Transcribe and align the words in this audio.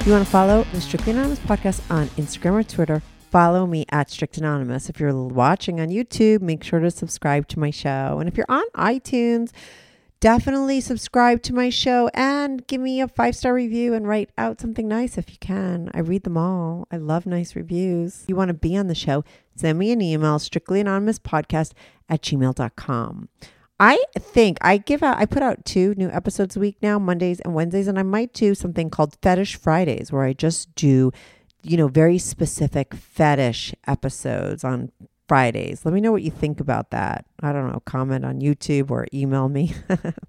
If 0.00 0.06
you 0.06 0.14
want 0.14 0.24
to 0.24 0.30
follow 0.30 0.64
the 0.72 0.80
Strictly 0.80 1.12
Anonymous 1.12 1.40
podcast 1.40 1.82
on 1.90 2.06
Instagram 2.16 2.52
or 2.52 2.62
Twitter, 2.62 3.02
follow 3.30 3.66
me 3.66 3.84
at 3.90 4.08
Strict 4.08 4.38
Anonymous. 4.38 4.88
If 4.88 4.98
you're 4.98 5.14
watching 5.14 5.78
on 5.78 5.88
YouTube, 5.88 6.40
make 6.40 6.64
sure 6.64 6.80
to 6.80 6.90
subscribe 6.90 7.46
to 7.48 7.58
my 7.58 7.68
show. 7.68 8.16
And 8.18 8.26
if 8.26 8.34
you're 8.34 8.46
on 8.48 8.64
iTunes, 8.74 9.50
definitely 10.18 10.80
subscribe 10.80 11.42
to 11.42 11.54
my 11.54 11.68
show 11.68 12.08
and 12.14 12.66
give 12.66 12.80
me 12.80 13.02
a 13.02 13.08
five 13.08 13.36
star 13.36 13.52
review 13.52 13.92
and 13.92 14.08
write 14.08 14.30
out 14.38 14.58
something 14.58 14.88
nice 14.88 15.18
if 15.18 15.28
you 15.28 15.36
can. 15.38 15.90
I 15.92 16.00
read 16.00 16.22
them 16.22 16.38
all. 16.38 16.88
I 16.90 16.96
love 16.96 17.26
nice 17.26 17.54
reviews. 17.54 18.22
If 18.22 18.30
you 18.30 18.36
want 18.36 18.48
to 18.48 18.54
be 18.54 18.78
on 18.78 18.86
the 18.86 18.94
show, 18.94 19.22
send 19.54 19.78
me 19.78 19.92
an 19.92 20.00
email, 20.00 20.38
strictlyanonymouspodcast 20.38 21.72
at 22.08 22.22
gmail.com. 22.22 23.28
I 23.80 23.98
think 24.18 24.58
I 24.60 24.76
give 24.76 25.02
out, 25.02 25.16
I 25.16 25.24
put 25.24 25.42
out 25.42 25.64
two 25.64 25.94
new 25.96 26.10
episodes 26.10 26.54
a 26.54 26.60
week 26.60 26.76
now, 26.82 26.98
Mondays 26.98 27.40
and 27.40 27.54
Wednesdays, 27.54 27.88
and 27.88 27.98
I 27.98 28.02
might 28.02 28.34
do 28.34 28.54
something 28.54 28.90
called 28.90 29.16
Fetish 29.22 29.56
Fridays 29.56 30.12
where 30.12 30.22
I 30.22 30.34
just 30.34 30.74
do, 30.74 31.10
you 31.62 31.78
know, 31.78 31.88
very 31.88 32.18
specific 32.18 32.94
fetish 32.94 33.74
episodes 33.86 34.64
on 34.64 34.92
Fridays. 35.26 35.86
Let 35.86 35.94
me 35.94 36.02
know 36.02 36.12
what 36.12 36.22
you 36.22 36.30
think 36.30 36.60
about 36.60 36.90
that. 36.90 37.24
I 37.40 37.54
don't 37.54 37.72
know, 37.72 37.80
comment 37.86 38.22
on 38.22 38.40
YouTube 38.42 38.90
or 38.90 39.06
email 39.14 39.48
me. 39.48 39.72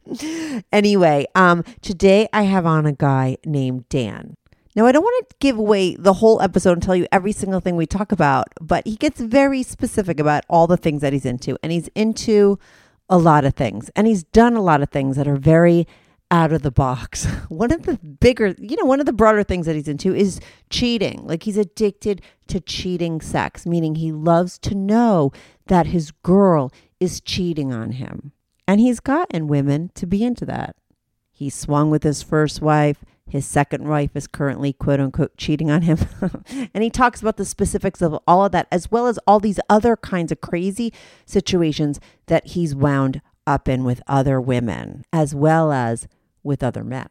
anyway, 0.72 1.26
um, 1.36 1.66
today 1.82 2.30
I 2.32 2.44
have 2.44 2.66
on 2.66 2.86
a 2.86 2.94
guy 2.94 3.36
named 3.46 3.90
Dan. 3.90 4.38
Now, 4.78 4.86
I 4.86 4.94
don't 4.94 5.04
want 5.04 5.28
to 5.28 5.36
give 5.42 5.58
away 5.58 5.98
the 5.98 6.14
whole 6.14 6.42
episode 6.42 6.72
and 6.72 6.84
tell 6.84 6.96
you 6.96 7.06
every 7.12 7.34
single 7.34 7.60
thing 7.60 7.76
we 7.76 7.86
talk 7.86 8.14
about, 8.14 8.48
but 8.62 8.88
he 8.88 8.96
gets 8.96 9.20
very 9.20 9.64
specific 9.64 10.22
about 10.22 10.46
all 10.50 10.68
the 10.68 10.78
things 10.78 11.02
that 11.02 11.12
he's 11.12 11.26
into. 11.26 11.58
And 11.62 11.74
he's 11.74 11.90
into 11.90 12.58
a 13.12 13.18
lot 13.18 13.46
of 13.46 13.54
things. 13.54 13.92
And 13.96 14.08
he's 14.08 14.24
done 14.24 14.56
a 14.56 14.62
lot 14.62 14.82
of 14.82 14.90
things 14.90 15.18
that 15.18 15.28
are 15.28 15.36
very 15.36 15.86
out 16.32 16.54
of 16.54 16.62
the 16.62 16.72
box. 16.72 17.26
One 17.50 17.72
of 17.72 17.84
the 17.84 17.98
bigger, 17.98 18.56
you 18.58 18.78
know, 18.78 18.86
one 18.86 19.02
of 19.02 19.06
the 19.06 19.12
broader 19.12 19.44
things 19.44 19.66
that 19.66 19.76
he's 19.76 19.90
into 19.90 20.16
is 20.16 20.40
cheating. 20.70 21.28
Like 21.28 21.44
he's 21.44 21.58
addicted 21.58 22.22
to 22.48 22.62
cheating 22.62 23.20
sex, 23.20 23.66
meaning 23.66 23.96
he 23.96 24.14
loves 24.14 24.58
to 24.60 24.74
know 24.74 25.34
that 25.68 25.88
his 25.88 26.12
girl 26.12 26.72
is 27.02 27.20
cheating 27.20 27.74
on 27.74 27.92
him. 27.92 28.32
And 28.66 28.80
he's 28.80 29.02
gotten 29.02 29.48
women 29.48 29.92
to 29.96 30.08
be 30.08 30.24
into 30.24 30.46
that. 30.46 30.78
He 31.30 31.50
swung 31.50 31.90
with 31.90 32.04
his 32.04 32.24
first 32.24 32.62
wife. 32.62 33.04
His 33.32 33.46
second 33.46 33.88
wife 33.88 34.12
is 34.14 34.28
currently, 34.28 34.74
quote 34.74 35.00
unquote, 35.00 35.38
cheating 35.38 35.72
on 35.72 35.84
him. 35.84 36.00
and 36.74 36.84
he 36.84 36.90
talks 36.90 37.22
about 37.22 37.38
the 37.38 37.46
specifics 37.46 38.02
of 38.02 38.20
all 38.28 38.44
of 38.44 38.52
that, 38.52 38.68
as 38.70 38.92
well 38.92 39.08
as 39.08 39.18
all 39.26 39.40
these 39.40 39.58
other 39.70 39.96
kinds 39.96 40.34
of 40.34 40.42
crazy 40.42 40.92
situations 41.26 42.02
that 42.26 42.48
he's 42.48 42.76
wound 42.76 43.22
up 43.48 43.70
in 43.70 43.86
with 43.86 44.02
other 44.06 44.42
women, 44.42 45.06
as 45.14 45.34
well 45.34 45.72
as 45.72 46.10
with 46.44 46.62
other 46.62 46.84
men. 46.84 47.08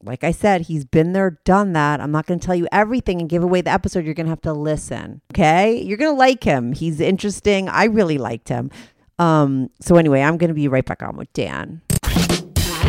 Like 0.00 0.22
I 0.22 0.30
said, 0.30 0.62
he's 0.62 0.84
been 0.84 1.12
there, 1.12 1.40
done 1.44 1.72
that. 1.72 2.00
I'm 2.00 2.12
not 2.12 2.26
going 2.26 2.38
to 2.38 2.46
tell 2.46 2.54
you 2.54 2.68
everything 2.70 3.20
and 3.20 3.28
give 3.28 3.42
away 3.42 3.62
the 3.62 3.70
episode. 3.70 4.04
You're 4.04 4.14
going 4.14 4.26
to 4.26 4.30
have 4.30 4.42
to 4.42 4.52
listen. 4.52 5.22
Okay. 5.32 5.82
You're 5.82 5.98
going 5.98 6.14
to 6.14 6.18
like 6.18 6.44
him. 6.44 6.72
He's 6.72 7.00
interesting. 7.00 7.68
I 7.68 7.84
really 7.84 8.18
liked 8.18 8.48
him. 8.48 8.70
Um, 9.18 9.70
so, 9.80 9.96
anyway, 9.96 10.20
I'm 10.22 10.36
going 10.36 10.48
to 10.48 10.54
be 10.54 10.68
right 10.68 10.84
back 10.84 11.02
on 11.02 11.16
with 11.16 11.32
Dan. 11.32 11.82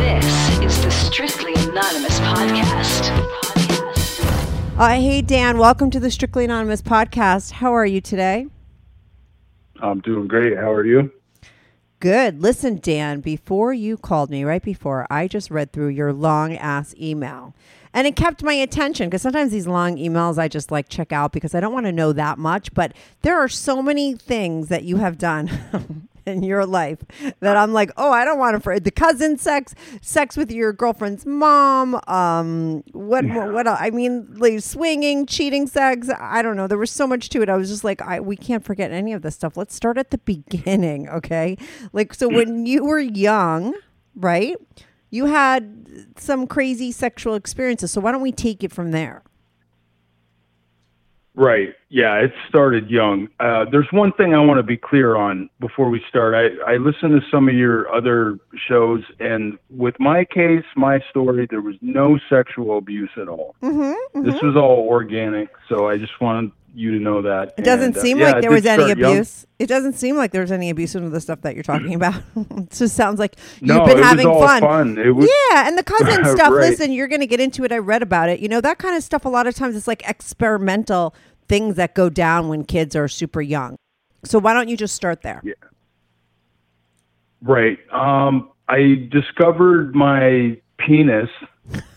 This 0.04 0.58
is 0.58 0.84
the 0.84 0.90
Strictly 0.90 1.54
Anonymous 1.54 2.20
Podcast. 2.20 3.08
Uh, 4.78 4.88
hey, 4.90 5.22
Dan, 5.22 5.56
welcome 5.56 5.90
to 5.90 5.98
the 5.98 6.10
Strictly 6.10 6.44
Anonymous 6.44 6.82
podcast. 6.82 7.52
How 7.52 7.72
are 7.74 7.86
you 7.86 8.02
today? 8.02 8.46
I'm 9.80 10.00
doing 10.00 10.28
great. 10.28 10.58
How 10.58 10.70
are 10.72 10.84
you? 10.84 11.10
Good. 12.00 12.42
Listen, 12.42 12.80
Dan, 12.82 13.22
before 13.22 13.72
you 13.72 13.96
called 13.96 14.28
me, 14.28 14.44
right 14.44 14.62
before, 14.62 15.06
I 15.08 15.26
just 15.26 15.50
read 15.50 15.72
through 15.72 15.88
your 15.88 16.12
long 16.12 16.54
ass 16.54 16.94
email. 17.00 17.54
And 17.94 18.06
it 18.06 18.14
kept 18.14 18.42
my 18.42 18.52
attention 18.52 19.08
because 19.08 19.22
sometimes 19.22 19.52
these 19.52 19.66
long 19.66 19.96
emails 19.96 20.36
I 20.36 20.48
just 20.48 20.70
like 20.70 20.90
check 20.90 21.12
out 21.12 21.32
because 21.32 21.54
I 21.54 21.60
don't 21.60 21.72
want 21.72 21.86
to 21.86 21.92
know 21.92 22.12
that 22.12 22.36
much. 22.36 22.74
But 22.74 22.92
there 23.22 23.38
are 23.38 23.48
so 23.48 23.80
many 23.80 24.12
things 24.12 24.68
that 24.68 24.84
you 24.84 24.98
have 24.98 25.16
done 25.16 26.08
in 26.26 26.42
your 26.42 26.66
life 26.66 26.98
that 27.40 27.56
I'm 27.56 27.72
like, 27.72 27.90
oh, 27.96 28.10
I 28.10 28.24
don't 28.24 28.38
want 28.38 28.54
to 28.54 28.60
for 28.60 28.78
the 28.80 28.90
cousin 28.90 29.38
sex, 29.38 29.74
sex 30.00 30.36
with 30.36 30.50
your 30.50 30.72
girlfriend's 30.72 31.26
mom. 31.26 32.00
Um, 32.06 32.82
what, 32.92 33.24
what, 33.24 33.52
what? 33.52 33.68
I 33.68 33.90
mean, 33.90 34.34
like 34.36 34.60
swinging, 34.60 35.26
cheating, 35.26 35.66
sex. 35.66 36.08
I 36.18 36.42
don't 36.42 36.56
know. 36.56 36.66
There 36.66 36.78
was 36.78 36.90
so 36.90 37.06
much 37.06 37.28
to 37.30 37.42
it. 37.42 37.48
I 37.48 37.56
was 37.56 37.68
just 37.68 37.84
like, 37.84 38.00
I 38.02 38.20
we 38.20 38.36
can't 38.36 38.64
forget 38.64 38.90
any 38.90 39.12
of 39.12 39.22
this 39.22 39.34
stuff. 39.34 39.56
Let's 39.56 39.74
start 39.74 39.98
at 39.98 40.10
the 40.10 40.18
beginning, 40.18 41.08
okay? 41.14 41.56
Like, 41.92 42.14
so 42.14 42.28
when 42.28 42.66
you 42.66 42.84
were 42.84 43.00
young, 43.00 43.74
right? 44.14 44.56
You 45.10 45.26
had 45.26 46.08
some 46.16 46.46
crazy 46.46 46.90
sexual 46.90 47.34
experiences. 47.34 47.92
So 47.92 48.00
why 48.00 48.10
don't 48.10 48.22
we 48.22 48.32
take 48.32 48.64
it 48.64 48.72
from 48.72 48.90
there? 48.90 49.22
Right. 51.36 51.74
Yeah, 51.88 52.14
it 52.16 52.32
started 52.48 52.88
young. 52.90 53.28
Uh, 53.40 53.64
there's 53.70 53.88
one 53.90 54.12
thing 54.12 54.34
I 54.34 54.38
want 54.38 54.58
to 54.58 54.62
be 54.62 54.76
clear 54.76 55.16
on 55.16 55.50
before 55.58 55.88
we 55.90 56.00
start. 56.08 56.34
I, 56.34 56.74
I 56.74 56.76
listened 56.76 57.20
to 57.20 57.26
some 57.28 57.48
of 57.48 57.54
your 57.54 57.92
other 57.92 58.38
shows, 58.68 59.02
and 59.18 59.58
with 59.70 59.98
my 59.98 60.24
case, 60.24 60.64
my 60.76 61.00
story, 61.10 61.46
there 61.50 61.60
was 61.60 61.74
no 61.80 62.18
sexual 62.28 62.78
abuse 62.78 63.10
at 63.20 63.28
all. 63.28 63.56
Mm-hmm, 63.62 64.22
This 64.22 64.40
was 64.42 64.54
all 64.56 64.86
organic. 64.88 65.48
So 65.68 65.88
I 65.88 65.98
just 65.98 66.20
wanted 66.20 66.52
you 66.74 66.90
to 66.92 66.98
know 66.98 67.22
that. 67.22 67.54
It 67.56 67.62
doesn't 67.64 67.84
And, 67.88 67.96
uh, 67.96 68.00
seem 68.00 68.18
yeah, 68.18 68.32
like 68.32 68.42
there 68.42 68.50
was 68.50 68.66
any 68.66 68.82
start 68.84 68.98
young. 68.98 69.12
abuse. 69.12 69.46
It 69.58 69.66
doesn't 69.68 69.92
seem 69.94 70.16
like 70.16 70.32
there 70.32 70.40
was 70.40 70.50
any 70.52 70.70
abuse 70.70 70.94
in 70.94 71.08
the 71.10 71.20
stuff 71.20 71.40
that 71.42 71.54
you're 71.54 71.62
talking 71.62 71.94
about. 72.00 72.20
it 72.36 72.70
just 72.70 72.96
sounds 72.96 73.18
like 73.18 73.36
you've 73.60 73.68
been 73.84 73.90
it 73.90 73.96
was 73.98 74.04
having 74.04 74.26
fun. 74.32 74.60
fun. 74.60 74.98
It 74.98 75.10
was- 75.10 75.28
yeah, 75.50 75.68
and 75.68 75.78
the 75.78 75.82
cousin 75.84 76.24
stuff. 76.24 76.50
Right. 76.52 76.70
Listen, 76.70 76.92
you're 76.92 77.08
going 77.08 77.20
to 77.20 77.26
get 77.26 77.40
into 77.40 77.64
it. 77.64 77.72
I 77.72 77.78
read 77.78 78.02
about 78.02 78.28
it. 78.28 78.40
You 78.40 78.48
know 78.48 78.60
that 78.60 78.78
kind 78.78 78.96
of 78.96 79.02
stuff. 79.02 79.24
A 79.24 79.28
lot 79.28 79.46
of 79.46 79.54
times, 79.54 79.76
it's 79.76 79.86
like 79.86 80.02
experimental 80.08 81.14
things 81.48 81.76
that 81.76 81.94
go 81.94 82.08
down 82.10 82.48
when 82.48 82.64
kids 82.64 82.96
are 82.96 83.06
super 83.08 83.40
young. 83.42 83.76
So 84.24 84.38
why 84.38 84.54
don't 84.54 84.68
you 84.68 84.76
just 84.76 84.94
start 84.94 85.22
there? 85.22 85.42
Right. 87.42 87.78
Um, 87.92 88.50
I 88.68 89.08
discovered 89.10 89.94
my 89.94 90.58
penis 90.78 91.28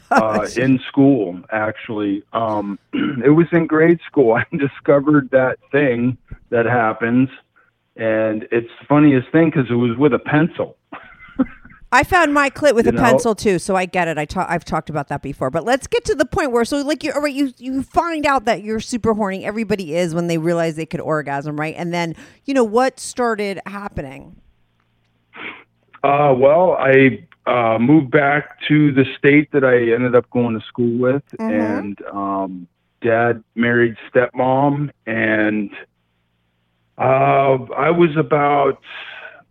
uh, 0.12 0.48
in 0.56 0.80
school. 0.88 1.39
Actually, 1.51 2.24
um, 2.33 2.80
it 2.94 3.36
was 3.36 3.48
in 3.51 3.68
grade 3.68 4.00
school. 4.06 4.33
I 4.38 4.45
discovered 4.56 5.30
that 5.31 5.59
thing 5.71 6.18
that 6.50 6.65
happens, 6.65 7.30
and 7.95 8.48
it's 8.51 8.69
the 8.80 8.86
funniest 8.88 9.31
thing 9.31 9.50
because 9.50 9.69
it 9.69 9.75
was 9.75 9.98
with 9.98 10.13
a 10.13 10.19
pencil. 10.19 10.77
I 11.92 12.04
found 12.04 12.33
my 12.33 12.50
clit 12.50 12.75
with 12.75 12.86
You 12.86 12.92
a 12.92 12.95
know? 12.95 13.01
pencil 13.01 13.33
too, 13.33 13.59
so 13.59 13.75
I 13.75 13.86
get 13.86 14.07
it. 14.09 14.18
I 14.18 14.25
ta- 14.25 14.45
I've 14.50 14.65
talked 14.65 14.89
about 14.89 15.07
that 15.07 15.21
before. 15.21 15.50
But 15.50 15.63
let's 15.63 15.88
get 15.88 16.04
to 16.06 16.15
the 16.15 16.25
point 16.25 16.51
where 16.51 16.65
so 16.65 16.81
like 16.81 17.03
you 17.03 17.13
all 17.13 17.21
right, 17.21 17.33
you 17.33 17.53
you 17.57 17.81
find 17.81 18.25
out 18.25 18.45
that 18.45 18.62
you're 18.62 18.81
super 18.81 19.13
horny. 19.13 19.45
Everybody 19.45 19.95
is 19.95 20.13
when 20.13 20.27
they 20.27 20.38
realize 20.38 20.75
they 20.75 20.86
could 20.86 21.00
orgasm, 21.00 21.57
right? 21.57 21.75
And 21.77 21.94
then 21.94 22.15
you 22.45 22.53
know 22.53 22.63
what 22.63 23.00
started 23.00 23.62
happening. 23.65 24.36
Uh, 26.03 26.33
well, 26.38 26.74
I 26.74 27.25
uh, 27.47 27.79
moved 27.79 28.11
back 28.11 28.59
to 28.67 28.91
the 28.91 29.05
state 29.17 29.51
that 29.53 29.63
I 29.63 29.94
ended 29.94 30.15
up 30.15 30.29
going 30.29 30.59
to 30.59 30.65
school 30.65 30.97
with, 30.99 31.23
and 31.39 31.97
um, 32.11 32.67
dad 33.01 33.44
married 33.55 33.95
stepmom, 34.11 34.91
and 35.05 35.71
uh, 36.97 37.57
I 37.73 37.89
was 37.89 38.15
about 38.17 38.81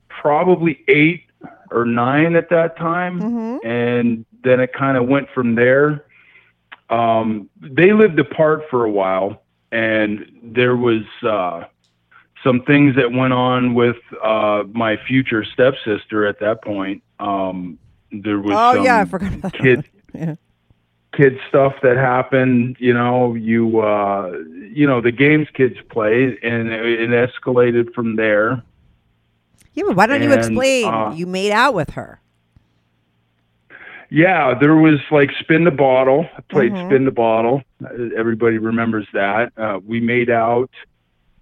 probably 0.08 0.84
eight 0.88 1.22
or 1.70 1.86
nine 1.86 2.36
at 2.36 2.50
that 2.50 2.76
time, 2.76 3.20
and 3.64 4.26
then 4.44 4.60
it 4.60 4.72
kind 4.74 4.98
of 4.98 5.08
went 5.08 5.28
from 5.34 5.54
there. 5.54 6.04
Um, 6.90 7.48
they 7.60 7.92
lived 7.92 8.18
apart 8.18 8.64
for 8.70 8.84
a 8.84 8.90
while, 8.90 9.42
and 9.72 10.30
there 10.42 10.76
was. 10.76 11.02
Uh, 11.22 11.64
some 12.44 12.62
things 12.62 12.94
that 12.94 13.10
went 13.10 13.32
on 13.32 13.74
with 13.74 13.96
uh, 14.22 14.62
my 14.72 14.96
future 15.08 15.42
stepsister 15.42 16.26
at 16.26 16.38
that 16.38 16.62
point. 16.62 17.02
Um, 17.18 17.76
there 18.24 18.38
was 18.38 18.54
Oh 18.58 18.74
some 18.74 18.84
yeah, 18.84 19.00
I 19.00 19.04
forgot 19.04 19.52
kid 19.52 19.84
Yeah. 20.14 20.34
kid 21.16 21.38
stuff 21.48 21.74
that 21.82 21.96
happened. 21.96 22.76
You 22.78 22.94
know, 22.94 23.34
you 23.34 23.80
uh, 23.80 24.32
you 24.72 24.86
know 24.86 25.00
the 25.00 25.12
games 25.12 25.48
kids 25.54 25.76
play, 25.90 26.38
and 26.42 26.68
it, 26.68 27.00
it 27.00 27.10
escalated 27.10 27.92
from 27.94 28.16
there. 28.16 28.62
Yeah, 29.74 29.84
but 29.88 29.96
why 29.96 30.06
don't 30.06 30.22
you 30.22 30.32
explain? 30.32 30.86
uh, 30.86 31.12
you 31.14 31.26
made 31.26 31.52
out 31.52 31.74
with 31.74 31.90
her. 31.90 32.20
Yeah, 34.08 34.54
there 34.58 34.76
was 34.76 35.00
like 35.10 35.30
spin 35.40 35.64
the 35.64 35.70
bottle. 35.72 36.28
I 36.36 36.40
played 36.42 36.72
Mhm. 36.72 36.86
spin 36.88 37.04
the 37.04 37.10
bottle. 37.10 37.62
Everybody 38.16 38.58
remembers 38.58 39.06
that. 39.12 39.52
Uh, 39.56 39.80
we 39.84 40.00
made 40.00 40.30
out. 40.30 40.70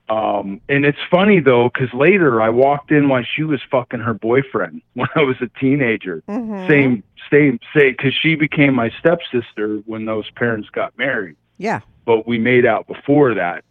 Um, 0.09 0.61
and 0.69 0.85
it's 0.85 0.99
funny 1.11 1.41
though, 1.41 1.71
because 1.73 1.93
later 1.95 2.43
I 2.43 2.51
walked 2.51 2.91
in 2.91 3.09
while 3.09 3.25
she 3.25 3.43
was 3.43 3.61
fucking 3.71 4.01
her 4.01 4.15
boyfriend 4.15 4.83
when 4.95 5.09
I 5.17 5.23
was 5.23 5.37
a 5.41 5.49
teenager. 5.59 6.23
Mhm. 6.29 6.69
Same, 6.69 7.03
same, 7.31 7.59
same, 7.77 7.93
because 7.97 8.15
she 8.15 8.35
became 8.35 8.75
my 8.75 8.91
stepsister 8.99 9.79
when 9.87 10.05
those 10.05 10.29
parents 10.33 10.69
got 10.71 10.97
married. 10.99 11.37
Yeah. 11.59 11.81
But 12.05 12.27
we 12.27 12.39
made 12.39 12.67
out 12.67 12.87
before 12.87 13.35
that. 13.35 13.65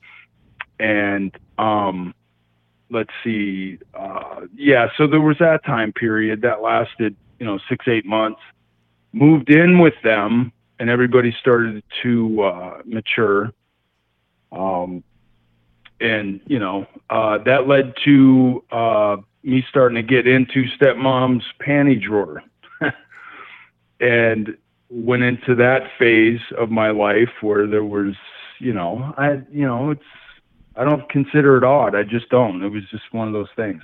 And 0.80 1.38
um, 1.60 2.16
let's 2.90 3.12
see. 3.24 3.78
Uh, 3.94 4.48
yeah, 4.56 4.88
so 4.98 5.06
there 5.06 5.22
was 5.22 5.38
that 5.40 5.64
time 5.66 5.94
period 5.94 6.42
that 6.42 6.62
lasted, 6.62 7.16
you 7.40 7.46
know, 7.46 7.60
six, 7.70 7.88
eight 7.88 8.06
months. 8.06 8.42
Moved 9.12 9.52
in 9.52 9.78
with 9.78 9.94
them, 10.04 10.52
and 10.80 10.90
everybody 10.90 11.36
started 11.40 11.84
to 12.02 12.42
uh, 12.42 12.82
mature. 12.86 13.52
Um, 14.52 15.04
and 16.04 16.42
you 16.46 16.60
know 16.60 16.86
uh, 17.10 17.38
that 17.46 17.68
led 17.68 17.94
to 18.06 18.64
uh, 18.72 19.18
me 19.44 19.66
starting 19.70 19.96
to 19.96 20.04
get 20.04 20.28
into 20.28 20.66
stepmom's 20.78 21.46
panty 21.66 22.02
drawer, 22.02 22.44
and 24.00 24.56
went 24.90 25.24
into 25.24 25.56
that 25.56 25.90
phase 25.98 26.42
of 26.58 26.70
my 26.70 26.92
life 26.92 27.32
where 27.42 27.66
there 27.66 27.84
was, 27.84 28.14
you 28.60 28.74
know, 28.74 29.14
I, 29.18 29.42
you 29.52 29.66
know, 29.66 29.92
it's 29.92 30.02
I 30.76 30.84
don't 30.84 31.08
consider 31.10 31.58
it 31.58 31.64
odd. 31.64 31.96
I 31.96 32.04
just 32.04 32.30
don't. 32.30 32.62
It 32.64 32.70
was 32.70 32.84
just 32.92 33.04
one 33.12 33.28
of 33.28 33.34
those 33.34 33.50
things. 33.56 33.82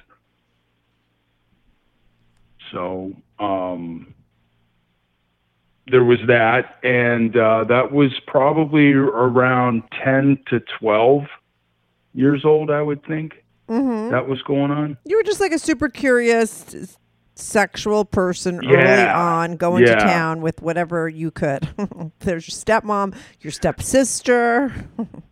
So 2.71 3.13
um, 3.39 4.13
there 5.87 6.03
was 6.03 6.19
that, 6.27 6.77
and 6.83 7.35
uh, 7.35 7.63
that 7.65 7.91
was 7.91 8.11
probably 8.27 8.91
around 8.93 9.83
ten 10.03 10.37
to 10.47 10.61
twelve 10.79 11.23
years 12.13 12.45
old, 12.45 12.71
I 12.71 12.81
would 12.81 13.03
think. 13.05 13.43
Mm-hmm. 13.67 14.11
That 14.11 14.27
was 14.27 14.41
going 14.43 14.71
on. 14.71 14.97
You 15.05 15.17
were 15.17 15.23
just 15.23 15.39
like 15.39 15.51
a 15.51 15.59
super 15.59 15.89
curious 15.89 16.97
sexual 17.35 18.03
person 18.03 18.65
early 18.65 19.07
on, 19.07 19.55
going 19.57 19.85
to 19.85 19.95
town 19.95 20.41
with 20.41 20.61
whatever 20.61 21.07
you 21.07 21.31
could. 21.31 21.69
There's 22.19 22.47
your 22.47 22.81
stepmom, 22.81 23.15
your 23.41 23.51
stepsister. 23.51 24.73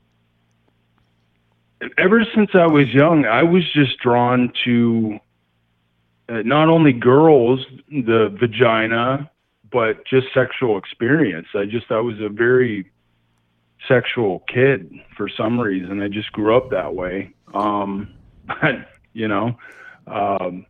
ever 1.97 2.25
since 2.35 2.51
I 2.53 2.68
was 2.68 2.88
young, 2.94 3.25
I 3.25 3.44
was 3.44 3.63
just 3.73 3.97
drawn 4.00 4.51
to 4.65 5.19
uh, 6.30 6.41
not 6.44 6.69
only 6.69 6.94
girls, 6.94 7.65
the 7.89 8.35
vagina, 8.39 9.30
but 9.71 10.06
just 10.06 10.27
sexual 10.33 10.77
experience. 10.77 11.47
I 11.53 11.65
just, 11.65 11.91
I 11.91 12.00
was 12.00 12.15
a 12.21 12.30
very 12.30 12.89
sexual 13.88 14.44
kid 14.47 14.91
for 15.15 15.29
some 15.29 15.59
reason. 15.59 16.01
I 16.01 16.07
just 16.07 16.31
grew 16.31 16.56
up 16.56 16.69
that 16.71 16.95
way. 16.95 17.33
Um, 17.53 18.09
you 19.13 19.27
know, 19.27 19.57
um, 20.07 20.65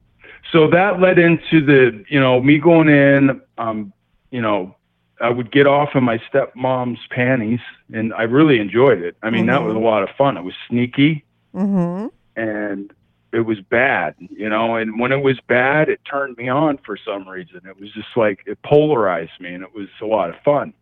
so 0.52 0.70
that 0.70 1.00
led 1.00 1.20
into 1.20 1.66
the, 1.66 2.04
you 2.10 2.20
know, 2.20 2.42
me 2.42 2.58
going 2.58 2.90
in, 2.90 3.42
um, 3.58 3.94
you 4.32 4.42
know, 4.42 4.76
I 5.20 5.30
would 5.30 5.52
get 5.52 5.68
off 5.68 5.90
in 5.96 6.04
my 6.04 6.20
stepmom's 6.32 7.00
panties 7.10 7.60
and 7.92 8.14
I 8.14 8.24
really 8.24 8.60
enjoyed 8.60 9.02
it. 9.02 9.18
I 9.24 9.30
mean, 9.32 9.48
that 9.48 9.64
was 9.64 9.76
a 9.76 9.80
lot 9.80 10.04
of 10.04 10.10
fun. 10.16 10.38
It 10.38 10.44
was 10.44 10.54
sneaky 10.70 11.24
Mm-hmm. 11.56 12.08
and 12.40 12.94
it 13.34 13.42
was 13.42 13.60
bad, 13.62 14.16
you 14.20 14.48
know, 14.48 14.76
and 14.76 15.00
when 15.00 15.12
it 15.12 15.24
was 15.24 15.40
bad, 15.48 15.90
it 15.90 16.00
turned 16.10 16.38
me 16.38 16.50
on 16.50 16.78
for 16.86 16.98
some 16.98 17.28
reason. 17.28 17.62
It 17.66 17.80
was 17.80 17.92
just 17.94 18.16
like 18.16 18.44
it 18.46 18.62
polarized 18.62 19.40
me 19.40 19.54
and 19.54 19.64
it 19.64 19.74
was 19.74 19.88
a 20.02 20.06
lot 20.06 20.30
of 20.30 20.36
fun. 20.46 20.74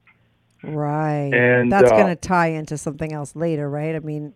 Right. 0.67 1.33
And, 1.33 1.71
That's 1.71 1.91
uh, 1.91 1.95
going 1.95 2.07
to 2.07 2.15
tie 2.15 2.47
into 2.47 2.77
something 2.77 3.13
else 3.13 3.35
later, 3.35 3.69
right? 3.69 3.95
I 3.95 3.99
mean, 3.99 4.33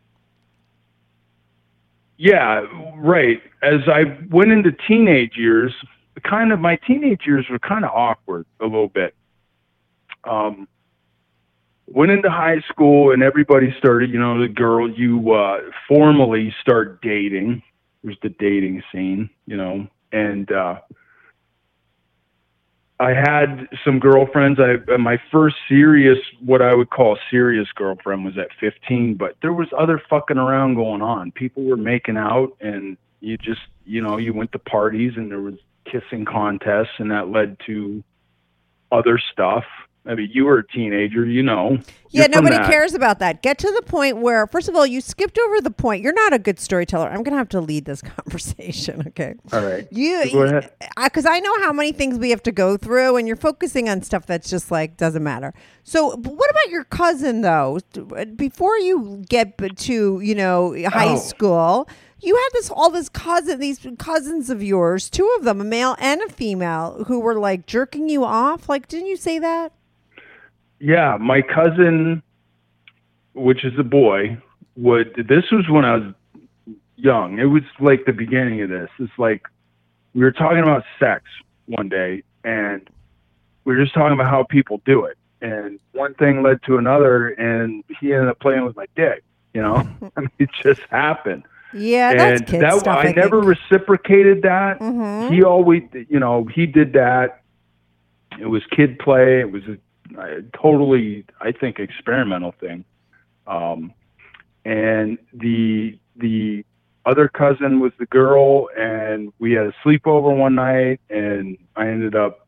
Yeah, 2.18 2.66
right. 2.98 3.42
As 3.62 3.82
I 3.88 4.18
went 4.30 4.52
into 4.52 4.72
teenage 4.88 5.36
years, 5.36 5.74
kind 6.22 6.52
of 6.52 6.60
my 6.60 6.76
teenage 6.88 7.22
years 7.26 7.46
were 7.50 7.60
kind 7.60 7.86
of 7.86 7.92
awkward 7.92 8.46
a 8.60 8.66
little 8.66 8.90
bit. 8.90 9.16
Um, 10.24 10.68
went 11.88 12.12
into 12.12 12.30
high 12.30 12.62
school 12.70 13.12
and 13.12 13.24
everybody 13.24 13.74
started, 13.78 14.12
you 14.12 14.20
know, 14.20 14.40
the 14.40 14.48
girl 14.48 14.90
you 14.90 15.34
uh, 15.34 15.60
formally 15.88 16.54
start 16.62 17.02
dating. 17.02 17.64
There's 18.04 18.18
the 18.22 18.30
dating 18.30 18.84
scene, 18.92 19.30
you 19.46 19.58
know, 19.58 19.88
and 20.12 20.52
uh, 20.52 20.80
I 23.00 23.12
had 23.12 23.70
some 23.86 24.00
girlfriends. 24.00 24.60
I 24.60 24.98
my 24.98 25.18
first 25.32 25.56
serious, 25.70 26.18
what 26.44 26.62
I 26.62 26.74
would 26.74 26.90
call 26.90 27.18
serious 27.32 27.68
girlfriend, 27.74 28.26
was 28.26 28.38
at 28.38 28.50
15. 28.60 29.16
But 29.16 29.38
there 29.42 29.54
was 29.54 29.68
other 29.78 30.02
fucking 30.10 30.38
around 30.38 30.76
going 30.76 31.02
on. 31.02 31.32
People 31.32 31.64
were 31.64 31.78
making 31.78 32.18
out, 32.18 32.58
and 32.60 32.98
you 33.22 33.38
just, 33.38 33.62
you 33.86 34.02
know, 34.02 34.18
you 34.18 34.34
went 34.34 34.52
to 34.52 34.60
parties, 34.60 35.14
and 35.16 35.32
there 35.32 35.40
was 35.40 35.56
kissing 35.86 36.26
contests, 36.26 37.00
and 37.00 37.10
that 37.12 37.30
led 37.30 37.58
to 37.68 38.04
other 38.92 39.18
stuff. 39.32 39.64
I 40.06 40.16
mean, 40.16 40.30
you 40.34 40.46
were 40.46 40.60
a 40.60 40.68
teenager, 40.68 41.26
you 41.26 41.44
know. 41.44 41.78
yeah, 42.10 42.26
nobody 42.28 42.56
cares 42.58 42.94
about 42.94 43.20
that. 43.20 43.44
Get 43.44 43.60
to 43.60 43.72
the 43.72 43.82
point 43.84 44.18
where, 44.18 44.48
first 44.48 44.68
of 44.70 44.76
all, 44.76 44.86
you 44.88 45.02
skipped 45.02 45.38
over 45.38 45.62
the 45.62 45.70
point. 45.72 46.02
You're 46.02 46.14
not 46.14 46.34
a 46.34 46.40
good 46.40 46.60
storyteller. 46.60 47.08
I'm 47.10 47.22
going 47.22 47.34
to 47.34 47.38
have 47.38 47.50
to 47.50 47.62
lead 47.62 47.86
this 47.86 48.02
conversation, 48.44 49.04
okay? 49.10 49.36
All 49.54 49.62
right. 49.64 49.88
You. 49.92 50.24
Because 51.04 51.26
I 51.26 51.40
know 51.40 51.60
how 51.60 51.74
many 51.74 51.92
things 51.92 52.18
we 52.18 52.30
have 52.32 52.42
to 52.44 52.52
go 52.52 52.78
through, 52.78 53.18
and 53.18 53.28
you're 53.28 53.36
focusing 53.38 53.90
on 53.90 54.02
stuff 54.02 54.26
that's 54.26 54.50
just 54.50 54.72
like 54.72 54.98
doesn't 54.98 55.24
matter. 55.24 55.54
So, 55.84 56.12
what 56.16 56.50
about 56.50 56.70
your 56.70 56.86
cousin 56.86 57.42
though? 57.42 57.80
Before 58.36 58.78
you 58.78 59.24
get 59.30 59.58
to 59.58 60.20
you 60.22 60.34
know 60.36 60.76
high 60.90 61.14
Oh. 61.14 61.18
school, 61.18 61.90
you 62.22 62.36
had 62.36 62.50
this 62.54 62.70
all 62.70 62.90
this 62.90 63.10
cousin, 63.10 63.60
these 63.60 63.86
cousins 64.00 64.50
of 64.50 64.64
yours, 64.64 65.10
two 65.10 65.30
of 65.38 65.44
them, 65.44 65.60
a 65.62 65.64
male 65.66 65.96
and 66.00 66.22
a 66.22 66.30
female, 66.30 67.04
who 67.08 67.20
were 67.20 67.38
like 67.38 67.66
jerking 67.66 68.08
you 68.10 68.24
off. 68.24 68.70
Like, 68.70 68.88
didn't 68.88 69.08
you 69.08 69.18
say 69.18 69.40
that? 69.40 69.74
Yeah, 70.80 71.18
my 71.20 71.42
cousin, 71.42 72.24
which 73.34 73.66
is 73.66 73.74
a 73.78 73.84
boy, 73.84 74.38
would. 74.76 75.26
This 75.28 75.52
was 75.52 75.68
when 75.70 75.86
I 75.86 75.96
was 75.96 76.14
young. 76.96 77.40
It 77.40 77.46
was 77.46 77.64
like 77.80 78.06
the 78.06 78.14
beginning 78.14 78.62
of 78.62 78.70
this. 78.70 78.90
It's 79.00 79.12
like 79.18 79.44
we 80.14 80.22
were 80.22 80.32
talking 80.32 80.60
about 80.60 80.84
sex 81.00 81.24
one 81.66 81.90
day, 81.90 82.24
and 82.44 82.88
we 83.66 83.76
were 83.76 83.84
just 83.84 83.94
talking 83.94 84.14
about 84.14 84.30
how 84.30 84.44
people 84.44 84.82
do 84.86 85.06
it. 85.06 85.18
And 85.42 85.80
one 85.94 86.14
thing 86.16 86.44
led 86.44 86.62
to 86.64 86.78
another, 86.78 87.30
and 87.30 87.84
he 88.00 88.14
ended 88.14 88.30
up 88.30 88.40
playing 88.40 88.66
with 88.66 88.76
my 88.76 88.86
dick. 88.96 89.24
You 89.54 89.62
know, 89.62 89.76
I 90.18 90.22
mean, 90.22 90.30
it 90.40 90.50
just 90.64 90.82
happened. 90.90 91.44
Yeah, 91.74 92.16
that's 92.16 92.50
kid 92.50 92.62
that 92.62 92.80
stuff. 92.80 92.98
I, 93.06 93.12
never 93.12 93.42
think. 93.42 93.60
reciprocated 93.72 94.42
that. 94.42 94.80
Mhm. 94.80 95.32
He 95.32 95.44
always, 95.44 95.84
you 96.10 96.20
know, 96.20 96.46
he 96.46 96.66
did 96.66 96.94
that. 96.94 97.44
It 98.40 98.48
was 98.48 98.64
kid 98.72 98.98
play. 99.00 99.40
It 99.42 99.52
was 99.52 99.64
a, 100.18 100.42
totally, 100.58 101.26
I 101.42 101.52
think, 101.52 101.80
experimental 101.80 102.54
thing. 102.60 102.86
Um, 103.48 103.94
and 104.66 105.18
the 105.34 105.98
the 106.16 106.66
other 107.06 107.28
cousin 107.28 107.80
was 107.80 107.92
the 107.98 108.06
girl, 108.06 108.70
and 108.78 109.32
we 109.40 109.54
had 109.54 109.68
a 109.68 109.74
sleepover 109.84 110.36
one 110.36 110.56
night, 110.56 111.00
and 111.10 111.58
I 111.76 111.88
ended 111.88 112.16
up, 112.16 112.48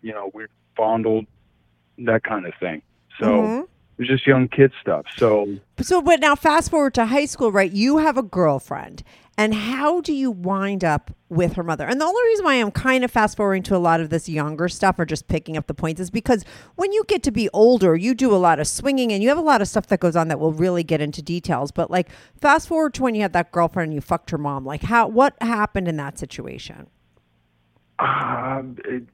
you 0.00 0.12
know, 0.12 0.30
we 0.32 0.46
fondled, 0.76 1.26
that 1.98 2.22
kind 2.22 2.46
of 2.46 2.54
thing. 2.60 2.82
So 3.18 3.26
Mhm. 3.26 3.68
It 4.00 4.04
was 4.04 4.08
just 4.08 4.26
young 4.26 4.48
kid 4.48 4.72
stuff. 4.80 5.04
So 5.18 5.58
So, 5.78 6.00
but 6.00 6.20
now 6.20 6.34
fast 6.34 6.70
forward 6.70 6.94
to 6.94 7.04
high 7.04 7.26
school, 7.26 7.52
right? 7.52 7.70
You 7.70 7.98
have 7.98 8.16
a 8.16 8.22
girlfriend. 8.22 9.02
And 9.36 9.54
how 9.54 10.00
do 10.00 10.14
you 10.14 10.30
wind 10.30 10.84
up 10.84 11.10
with 11.28 11.52
her 11.54 11.62
mother? 11.62 11.86
And 11.86 12.00
the 12.00 12.06
only 12.06 12.22
reason 12.24 12.44
why 12.46 12.54
I'm 12.54 12.70
kind 12.70 13.04
of 13.04 13.10
fast 13.10 13.36
forwarding 13.36 13.62
to 13.64 13.76
a 13.76 13.78
lot 13.78 14.00
of 14.00 14.08
this 14.08 14.26
younger 14.26 14.68
stuff 14.68 14.98
or 14.98 15.04
just 15.04 15.28
picking 15.28 15.58
up 15.58 15.66
the 15.66 15.74
points 15.74 16.00
is 16.00 16.10
because 16.10 16.46
when 16.76 16.92
you 16.92 17.04
get 17.08 17.22
to 17.24 17.30
be 17.30 17.50
older, 17.50 17.94
you 17.94 18.14
do 18.14 18.34
a 18.34 18.36
lot 18.36 18.58
of 18.58 18.66
swinging 18.66 19.12
and 19.12 19.22
you 19.22 19.28
have 19.28 19.38
a 19.38 19.42
lot 19.42 19.60
of 19.60 19.68
stuff 19.68 19.86
that 19.88 20.00
goes 20.00 20.16
on 20.16 20.28
that 20.28 20.40
we'll 20.40 20.52
really 20.52 20.82
get 20.82 21.02
into 21.02 21.20
details. 21.20 21.70
But 21.70 21.90
like, 21.90 22.08
fast 22.40 22.68
forward 22.68 22.94
to 22.94 23.02
when 23.02 23.14
you 23.14 23.20
had 23.20 23.34
that 23.34 23.52
girlfriend 23.52 23.88
and 23.88 23.94
you 23.94 24.00
fucked 24.00 24.30
her 24.30 24.38
mom. 24.38 24.64
Like, 24.64 24.84
how 24.84 25.08
what 25.08 25.34
happened 25.42 25.88
in 25.88 25.98
that 25.98 26.18
situation? 26.18 26.86
Um, 27.98 28.76
it, 28.86 29.04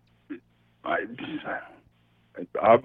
I, 0.84 0.98
I, 1.44 2.46
I 2.62 2.78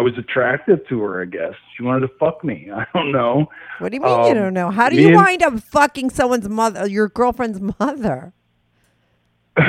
was 0.00 0.16
attractive 0.18 0.86
to 0.88 1.00
her, 1.02 1.22
I 1.22 1.26
guess. 1.26 1.54
She 1.76 1.82
wanted 1.82 2.00
to 2.08 2.14
fuck 2.18 2.42
me. 2.44 2.70
I 2.74 2.86
don't 2.94 3.12
know. 3.12 3.46
What 3.78 3.90
do 3.90 3.96
you 3.96 4.00
mean 4.02 4.10
you 4.10 4.16
Um, 4.30 4.34
don't 4.34 4.54
know? 4.54 4.70
How 4.70 4.88
do 4.88 4.96
you 4.96 5.08
and- 5.08 5.16
wind 5.16 5.42
up 5.42 5.60
fucking 5.60 6.10
someone's 6.10 6.48
mother, 6.48 6.88
your 6.88 7.08
girlfriend's 7.08 7.60
mother? 7.78 8.32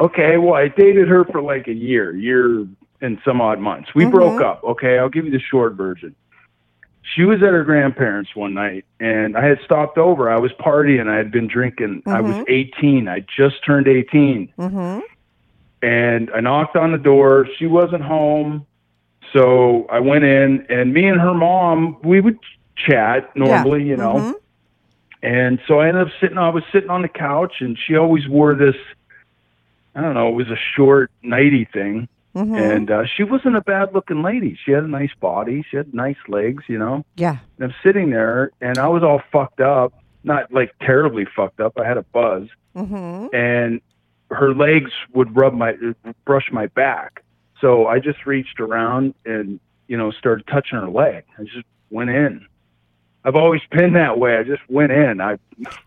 Okay, 0.00 0.36
well, 0.36 0.54
I 0.54 0.68
dated 0.68 1.08
her 1.08 1.24
for 1.24 1.42
like 1.42 1.66
a 1.66 1.72
year, 1.72 2.14
year 2.14 2.64
and 3.00 3.18
some 3.24 3.40
odd 3.40 3.58
months. 3.58 3.88
We 3.96 4.04
broke 4.04 4.40
up. 4.40 4.62
Okay, 4.62 4.96
I'll 4.96 5.08
give 5.08 5.24
you 5.24 5.32
the 5.32 5.40
short 5.40 5.72
version. 5.74 6.14
She 7.16 7.24
was 7.24 7.38
at 7.42 7.48
her 7.52 7.64
grandparents 7.64 8.30
one 8.36 8.54
night, 8.54 8.84
and 9.00 9.36
I 9.36 9.44
had 9.44 9.58
stopped 9.64 9.98
over. 9.98 10.30
I 10.30 10.38
was 10.38 10.52
partying. 10.60 11.08
I 11.08 11.16
had 11.16 11.32
been 11.32 11.48
drinking. 11.48 12.04
I 12.06 12.20
was 12.20 12.44
18. 12.48 13.08
I 13.08 13.24
just 13.36 13.64
turned 13.66 13.88
18. 13.88 14.52
Mm-hmm. 14.56 15.00
and 15.82 16.30
I 16.32 16.40
knocked 16.42 16.76
on 16.76 16.92
the 16.92 16.98
door. 16.98 17.48
She 17.58 17.66
wasn't 17.66 18.02
home. 18.02 18.66
So 19.32 19.86
I 19.90 20.00
went 20.00 20.24
in 20.24 20.66
and 20.68 20.92
me 20.92 21.06
and 21.06 21.20
her 21.20 21.34
mom, 21.34 21.98
we 22.02 22.20
would 22.20 22.38
chat 22.76 23.34
normally, 23.36 23.84
you 23.84 23.96
know. 23.96 24.14
Mhm. 24.14 24.34
And 25.22 25.60
so 25.66 25.80
I 25.80 25.88
ended 25.88 26.06
up 26.06 26.12
sitting 26.20 26.38
I 26.38 26.48
was 26.50 26.62
sitting 26.72 26.90
on 26.90 27.02
the 27.02 27.08
couch 27.08 27.54
and 27.60 27.76
she 27.78 27.96
always 27.96 28.28
wore 28.28 28.54
this 28.54 28.76
I 29.94 30.00
don't 30.00 30.14
know, 30.14 30.28
it 30.28 30.34
was 30.34 30.48
a 30.48 30.58
short 30.76 31.10
nighty 31.22 31.64
thing. 31.64 32.08
Mm-hmm. 32.36 32.54
And 32.54 32.90
uh, 32.90 33.04
she 33.16 33.24
wasn't 33.24 33.56
a 33.56 33.60
bad 33.62 33.92
looking 33.94 34.22
lady. 34.22 34.56
She 34.64 34.70
had 34.70 34.84
a 34.84 34.88
nice 34.88 35.10
body. 35.18 35.64
She 35.68 35.76
had 35.76 35.92
nice 35.92 36.18
legs, 36.28 36.62
you 36.68 36.78
know. 36.78 37.04
Yeah. 37.16 37.38
And 37.58 37.64
I'm 37.72 37.74
sitting 37.82 38.10
there 38.10 38.52
and 38.60 38.78
I 38.78 38.86
was 38.88 39.02
all 39.02 39.20
fucked 39.32 39.60
up. 39.60 39.92
Not 40.22 40.52
like 40.52 40.72
terribly 40.80 41.24
fucked 41.34 41.58
up. 41.60 41.78
I 41.78 41.86
had 41.86 41.96
a 41.96 42.02
buzz 42.02 42.48
Mm-hmm. 42.76 43.34
and 43.34 43.80
her 44.30 44.54
legs 44.54 44.92
would 45.14 45.34
rub 45.34 45.52
my 45.54 45.74
brush 46.24 46.48
my 46.52 46.66
back. 46.66 47.24
So 47.60 47.86
I 47.86 47.98
just 47.98 48.26
reached 48.26 48.60
around 48.60 49.14
and 49.24 49.60
you 49.86 49.96
know 49.96 50.10
started 50.12 50.46
touching 50.46 50.78
her 50.78 50.88
leg. 50.88 51.24
I 51.38 51.44
just 51.44 51.66
went 51.90 52.10
in. 52.10 52.46
I've 53.24 53.36
always 53.36 53.62
been 53.70 53.94
that 53.94 54.18
way. 54.18 54.36
I 54.36 54.44
just 54.44 54.62
went 54.68 54.92
in. 54.92 55.20
I 55.20 55.38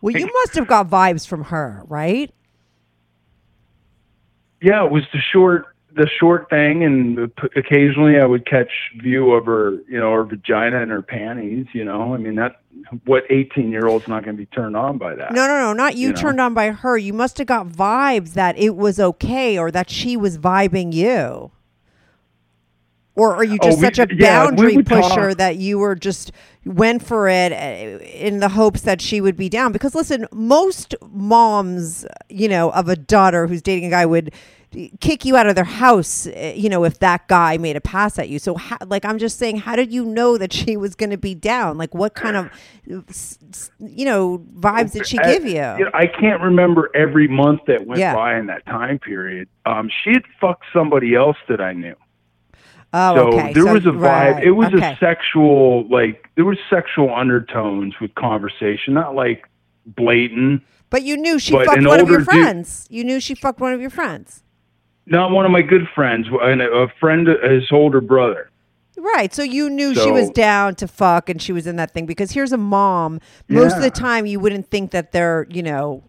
Well, 0.01 0.15
you 0.15 0.29
must 0.45 0.55
have 0.55 0.67
got 0.67 0.89
vibes 0.89 1.25
from 1.25 1.45
her, 1.45 1.83
right? 1.87 2.31
yeah, 4.61 4.85
it 4.85 4.91
was 4.91 5.03
the 5.11 5.19
short 5.19 5.67
the 5.93 6.07
short 6.19 6.49
thing, 6.49 6.83
and 6.85 7.31
occasionally 7.57 8.17
I 8.17 8.25
would 8.25 8.45
catch 8.45 8.71
view 9.01 9.31
of 9.31 9.45
her, 9.45 9.71
you 9.89 9.99
know, 9.99 10.13
her 10.13 10.23
vagina 10.23 10.81
and 10.81 10.89
her 10.89 11.01
panties. 11.01 11.65
You 11.73 11.83
know, 11.83 12.13
I 12.13 12.17
mean 12.17 12.35
that 12.35 12.61
what 13.05 13.23
eighteen 13.29 13.71
year 13.71 13.87
old's 13.87 14.07
not 14.07 14.23
going 14.23 14.35
to 14.35 14.41
be 14.41 14.45
turned 14.45 14.77
on 14.77 14.97
by 14.97 15.15
that? 15.15 15.33
No, 15.33 15.47
no, 15.47 15.59
no, 15.59 15.73
not 15.73 15.95
you, 15.95 16.07
You 16.07 16.13
know? 16.13 16.21
turned 16.21 16.39
on 16.41 16.53
by 16.53 16.71
her. 16.71 16.97
You 16.97 17.13
must 17.13 17.37
have 17.39 17.47
got 17.47 17.67
vibes 17.67 18.33
that 18.33 18.57
it 18.57 18.75
was 18.75 18.99
okay 18.99 19.57
or 19.57 19.71
that 19.71 19.89
she 19.89 20.15
was 20.15 20.37
vibing 20.37 20.93
you. 20.93 21.51
Or 23.15 23.35
are 23.35 23.43
you 23.43 23.57
Oh, 23.61 23.65
just 23.67 23.79
we- 23.79 23.85
such 23.85 23.99
a 23.99 24.07
boundary 24.07 24.77
would 24.77 24.85
pusher 24.85 25.29
talk. 25.29 25.37
that 25.37 25.57
you 25.57 25.77
were 25.79 25.95
just 25.95 26.31
went 26.65 27.03
for 27.05 27.27
it 27.27 27.51
uh, 27.51 28.03
in 28.05 28.39
the 28.39 28.49
hopes 28.49 28.81
that 28.81 29.01
she 29.01 29.19
would 29.19 29.35
be 29.35 29.49
down? 29.49 29.71
Because 29.73 29.93
listen, 29.95 30.27
most 30.31 30.95
moms, 31.11 32.05
you 32.29 32.47
know, 32.47 32.71
of 32.71 32.87
a 32.87 32.95
daughter 32.95 33.47
who's 33.47 33.61
dating 33.61 33.85
a 33.87 33.89
guy 33.89 34.05
would 34.05 34.31
kick 35.01 35.25
you 35.25 35.35
out 35.35 35.47
of 35.47 35.55
their 35.55 35.65
house, 35.65 36.25
uh, 36.27 36.53
you 36.55 36.69
know, 36.69 36.85
if 36.85 36.99
that 36.99 37.27
guy 37.27 37.57
made 37.57 37.75
a 37.75 37.81
pass 37.81 38.17
at 38.17 38.29
you. 38.29 38.39
So, 38.39 38.55
how, 38.55 38.77
like, 38.87 39.03
I'm 39.03 39.17
just 39.17 39.37
saying, 39.37 39.57
how 39.57 39.75
did 39.75 39.91
you 39.91 40.05
know 40.05 40.37
that 40.37 40.53
she 40.53 40.77
was 40.77 40.95
going 40.95 41.09
to 41.09 41.17
be 41.17 41.35
down? 41.35 41.77
Like, 41.77 41.93
what 41.93 42.13
kind 42.13 42.37
of, 42.37 42.49
you 42.85 44.05
know, 44.05 44.39
vibes 44.57 44.93
did 44.93 45.05
she 45.05 45.17
I- 45.19 45.33
give 45.33 45.45
you? 45.45 45.55
know, 45.55 45.89
I 45.93 46.07
can't 46.07 46.41
remember 46.41 46.89
every 46.95 47.27
month 47.27 47.61
that 47.67 47.85
went 47.85 47.99
Yeah. 47.99 48.15
by 48.15 48.37
in 48.39 48.45
that 48.45 48.65
time 48.65 48.99
period. 48.99 49.49
Um, 49.65 49.89
she 50.03 50.11
had 50.13 50.23
fucked 50.39 50.63
somebody 50.71 51.15
else 51.15 51.37
that 51.49 51.59
I 51.59 51.73
knew. 51.73 51.95
Oh, 52.93 53.15
so 53.15 53.27
okay. 53.37 53.53
there 53.53 53.63
So- 53.65 53.73
was 53.73 53.85
a 53.85 53.89
vibe. 53.89 54.01
right, 54.01 54.43
It 54.43 54.51
was 54.51 54.73
okay. 54.73 54.91
a 54.93 54.97
sexual, 54.97 55.87
like 55.87 56.29
there 56.35 56.45
was 56.45 56.57
sexual 56.69 57.13
undertones 57.15 57.93
with 58.01 58.13
conversation, 58.15 58.93
not 58.93 59.15
like 59.15 59.47
blatant. 59.85 60.63
But 60.89 61.03
you 61.03 61.15
knew 61.17 61.39
she 61.39 61.53
fucked 61.53 61.85
one 61.85 61.99
of 61.99 62.09
your 62.09 62.19
dude- 62.19 62.25
friends. 62.27 62.87
You 62.89 63.03
knew 63.03 63.19
she 63.19 63.33
fucked 63.35 63.59
one 63.61 63.73
of 63.73 63.79
your 63.81 63.89
friends. 63.89 64.43
Not 65.05 65.31
one 65.31 65.45
of 65.45 65.51
my 65.51 65.61
good 65.61 65.87
friends, 65.95 66.27
and 66.41 66.61
a 66.61 66.87
friend, 66.99 67.27
his 67.27 67.71
older 67.71 68.01
brother. 68.01 68.49
Right. 68.97 69.33
So 69.33 69.41
you 69.41 69.69
knew 69.69 69.95
she 69.95 70.11
was 70.11 70.29
down 70.29 70.75
to 70.75 70.87
fuck 70.87 71.27
and 71.29 71.41
she 71.41 71.51
was 71.53 71.65
in 71.65 71.75
that 71.77 71.91
thing 71.91 72.05
because 72.05 72.31
here's 72.31 72.51
a 72.51 72.57
mom. 72.57 73.19
Most 73.49 73.77
of 73.77 73.81
the 73.81 73.89
time 73.89 74.25
you 74.27 74.39
wouldn't 74.39 74.69
think 74.69 74.91
that 74.91 75.11
they're, 75.11 75.47
you 75.49 75.63
know, 75.63 76.03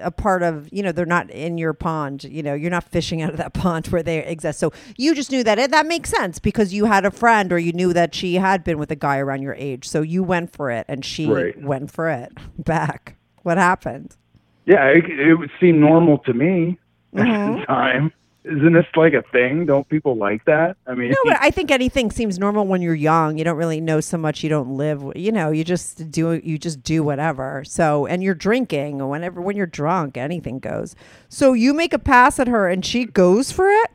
a 0.00 0.10
part 0.10 0.42
of, 0.42 0.68
you 0.72 0.82
know, 0.82 0.92
they're 0.92 1.06
not 1.06 1.30
in 1.30 1.58
your 1.58 1.72
pond. 1.72 2.24
You 2.24 2.42
know, 2.42 2.54
you're 2.54 2.70
not 2.70 2.84
fishing 2.84 3.22
out 3.22 3.30
of 3.30 3.36
that 3.36 3.52
pond 3.54 3.86
where 3.90 4.02
they 4.02 4.18
exist. 4.24 4.58
So 4.58 4.72
you 4.96 5.14
just 5.14 5.30
knew 5.30 5.42
that. 5.44 5.58
And 5.58 5.72
that 5.72 5.86
makes 5.86 6.10
sense 6.10 6.38
because 6.38 6.72
you 6.74 6.84
had 6.86 7.04
a 7.04 7.10
friend 7.10 7.52
or 7.52 7.58
you 7.58 7.72
knew 7.72 7.92
that 7.92 8.14
she 8.14 8.34
had 8.34 8.64
been 8.64 8.78
with 8.78 8.90
a 8.90 8.96
guy 8.96 9.18
around 9.18 9.42
your 9.42 9.54
age. 9.54 9.88
So 9.88 10.02
you 10.02 10.22
went 10.22 10.52
for 10.52 10.70
it 10.70 10.84
and 10.88 11.04
she 11.04 11.26
Right. 11.26 11.60
went 11.62 11.90
for 11.90 12.08
it 12.08 12.32
back. 12.58 13.16
What 13.42 13.58
happened? 13.58 14.16
Yeah, 14.64 14.84
it, 14.88 15.04
it 15.08 15.34
would 15.34 15.50
seem 15.60 15.80
normal 15.80 16.18
to 16.18 16.32
me 16.34 16.78
at 17.14 17.24
Mm-hmm. 17.26 17.60
the 17.60 17.66
time. 17.66 18.12
Isn't 18.48 18.74
this 18.74 18.86
like 18.94 19.12
a 19.12 19.22
thing? 19.32 19.66
Don't 19.66 19.88
people 19.88 20.16
like 20.16 20.44
that? 20.44 20.76
I 20.86 20.94
mean, 20.94 21.10
No, 21.10 21.16
but 21.24 21.36
I 21.40 21.50
think 21.50 21.72
anything 21.72 22.12
seems 22.12 22.38
normal 22.38 22.64
when 22.64 22.80
you're 22.80 22.94
young. 22.94 23.38
You 23.38 23.44
don't 23.44 23.56
really 23.56 23.80
know 23.80 24.00
so 24.00 24.16
much. 24.16 24.44
You 24.44 24.48
don't 24.48 24.76
live. 24.76 25.02
You 25.16 25.32
know, 25.32 25.50
you 25.50 25.64
just 25.64 26.12
do. 26.12 26.34
You 26.34 26.56
just 26.56 26.80
do 26.84 27.02
whatever. 27.02 27.64
So, 27.66 28.06
and 28.06 28.22
you're 28.22 28.36
drinking. 28.36 29.00
Or 29.02 29.10
whenever 29.10 29.40
when 29.40 29.56
you're 29.56 29.66
drunk, 29.66 30.16
anything 30.16 30.60
goes. 30.60 30.94
So 31.28 31.54
you 31.54 31.74
make 31.74 31.92
a 31.92 31.98
pass 31.98 32.38
at 32.38 32.46
her, 32.46 32.68
and 32.68 32.84
she 32.84 33.04
goes 33.04 33.50
for 33.50 33.68
it. 33.68 33.90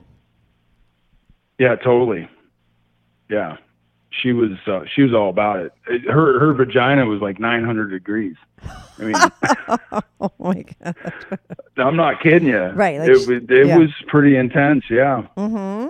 Yeah, 1.58 1.76
totally. 1.76 2.28
Yeah, 3.30 3.56
she 4.12 4.34
was 4.34 4.52
uh, 4.68 4.82
she 4.94 5.02
was 5.04 5.14
all 5.14 5.30
about 5.30 5.60
it. 5.60 5.74
It- 5.88 6.10
Her 6.10 6.40
her 6.40 6.54
vagina 6.54 7.06
was 7.06 7.22
like 7.22 7.40
900 7.40 7.90
degrees. 7.90 8.36
I 9.00 9.04
mean, 9.04 9.16
Oh 10.22 10.32
my 10.40 10.64
god. 10.84 10.96
I'm 11.78 11.96
not 11.96 12.22
kidding 12.22 12.48
you. 12.50 12.60
Right, 12.68 13.00
like 13.00 13.10
it 13.10 13.14
was 13.14 13.30
it 13.30 13.68
yeah. 13.68 13.78
was 13.78 13.90
pretty 14.08 14.36
intense. 14.36 14.84
Yeah. 14.90 15.24
Mm-hmm. 15.38 15.88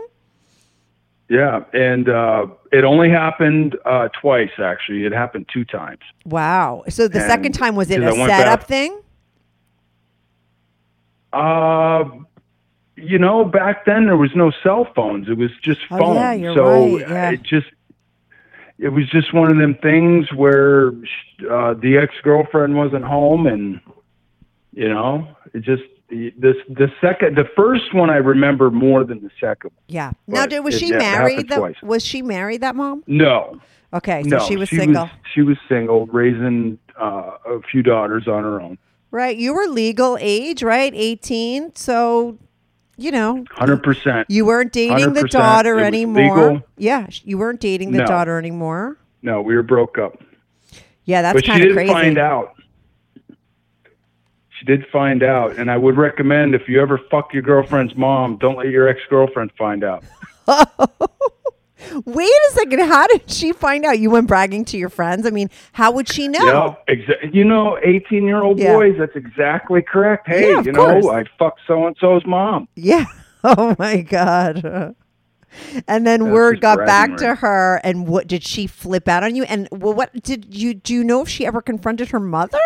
Yeah, 1.29 1.63
and 1.73 2.09
uh, 2.09 2.47
it 2.73 2.83
only 2.83 3.09
happened 3.09 3.77
uh, 3.85 4.09
twice. 4.09 4.51
Actually, 4.59 5.05
it 5.05 5.13
happened 5.13 5.47
two 5.51 5.63
times. 5.65 6.01
Wow. 6.25 6.83
So 6.89 7.07
the 7.07 7.19
And- 7.21 7.29
second 7.29 7.51
time 7.53 7.75
was 7.75 7.89
it 7.89 7.97
a 7.97 7.99
because 8.01 8.15
I 8.15 8.19
went 8.19 8.31
setup 8.31 8.59
back- 8.61 8.67
thing? 8.67 8.99
Uh, 11.33 12.03
you 12.97 13.17
know, 13.17 13.45
back 13.45 13.85
then 13.85 14.05
there 14.05 14.17
was 14.17 14.31
no 14.35 14.51
cell 14.63 14.87
phones. 14.93 15.29
It 15.29 15.37
was 15.37 15.51
just 15.61 15.79
Oh, 15.89 15.97
phone. 15.97 16.15
yeah, 16.15 16.33
you're 16.33 16.55
so 16.55 16.65
right, 16.97 16.99
yeah. 17.09 17.31
it 17.31 17.43
just 17.43 17.67
it 18.81 18.89
was 18.89 19.07
just 19.09 19.33
one 19.33 19.51
of 19.51 19.57
them 19.57 19.75
things 19.81 20.27
where 20.33 20.89
uh, 21.49 21.73
the 21.75 21.97
ex 22.01 22.13
girlfriend 22.23 22.75
wasn't 22.75 23.05
home, 23.05 23.47
and 23.47 23.79
you 24.73 24.89
know, 24.89 25.27
it 25.53 25.61
just 25.61 25.83
this 26.09 26.57
the 26.67 26.91
second 26.99 27.37
the 27.37 27.47
first 27.55 27.93
one 27.93 28.09
I 28.09 28.17
remember 28.17 28.71
more 28.71 29.03
than 29.03 29.21
the 29.21 29.29
second. 29.39 29.71
Yeah. 29.87 30.11
Now, 30.27 30.45
did, 30.45 30.59
was 30.61 30.75
it- 30.75 30.79
she 30.79 30.91
married? 30.91 31.47
That 31.49 31.83
was 31.83 32.03
she 32.03 32.21
married? 32.21 32.61
That 32.61 32.75
mom? 32.75 33.03
No, 33.07 33.61
Okay, 33.93 34.23
so 34.23 34.37
no, 34.37 34.39
she 34.47 34.55
was 34.55 34.69
single. 34.69 35.09
she 35.33 35.41
was 35.41 35.57
single, 35.67 36.05
raising 36.07 36.79
uh, 36.99 37.31
a 37.45 37.61
few 37.71 37.83
daughters 37.83 38.27
on 38.27 38.43
her 38.43 38.61
own. 38.61 38.77
Right. 39.11 39.35
You 39.37 39.53
were 39.53 39.67
legal 39.67 40.17
age, 40.21 40.63
right? 40.63 40.93
18. 40.95 41.75
So, 41.75 42.37
you 43.01 43.11
know, 43.11 43.43
Hundred 43.51 43.83
percent. 43.83 44.27
you 44.29 44.45
weren't 44.45 44.71
dating 44.71 45.13
the 45.13 45.23
daughter 45.23 45.79
anymore. 45.79 46.23
legal. 46.51 46.61
Yeah. 46.77 47.07
You 47.23 47.37
weren't 47.37 47.59
dating 47.59 47.91
the 47.91 47.99
No. 47.99 48.05
daughter 48.05 48.37
anymore. 48.37 48.97
No, 49.21 49.41
we 49.41 49.55
were 49.55 49.63
broke 49.63 49.97
up. 49.97 50.21
Yeah, 51.05 51.21
that's 51.21 51.33
but 51.35 51.43
she 51.45 51.51
kind 51.51 51.63
of 51.63 51.67
did 51.69 51.73
crazy. 51.75 51.91
find 51.93 52.17
out. 52.17 52.55
She 54.59 54.65
did 54.65 54.85
find 54.91 55.23
out, 55.23 55.57
and 55.57 55.71
I 55.71 55.77
would 55.77 55.97
recommend 55.97 56.53
if 56.53 56.69
you 56.69 56.79
ever 56.81 56.99
fuck 57.09 57.33
your 57.33 57.41
girlfriend's 57.41 57.95
mom, 57.95 58.37
don't 58.37 58.57
let 58.57 58.67
your 58.67 58.87
ex 58.87 58.99
girlfriend 59.09 59.51
find 59.57 59.83
out. 59.83 60.03
Wait 62.05 62.29
a 62.49 62.53
second. 62.53 62.79
How 62.81 63.07
did 63.07 63.29
she 63.29 63.51
find 63.53 63.85
out? 63.85 63.99
You 63.99 64.09
went 64.09 64.27
bragging 64.27 64.65
to 64.65 64.77
your 64.77 64.89
friends. 64.89 65.25
I 65.25 65.29
mean, 65.29 65.49
how 65.73 65.91
would 65.91 66.07
she 66.07 66.27
know? 66.27 66.77
Yeah, 66.87 66.95
exa- 66.95 67.33
you 67.33 67.43
know, 67.43 67.77
18 67.83 68.23
year 68.25 68.41
old 68.41 68.59
Yeah. 68.59 68.73
boys, 68.73 68.95
that's 68.97 69.15
exactly 69.15 69.81
correct. 69.81 70.27
Hey, 70.27 70.51
Yeah, 70.51 70.61
you 70.61 70.73
course. 70.73 71.03
know, 71.03 71.11
I 71.11 71.25
fucked 71.37 71.61
so 71.67 71.85
and 71.87 71.95
so's 71.99 72.25
mom. 72.25 72.67
Yeah. 72.75 73.05
Oh 73.43 73.75
my 73.79 74.01
god. 74.01 74.93
And 75.87 76.05
then 76.07 76.19
That's 76.21 76.31
word 76.31 76.61
got 76.61 76.85
back 76.85 77.17
to 77.17 77.33
her, 77.35 77.81
and 77.83 78.07
what 78.07 78.27
did 78.27 78.43
she 78.43 78.67
flip 78.67 79.07
out 79.07 79.23
on 79.23 79.35
you? 79.35 79.43
And 79.45 79.67
well, 79.71 79.93
what 79.93 80.13
did 80.21 80.53
you 80.55 80.75
do? 80.75 80.93
You 80.93 81.03
know 81.03 81.21
if 81.23 81.27
she 81.27 81.45
ever 81.45 81.59
confronted 81.59 82.09
her 82.09 82.19
mother? 82.19 82.59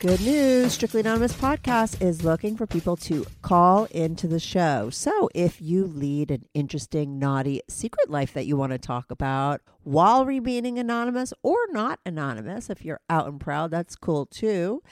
Good 0.00 0.22
news. 0.22 0.72
Strictly 0.72 1.00
Anonymous 1.00 1.34
podcast 1.34 2.00
is 2.00 2.24
looking 2.24 2.56
for 2.56 2.66
people 2.66 2.96
to 2.96 3.26
call 3.42 3.84
into 3.90 4.26
the 4.26 4.40
show. 4.40 4.88
So 4.88 5.28
if 5.34 5.60
you 5.60 5.84
lead 5.84 6.30
an 6.30 6.46
interesting, 6.54 7.18
naughty 7.18 7.60
secret 7.68 8.08
life 8.08 8.32
that 8.32 8.46
you 8.46 8.56
want 8.56 8.72
to 8.72 8.78
talk 8.78 9.10
about 9.10 9.60
while 9.82 10.24
remaining 10.24 10.78
anonymous 10.78 11.34
or 11.42 11.58
not 11.68 12.00
anonymous, 12.06 12.70
if 12.70 12.82
you're 12.82 13.02
out 13.10 13.26
and 13.26 13.38
proud, 13.38 13.72
that's 13.72 13.94
cool 13.94 14.24
too. 14.24 14.82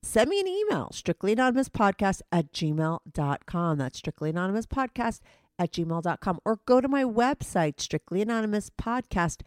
Send 0.00 0.30
me 0.30 0.38
an 0.38 0.46
email, 0.46 0.90
strictlyanonymouspodcast 0.92 2.20
at 2.30 2.52
gmail.com. 2.52 3.78
That's 3.78 4.00
strictlyanonymouspodcast 4.00 5.20
at 5.58 5.72
gmail.com. 5.72 6.38
Or 6.44 6.60
go 6.66 6.80
to 6.80 6.86
my 6.86 7.02
website, 7.02 7.78
strictlyanonymouspodcast.com, 7.78 9.46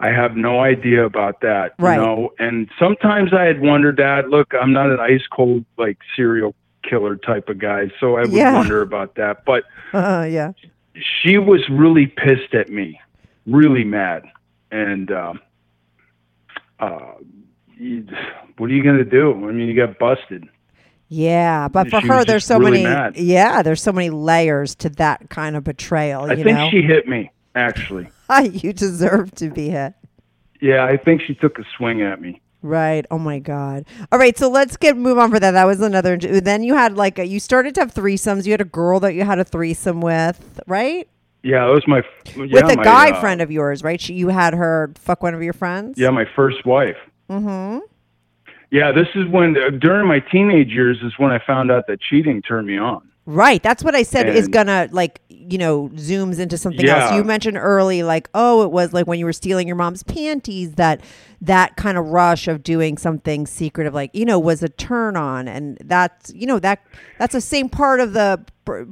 I 0.00 0.08
have 0.08 0.36
no 0.36 0.60
idea 0.60 1.04
about 1.04 1.40
that. 1.40 1.74
Right. 1.78 1.96
You 1.96 2.00
know, 2.02 2.30
and 2.38 2.68
sometimes 2.78 3.32
I 3.32 3.44
had 3.44 3.60
wondered 3.60 3.96
that. 3.96 4.28
Look, 4.28 4.52
I'm 4.54 4.72
not 4.72 4.90
an 4.90 5.00
ice 5.00 5.26
cold 5.32 5.64
like 5.76 5.98
serial 6.14 6.54
killer 6.88 7.16
type 7.16 7.48
of 7.48 7.58
guy, 7.58 7.90
so 8.00 8.16
I 8.16 8.20
would 8.22 8.30
Yeah. 8.32 8.54
wonder 8.54 8.80
about 8.82 9.16
that. 9.16 9.44
But 9.44 9.64
Uh, 9.92 10.26
yeah. 10.30 10.52
she 11.22 11.38
was 11.38 11.68
really 11.68 12.06
pissed 12.06 12.54
at 12.54 12.68
me, 12.70 13.00
really 13.46 13.84
mad, 13.84 14.22
and 14.70 15.10
um, 15.10 15.40
uh, 16.80 17.12
what 18.56 18.70
are 18.70 18.72
you 18.74 18.82
gonna 18.84 19.04
do? 19.04 19.32
I 19.48 19.52
mean, 19.52 19.68
you 19.68 19.74
got 19.74 19.98
busted. 19.98 20.48
Yeah, 21.10 21.68
but 21.68 21.88
for 21.88 22.00
She 22.02 22.06
her, 22.08 22.24
there's 22.24 22.44
so 22.44 22.58
really 22.58 22.82
many. 22.82 22.84
mad. 22.84 23.16
Yeah, 23.16 23.62
there's 23.62 23.82
so 23.82 23.92
many 23.92 24.10
layers 24.10 24.74
to 24.76 24.90
that 24.90 25.30
kind 25.30 25.56
of 25.56 25.64
betrayal. 25.64 26.24
I 26.24 26.34
you 26.34 26.44
think 26.44 26.56
know, 26.58 26.68
she 26.70 26.82
hit 26.82 27.08
me 27.08 27.30
actually. 27.54 28.08
you 28.52 28.72
deserve 28.72 29.34
to 29.36 29.50
be 29.50 29.70
hit. 29.70 29.94
Yeah, 30.60 30.84
I 30.84 30.96
think 30.96 31.22
she 31.22 31.34
took 31.34 31.58
a 31.58 31.64
swing 31.76 32.02
at 32.02 32.20
me. 32.20 32.40
Right. 32.60 33.06
Oh 33.10 33.18
my 33.18 33.38
God. 33.38 33.84
All 34.10 34.18
right. 34.18 34.36
So 34.36 34.48
let's 34.48 34.76
get 34.76 34.96
move 34.96 35.16
on 35.16 35.30
for 35.30 35.38
that. 35.38 35.52
That 35.52 35.64
was 35.64 35.80
another. 35.80 36.16
Then 36.16 36.64
you 36.64 36.74
had 36.74 36.96
like 36.96 37.18
a, 37.18 37.24
you 37.24 37.38
started 37.38 37.74
to 37.76 37.80
have 37.80 37.94
threesomes. 37.94 38.46
You 38.46 38.52
had 38.52 38.60
a 38.60 38.64
girl 38.64 38.98
that 39.00 39.14
you 39.14 39.22
had 39.24 39.38
a 39.38 39.44
threesome 39.44 40.00
with, 40.00 40.60
right? 40.66 41.08
Yeah, 41.44 41.68
it 41.68 41.70
was 41.70 41.86
my 41.86 42.02
yeah, 42.34 42.62
with 42.62 42.72
a 42.72 42.76
my, 42.76 42.82
guy 42.84 43.10
uh, 43.12 43.20
friend 43.20 43.40
of 43.40 43.52
yours, 43.52 43.84
right? 43.84 44.00
She, 44.00 44.14
you 44.14 44.28
had 44.28 44.54
her 44.54 44.92
fuck 44.96 45.22
one 45.22 45.34
of 45.34 45.42
your 45.42 45.52
friends. 45.52 45.96
Yeah, 45.96 46.10
my 46.10 46.24
first 46.34 46.66
wife. 46.66 46.96
Mm-hmm. 47.30 47.78
Yeah, 48.70 48.90
this 48.92 49.06
is 49.14 49.26
when 49.28 49.56
uh, 49.56 49.70
during 49.70 50.08
my 50.08 50.18
teenage 50.18 50.68
years 50.68 50.98
is 51.02 51.12
when 51.16 51.30
I 51.30 51.38
found 51.46 51.70
out 51.70 51.86
that 51.86 52.00
cheating 52.00 52.42
turned 52.42 52.66
me 52.66 52.76
on. 52.76 53.08
Right. 53.24 53.62
That's 53.62 53.84
what 53.84 53.94
I 53.94 54.02
said 54.02 54.28
is 54.28 54.48
gonna 54.48 54.88
like 54.90 55.20
you 55.48 55.58
know 55.58 55.88
zooms 55.94 56.38
into 56.38 56.56
something 56.58 56.86
else. 56.86 57.12
You 57.12 57.24
mentioned 57.24 57.56
early 57.56 58.02
like 58.02 58.28
oh 58.34 58.62
it 58.62 58.70
was 58.70 58.92
like 58.92 59.06
when 59.06 59.18
you 59.18 59.24
were 59.24 59.32
stealing 59.32 59.66
your 59.66 59.76
mom's 59.76 60.02
panties 60.02 60.74
that 60.74 61.00
that 61.40 61.76
kind 61.76 61.96
of 61.96 62.06
rush 62.06 62.48
of 62.48 62.62
doing 62.62 62.98
something 62.98 63.46
secretive 63.46 63.94
like 63.94 64.10
you 64.12 64.24
know 64.24 64.38
was 64.38 64.62
a 64.62 64.68
turn 64.68 65.16
on 65.16 65.46
and 65.48 65.78
that's 65.84 66.32
you 66.34 66.46
know 66.46 66.58
that 66.58 66.84
that's 67.18 67.32
the 67.32 67.40
same 67.40 67.68
part 67.68 68.00
of 68.00 68.12
the 68.12 68.44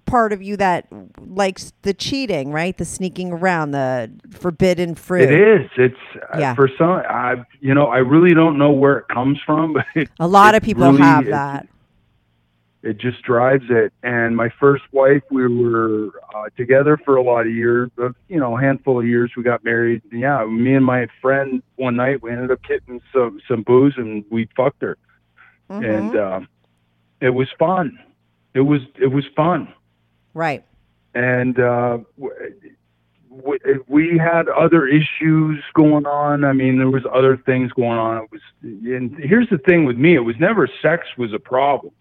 part 0.06 0.32
of 0.32 0.40
you 0.42 0.56
that 0.56 0.86
likes 1.18 1.72
the 1.82 1.92
cheating 1.92 2.50
right 2.52 2.78
the 2.78 2.84
sneaking 2.84 3.32
around 3.32 3.72
the 3.72 4.10
forbidden 4.30 4.94
fruit. 4.94 5.30
It 5.30 5.62
is. 5.62 5.70
It's 5.76 6.24
uh, 6.32 6.54
for 6.54 6.70
some. 6.78 6.90
I 6.90 7.44
you 7.60 7.74
know 7.74 7.86
I 7.88 7.98
really 7.98 8.34
don't 8.34 8.58
know 8.58 8.70
where 8.70 8.98
it 8.98 9.08
comes 9.08 9.38
from, 9.44 9.72
but 9.74 9.84
it, 9.94 10.08
A 10.18 10.26
lot 10.28 10.54
of 10.54 10.62
people 10.62 10.84
really- 10.86 11.02
have 11.02 11.26
that. 11.26 11.68
It 12.82 12.98
just 12.98 13.22
drives 13.22 13.64
it. 13.68 13.92
And 14.02 14.36
my 14.36 14.48
first 14.60 14.84
wife, 14.92 15.22
we 15.30 15.46
were 15.48 16.10
uh, 16.34 16.44
together 16.56 16.96
for 17.04 17.16
a 17.16 17.22
lot 17.22 17.46
of 17.46 17.52
years. 17.52 17.90
You 18.28 18.38
know, 18.38 18.56
a 18.56 18.60
handful 18.60 19.00
of 19.00 19.06
years. 19.06 19.32
We 19.36 19.42
got 19.42 19.64
married. 19.64 20.02
Yeah, 20.12 20.44
me 20.46 20.74
and 20.74 20.84
my 20.84 21.08
friend 21.20 21.62
one 21.76 21.96
night 21.96 22.22
we 22.22 22.30
ended 22.30 22.50
up 22.52 22.62
getting 22.62 23.00
some 23.12 23.40
some 23.48 23.62
booze 23.62 23.94
and 23.96 24.24
we 24.30 24.48
fucked 24.56 24.82
her, 24.82 24.96
Mm-hmm. 25.68 25.84
and 25.84 26.16
uh, 26.16 26.40
it 27.20 27.30
was 27.30 27.48
fun. 27.58 27.98
It 28.54 28.60
was 28.60 28.82
it 29.00 29.08
was 29.08 29.24
fun. 29.34 29.72
Right. 30.32 30.64
and 31.14 31.58
uh, 31.58 31.98
w- 32.18 32.52
w- 33.36 33.84
we 33.88 34.18
had 34.18 34.48
other 34.48 34.86
issues 34.86 35.62
going 35.74 36.06
on. 36.06 36.44
I 36.44 36.52
mean, 36.52 36.78
there 36.78 36.90
was 36.90 37.04
other 37.12 37.36
things 37.36 37.72
going 37.72 37.98
on. 37.98 38.24
It 38.24 38.30
was, 38.30 38.40
and 38.62 39.16
here's 39.18 39.48
the 39.50 39.58
thing 39.58 39.86
with 39.86 39.96
me: 39.96 40.14
it 40.14 40.20
was 40.20 40.36
never 40.38 40.68
sex 40.82 41.06
was 41.18 41.32
a 41.32 41.38
problem. 41.38 41.92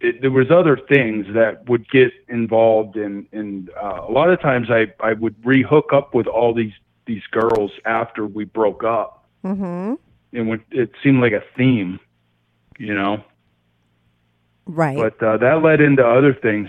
It, 0.00 0.20
there 0.20 0.30
was 0.30 0.50
other 0.50 0.76
things 0.76 1.26
that 1.32 1.68
would 1.68 1.88
get 1.90 2.12
involved 2.28 2.96
in, 2.96 3.26
and 3.32 3.70
uh, 3.82 4.02
a 4.08 4.12
lot 4.12 4.28
of 4.30 4.40
times 4.40 4.68
I 4.70 4.92
I 5.00 5.14
would 5.14 5.34
re-hook 5.44 5.92
up 5.92 6.14
with 6.14 6.26
all 6.26 6.52
these 6.54 6.72
these 7.06 7.22
girls 7.30 7.70
after 7.84 8.26
we 8.26 8.44
broke 8.44 8.84
up, 8.84 9.24
Mm-hmm. 9.44 9.94
and 10.36 10.48
when, 10.48 10.62
it 10.70 10.90
seemed 11.02 11.20
like 11.22 11.32
a 11.32 11.42
theme, 11.56 11.98
you 12.78 12.94
know. 12.94 13.24
Right. 14.66 14.96
But 14.96 15.22
uh, 15.22 15.36
that 15.38 15.62
led 15.62 15.80
into 15.80 16.04
other 16.06 16.34
things. 16.34 16.68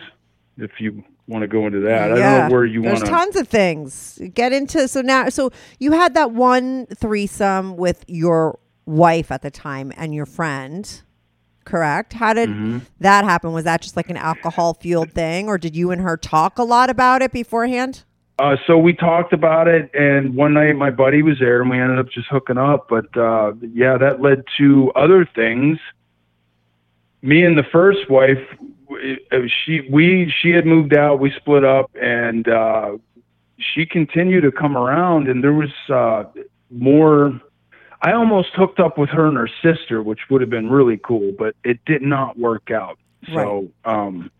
If 0.57 0.71
you 0.79 1.03
want 1.27 1.41
to 1.41 1.47
go 1.47 1.65
into 1.67 1.79
that, 1.81 2.03
I 2.03 2.07
don't 2.09 2.19
know 2.19 2.49
where 2.55 2.65
you 2.65 2.81
There's 2.83 2.99
want 3.01 3.05
to. 3.05 3.11
tons 3.11 3.35
of 3.35 3.47
things. 3.47 4.19
Get 4.33 4.53
into 4.53 4.87
so 4.87 5.01
now 5.01 5.29
so 5.29 5.51
you 5.79 5.91
had 5.93 6.13
that 6.13 6.31
one 6.31 6.85
threesome 6.87 7.75
with 7.77 8.05
your 8.07 8.59
wife 8.85 9.31
at 9.31 9.41
the 9.41 9.51
time 9.51 9.91
and 9.97 10.13
your 10.15 10.25
friend, 10.25 11.01
correct? 11.67 12.13
How 12.13 12.34
did 12.34 12.49
Mm-hmm. 12.49 12.80
that 13.01 13.23
happen? 13.25 13.51
Was 13.53 13.65
that 13.65 13.82
just 13.82 13.95
like 13.95 14.10
an 14.10 14.17
alcohol 14.17 14.73
fueled 14.73 15.12
thing, 15.12 15.47
or 15.47 15.58
did 15.60 15.75
you 15.75 15.91
and 15.91 16.01
her 16.01 16.17
talk 16.17 16.58
a 16.58 16.63
lot 16.63 16.89
about 16.89 17.21
it 17.21 17.32
beforehand? 17.32 18.03
Uh, 18.39 18.56
so 18.65 18.77
we 18.77 18.93
talked 18.93 19.34
about 19.34 19.67
it, 19.67 19.89
and 19.93 20.36
one 20.36 20.53
night 20.53 20.75
my 20.75 20.91
buddy 20.91 21.21
was 21.23 21.39
there, 21.39 21.62
and 21.62 21.69
we 21.69 21.80
ended 21.80 21.99
up 21.99 22.08
just 22.10 22.27
hooking 22.30 22.58
up. 22.58 22.88
But 22.88 23.15
uh, 23.17 23.53
yeah, 23.73 23.97
that 23.97 24.21
led 24.21 24.43
to 24.58 24.91
other 24.95 25.25
things. 25.36 25.77
Me 27.21 27.43
and 27.43 27.58
the 27.58 27.63
first 27.63 28.10
wife, 28.10 28.38
uh, 29.32 29.38
she 29.65 29.88
we 29.91 30.32
she 30.41 30.51
had 30.51 30.65
moved 30.65 30.93
out. 30.93 31.19
We 31.19 31.32
split 31.32 31.65
up, 31.65 31.89
and 32.01 32.47
uh, 32.47 32.97
she 33.58 33.86
continued 33.86 34.41
to 34.41 34.51
come 34.51 34.77
around, 34.77 35.27
and 35.27 35.43
there 35.43 35.53
was 35.53 35.73
uh, 35.89 36.23
more. 36.69 37.39
I 38.01 38.13
almost 38.13 38.49
hooked 38.53 38.79
up 38.79 38.97
with 38.97 39.10
her 39.10 39.27
and 39.27 39.38
her 39.38 39.49
sister, 39.63 40.03
which 40.03 40.19
would 40.29 40.41
have 40.41 40.49
been 40.49 40.69
really 40.69 40.99
cool, 41.03 41.33
but 41.38 41.55
it 41.63 41.79
did 41.86 42.01
not 42.01 42.38
work 42.38 42.69
out. 42.71 42.99
So, 43.33 43.69
um, 43.86 44.31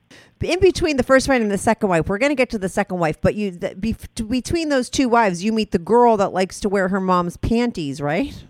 In 0.42 0.60
between 0.60 0.98
the 0.98 1.04
first 1.04 1.28
wife 1.28 1.42
and 1.42 1.52
the 1.52 1.58
second 1.58 1.90
wife, 1.90 2.08
we're 2.08 2.20
going 2.20 2.30
to 2.30 2.36
get 2.36 2.50
to 2.52 2.60
the 2.60 2.70
second 2.70 3.00
wife, 3.00 3.20
but 3.20 3.36
you 3.36 3.52
the, 3.52 3.76
be, 3.76 3.96
between 4.28 4.70
those 4.70 4.90
two 4.90 5.10
wives, 5.10 5.44
you 5.44 5.52
meet 5.52 5.72
the 5.72 5.80
girl 5.80 6.16
that 6.18 6.32
likes 6.32 6.60
to 6.62 6.70
wear 6.70 6.88
her 6.90 7.02
mom's 7.02 7.38
panties, 7.38 8.00
right? 8.00 8.46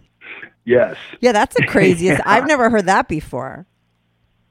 yes. 0.65 0.97
Yeah, 1.21 1.31
that's 1.31 1.55
the 1.55 1.65
craziest. 1.67 2.21
I've 2.25 2.45
never 2.45 2.69
heard 2.69 2.85
that 2.87 3.07
before. 3.07 3.65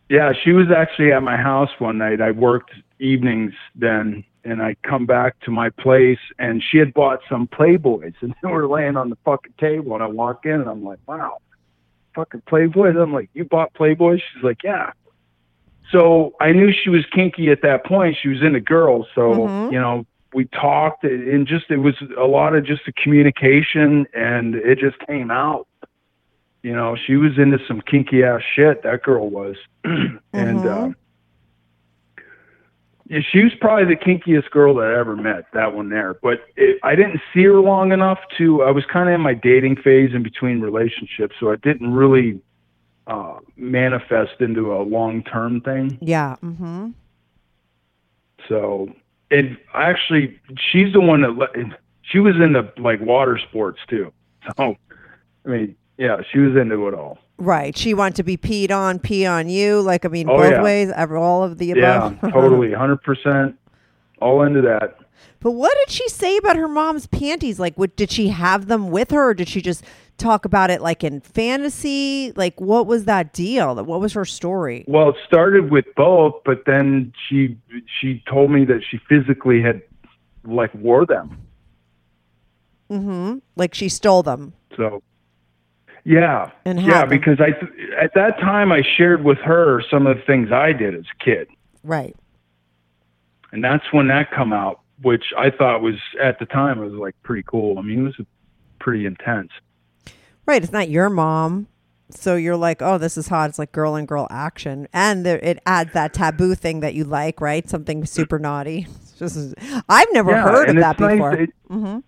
Yeah, 0.09 0.33
she 0.45 0.53
was 0.53 0.69
actually 0.75 1.13
at 1.13 1.23
my 1.23 1.37
house 1.37 1.71
one 1.79 1.99
night. 1.99 2.21
I 2.21 2.31
worked 2.31 2.71
evenings 2.99 3.53
then, 3.75 4.25
and 4.47 4.63
I 4.63 4.77
come 4.83 5.07
back 5.07 5.39
to 5.41 5.51
my 5.51 5.71
place, 5.71 6.19
and 6.39 6.63
she 6.63 6.79
had 6.79 6.95
bought 6.95 7.21
some 7.29 7.47
Playboys, 7.49 8.15
and 8.21 8.35
they 8.43 8.49
were 8.49 8.69
laying 8.69 8.97
on 8.97 9.11
the 9.11 9.17
fucking 9.25 9.55
table. 9.59 9.95
And 9.95 10.03
I 10.03 10.07
walk 10.07 10.47
in, 10.47 10.53
and 10.53 10.69
I'm 10.69 10.85
like, 10.85 10.99
"Wow, 11.07 11.39
fucking 12.15 12.43
Playboys!" 12.49 12.97
I'm 12.97 13.13
like, 13.13 13.31
"You 13.35 13.45
bought 13.45 13.75
Playboys?" 13.75 14.21
She's 14.33 14.43
like, 14.43 14.63
"Yeah." 14.63 14.93
So 15.91 16.35
I 16.41 16.53
knew 16.53 16.73
she 16.73 16.91
was 16.91 17.05
kinky 17.13 17.51
at 17.51 17.63
that 17.63 17.85
point. 17.85 18.17
She 18.21 18.29
was 18.29 18.43
into 18.43 18.61
girls, 18.61 19.07
so 19.15 19.49
Mhm. 19.49 19.73
you 19.73 19.81
know 19.81 20.07
we 20.35 20.47
talked, 20.47 21.05
and 21.05 21.47
just 21.47 21.71
it 21.71 21.79
was 21.79 21.95
a 22.19 22.27
lot 22.27 22.55
of 22.55 22.65
just 22.65 22.85
the 22.87 22.93
communication, 22.93 24.07
and 24.15 24.55
it 24.55 24.79
just 24.79 24.99
came 25.07 25.31
out 25.31 25.67
you 26.67 26.75
know, 26.75 26.97
she 26.97 27.15
was 27.15 27.39
into 27.39 27.61
some 27.69 27.81
kinky 27.81 28.25
ass 28.25 28.43
shit. 28.57 28.83
That 28.83 29.05
girl 29.05 29.31
was, 29.31 29.55
and 30.33 30.67
uh, 30.67 30.89
Yeah, 33.09 33.21
she 33.31 33.45
was 33.45 33.53
probably 33.61 33.95
the 33.95 34.01
kinkiest 34.01 34.51
girl 34.51 34.75
that 34.77 34.89
I 34.89 34.99
ever 34.99 35.17
met. 35.17 35.45
That 35.53 35.75
one 35.75 35.91
there, 35.91 36.15
but 36.23 36.41
it, 36.57 36.79
I 36.83 36.97
didn't 36.97 37.21
see 37.33 37.45
her 37.45 37.61
long 37.61 37.93
enough 37.93 38.19
to. 38.39 38.63
I 38.63 38.71
was 38.73 38.85
kind 38.93 39.09
of 39.09 39.15
in 39.15 39.21
my 39.21 39.35
dating 39.35 39.77
phase 39.77 40.11
in 40.13 40.23
between 40.23 40.61
relationships, 40.61 41.37
so 41.39 41.51
it 41.51 41.63
didn't 41.63 41.93
really 41.93 42.41
uh, 43.07 43.39
manifest 43.57 44.41
into 44.41 44.75
a 44.75 44.83
long 44.83 45.23
term 45.23 45.61
thing. 45.61 45.99
Yeah. 46.01 46.37
Mm-hmm. 46.43 46.91
So, 48.49 48.89
and 49.31 49.57
actually, 49.75 50.41
she's 50.73 50.93
the 50.93 51.01
one 51.01 51.23
that 51.23 51.79
she 52.03 52.19
was 52.19 52.35
into 52.37 52.73
like 52.79 53.01
water 53.01 53.39
sports 53.39 53.79
too. 53.89 54.13
So, 54.57 54.77
I 55.45 55.49
mean, 55.49 55.77
yeah, 55.99 56.19
she 56.33 56.39
was 56.39 56.57
into 56.57 56.89
it 56.89 56.95
all. 56.95 57.19
Right. 57.39 57.77
She 57.77 57.93
wanted 57.95 58.17
to 58.17 58.23
be 58.23 58.37
peed 58.37 58.71
on, 58.71 58.99
pee 58.99 59.27
on 59.27 59.49
you. 59.49 59.81
Like 59.83 60.05
I 60.05 60.09
mean, 60.09 60.29
Oh, 60.29 60.37
both 60.37 60.51
yeah. 60.53 60.63
ways. 60.63 60.91
All 60.93 61.43
of 61.45 61.59
the 61.59 61.73
above. 61.73 62.19
Yeah, 62.23 62.31
totally, 62.31 62.73
hundred 62.73 63.03
percent, 63.03 63.57
all 64.21 64.43
into 64.43 64.63
that. 64.63 64.99
But 65.41 65.53
what 65.53 65.77
did 65.85 65.91
she 65.95 66.09
say 66.09 66.37
about 66.39 66.57
her 66.57 66.67
mom's 66.67 67.07
panties? 67.07 67.61
Like, 67.61 67.77
what 67.77 67.95
did 67.95 68.11
she 68.11 68.29
have 68.29 68.67
them 68.69 68.91
with 68.91 69.11
her, 69.11 69.31
or 69.31 69.35
did 69.35 69.49
she 69.49 69.61
just 69.61 69.85
talk 70.19 70.47
about 70.47 70.71
it 70.71 70.81
like 70.81 71.05
in 71.05 71.21
fantasy? 71.21 72.33
Like, 72.37 72.59
what 72.61 72.87
was 72.87 73.05
that 73.05 73.33
deal? 73.35 73.77
What 73.85 74.01
was 74.01 74.15
her 74.15 74.25
story? 74.25 74.85
Well, 74.89 75.11
it 75.11 75.17
started 75.27 75.71
with 75.71 75.85
both, 75.95 76.37
but 76.45 76.65
then 76.65 77.13
she 77.29 77.59
she 78.01 78.25
told 78.29 78.51
me 78.51 78.65
that 78.65 78.81
she 78.89 78.99
physically 79.09 79.61
had 79.61 79.83
like 80.45 80.75
wore 80.75 81.05
them. 81.05 81.39
Mm-hmm. 82.91 83.39
Like 83.57 83.75
she 83.75 83.89
stole 83.89 84.23
them. 84.23 84.55
So, 84.77 85.03
yeah, 86.09 86.51
And 86.65 86.81
yeah, 86.81 87.05
because 87.05 87.41
I 87.41 87.49
at 88.01 88.15
that 88.15 88.39
time 88.39 88.71
I 88.71 88.83
shared 88.97 89.25
with 89.25 89.39
her 89.39 89.83
some 89.91 90.07
of 90.07 90.17
the 90.17 90.23
things 90.23 90.53
I 90.53 90.73
did 90.73 90.95
as 90.95 91.05
a 91.21 91.25
kid, 91.25 91.49
Right. 91.83 92.15
and 93.53 93.63
that's 93.65 93.85
when 93.93 94.07
that 94.09 94.31
come 94.31 94.53
out, 94.53 94.81
which 95.03 95.25
I 95.37 95.51
thought 95.51 95.83
was 95.83 95.97
at 96.23 96.39
the 96.39 96.47
time 96.47 96.79
was 96.79 96.93
like 96.93 97.15
pretty 97.25 97.43
cool. 97.43 97.79
I 97.79 97.83
mean, 97.83 98.01
it 98.01 98.03
was 98.03 98.27
pretty 98.79 99.05
intense. 99.05 99.51
Right. 100.47 100.63
It's 100.63 100.73
not 100.73 100.89
your 100.89 101.11
mom. 101.11 101.67
So 102.11 102.37
you're 102.37 102.57
like, 102.57 102.83
oh, 102.83 102.99
this 102.99 103.17
is 103.19 103.27
hot. 103.27 103.51
It's 103.51 103.59
like 103.59 103.73
girl 103.73 103.97
and 103.97 104.07
girl 104.07 104.29
action. 104.31 104.87
And 104.93 105.27
there, 105.27 105.41
it 105.41 105.59
adds 105.67 105.93
that 105.95 106.15
taboo 106.15 106.55
thing 106.55 106.79
that 106.81 106.95
you 106.95 107.03
like, 107.03 107.41
right? 107.41 107.69
Something 107.69 108.05
super 108.07 108.39
naughty. 108.39 108.87
It's 109.19 109.35
just, 109.35 109.55
I've 109.89 110.13
never 110.13 110.31
Yeah, 110.31 110.43
heard 110.43 110.69
of 110.69 110.77
that 110.77 111.01
nice- 111.01 111.13
before. 111.15 111.33
it- 111.35 111.51
mm-hmm. 111.71 111.99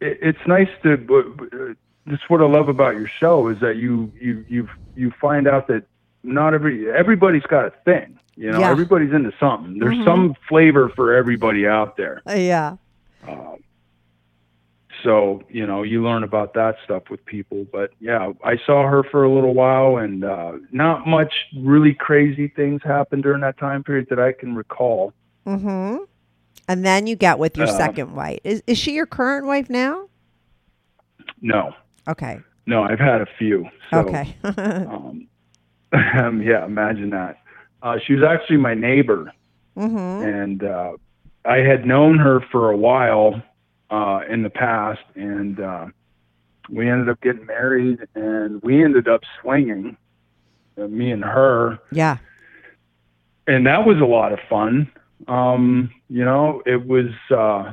it, 0.00 0.18
it's 0.22 0.38
nice 0.48 0.68
to. 0.82 1.76
Uh, 2.06 2.10
that's 2.10 2.28
what 2.28 2.40
I 2.40 2.46
love 2.46 2.68
about 2.68 2.94
your 2.96 3.08
show 3.08 3.48
is 3.48 3.58
that 3.60 3.76
you 3.76 4.12
you 4.20 4.44
you 4.48 4.68
you 4.94 5.10
find 5.20 5.46
out 5.48 5.66
that 5.68 5.84
not 6.22 6.54
every 6.54 6.90
everybody's 6.90 7.42
got 7.44 7.66
a 7.66 7.70
thing. 7.84 8.18
You 8.36 8.50
know, 8.52 8.60
Yeah. 8.60 8.70
everybody's 8.70 9.12
into 9.12 9.32
something. 9.40 9.78
There's 9.78 9.96
Mhm. 9.96 10.04
some 10.04 10.34
flavor 10.48 10.88
for 10.90 11.14
everybody 11.14 11.66
out 11.66 11.96
there. 11.96 12.20
Uh, 12.28 12.34
yeah. 12.34 12.76
So 15.02 15.42
you 15.50 15.66
know, 15.66 15.82
you 15.82 16.02
learn 16.02 16.22
about 16.24 16.54
that 16.54 16.76
stuff 16.84 17.10
with 17.10 17.24
people. 17.26 17.66
But 17.70 17.90
yeah, 18.00 18.32
I 18.42 18.56
saw 18.66 18.88
her 18.88 19.02
for 19.04 19.24
a 19.24 19.30
little 19.30 19.54
while, 19.54 19.98
and 19.98 20.24
uh, 20.24 20.52
not 20.72 21.06
much 21.06 21.32
really 21.56 21.94
crazy 21.94 22.48
things 22.48 22.82
happened 22.82 23.22
during 23.22 23.40
that 23.42 23.58
time 23.58 23.84
period 23.84 24.06
that 24.10 24.18
I 24.18 24.32
can 24.32 24.54
recall. 24.56 25.12
Mm-hmm. 25.46 25.98
And 26.68 26.84
then 26.84 27.06
you 27.06 27.14
get 27.14 27.38
with 27.38 27.56
your 27.56 27.68
Um, 27.68 27.76
second 27.76 28.14
wife. 28.16 28.40
Is, 28.42 28.62
is 28.66 28.78
she 28.78 28.92
your 28.94 29.06
current 29.06 29.46
wife 29.46 29.70
now? 29.70 30.08
No, 31.40 31.74
Okay. 32.08 32.38
no, 32.66 32.82
I've 32.82 32.98
had 32.98 33.20
a 33.20 33.26
few. 33.38 33.66
So, 33.90 33.98
okay. 34.00 34.36
um, 34.44 36.42
yeah, 36.42 36.64
imagine 36.64 37.10
that. 37.10 37.38
Uh, 37.82 37.96
she 38.04 38.14
was 38.14 38.24
actually 38.24 38.56
my 38.56 38.74
neighbor, 38.74 39.32
mm-hmm. 39.76 39.96
and 39.96 40.64
uh, 40.64 40.92
I 41.44 41.58
had 41.58 41.86
known 41.86 42.18
her 42.18 42.40
for 42.50 42.70
a 42.70 42.76
while 42.76 43.40
uh, 43.90 44.20
in 44.28 44.42
the 44.42 44.50
past, 44.50 45.02
and 45.14 45.60
uh, 45.60 45.86
we 46.68 46.90
ended 46.90 47.08
up 47.08 47.20
getting 47.20 47.46
married, 47.46 47.98
and 48.14 48.60
we 48.62 48.82
ended 48.82 49.06
up 49.08 49.20
swinging, 49.40 49.96
uh, 50.76 50.88
me 50.88 51.12
and 51.12 51.22
her, 51.24 51.78
Yeah. 51.92 52.18
and 53.46 53.66
that 53.66 53.86
was 53.86 54.00
a 54.00 54.04
lot 54.04 54.32
of 54.32 54.40
fun. 54.48 54.90
Um, 55.28 55.90
you 56.08 56.24
know, 56.24 56.62
it 56.66 56.86
was 56.86 57.10
uh, 57.30 57.72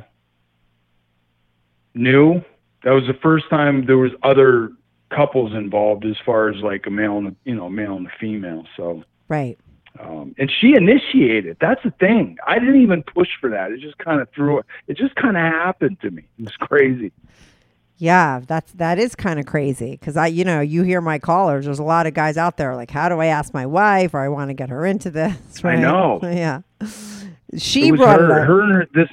new. 1.94 2.42
That 2.84 2.90
was 2.90 3.04
the 3.06 3.18
first 3.22 3.48
time 3.50 3.86
there 3.86 3.98
was 3.98 4.12
other 4.22 4.70
couples 5.10 5.52
involved, 5.52 6.04
as 6.04 6.16
far 6.24 6.48
as 6.48 6.56
like 6.62 6.86
a 6.86 6.90
male 6.90 7.18
and 7.18 7.28
a, 7.28 7.34
you 7.44 7.54
know 7.54 7.68
male 7.68 7.96
and 7.96 8.06
a 8.06 8.12
female. 8.20 8.64
So. 8.76 9.02
Right. 9.28 9.58
Um, 9.98 10.34
and 10.38 10.50
she 10.60 10.74
initiated. 10.74 11.56
That's 11.60 11.82
the 11.84 11.92
thing. 11.92 12.36
I 12.46 12.58
didn't 12.58 12.82
even 12.82 13.02
push 13.02 13.28
for 13.40 13.48
that. 13.50 13.70
It 13.70 13.80
just 13.80 13.96
kind 13.98 14.20
of 14.20 14.28
threw 14.34 14.58
it. 14.58 14.96
Just 14.96 15.14
kind 15.14 15.36
of 15.36 15.42
happened 15.42 16.00
to 16.00 16.10
me. 16.10 16.24
It 16.38 16.46
was 16.46 16.56
crazy. 16.56 17.12
Yeah, 17.96 18.40
that's 18.46 18.72
that 18.72 18.98
is 18.98 19.14
kind 19.14 19.38
of 19.38 19.46
crazy 19.46 19.92
because 19.92 20.16
I, 20.16 20.26
you 20.26 20.44
know, 20.44 20.60
you 20.60 20.82
hear 20.82 21.00
my 21.00 21.20
callers. 21.20 21.64
There's 21.64 21.78
a 21.78 21.84
lot 21.84 22.06
of 22.06 22.14
guys 22.14 22.36
out 22.36 22.56
there 22.56 22.74
like, 22.74 22.90
how 22.90 23.08
do 23.08 23.20
I 23.20 23.26
ask 23.26 23.54
my 23.54 23.66
wife 23.66 24.14
or 24.14 24.20
I 24.20 24.28
want 24.28 24.50
to 24.50 24.54
get 24.54 24.68
her 24.68 24.84
into 24.84 25.10
this? 25.10 25.36
I 25.64 25.68
right? 25.68 25.78
know. 25.78 26.20
Yeah, 26.22 26.62
she 27.56 27.92
brought 27.92 28.18
her, 28.18 28.44
her 28.44 28.62
and 28.62 28.72
her 28.72 28.88
this. 28.92 29.08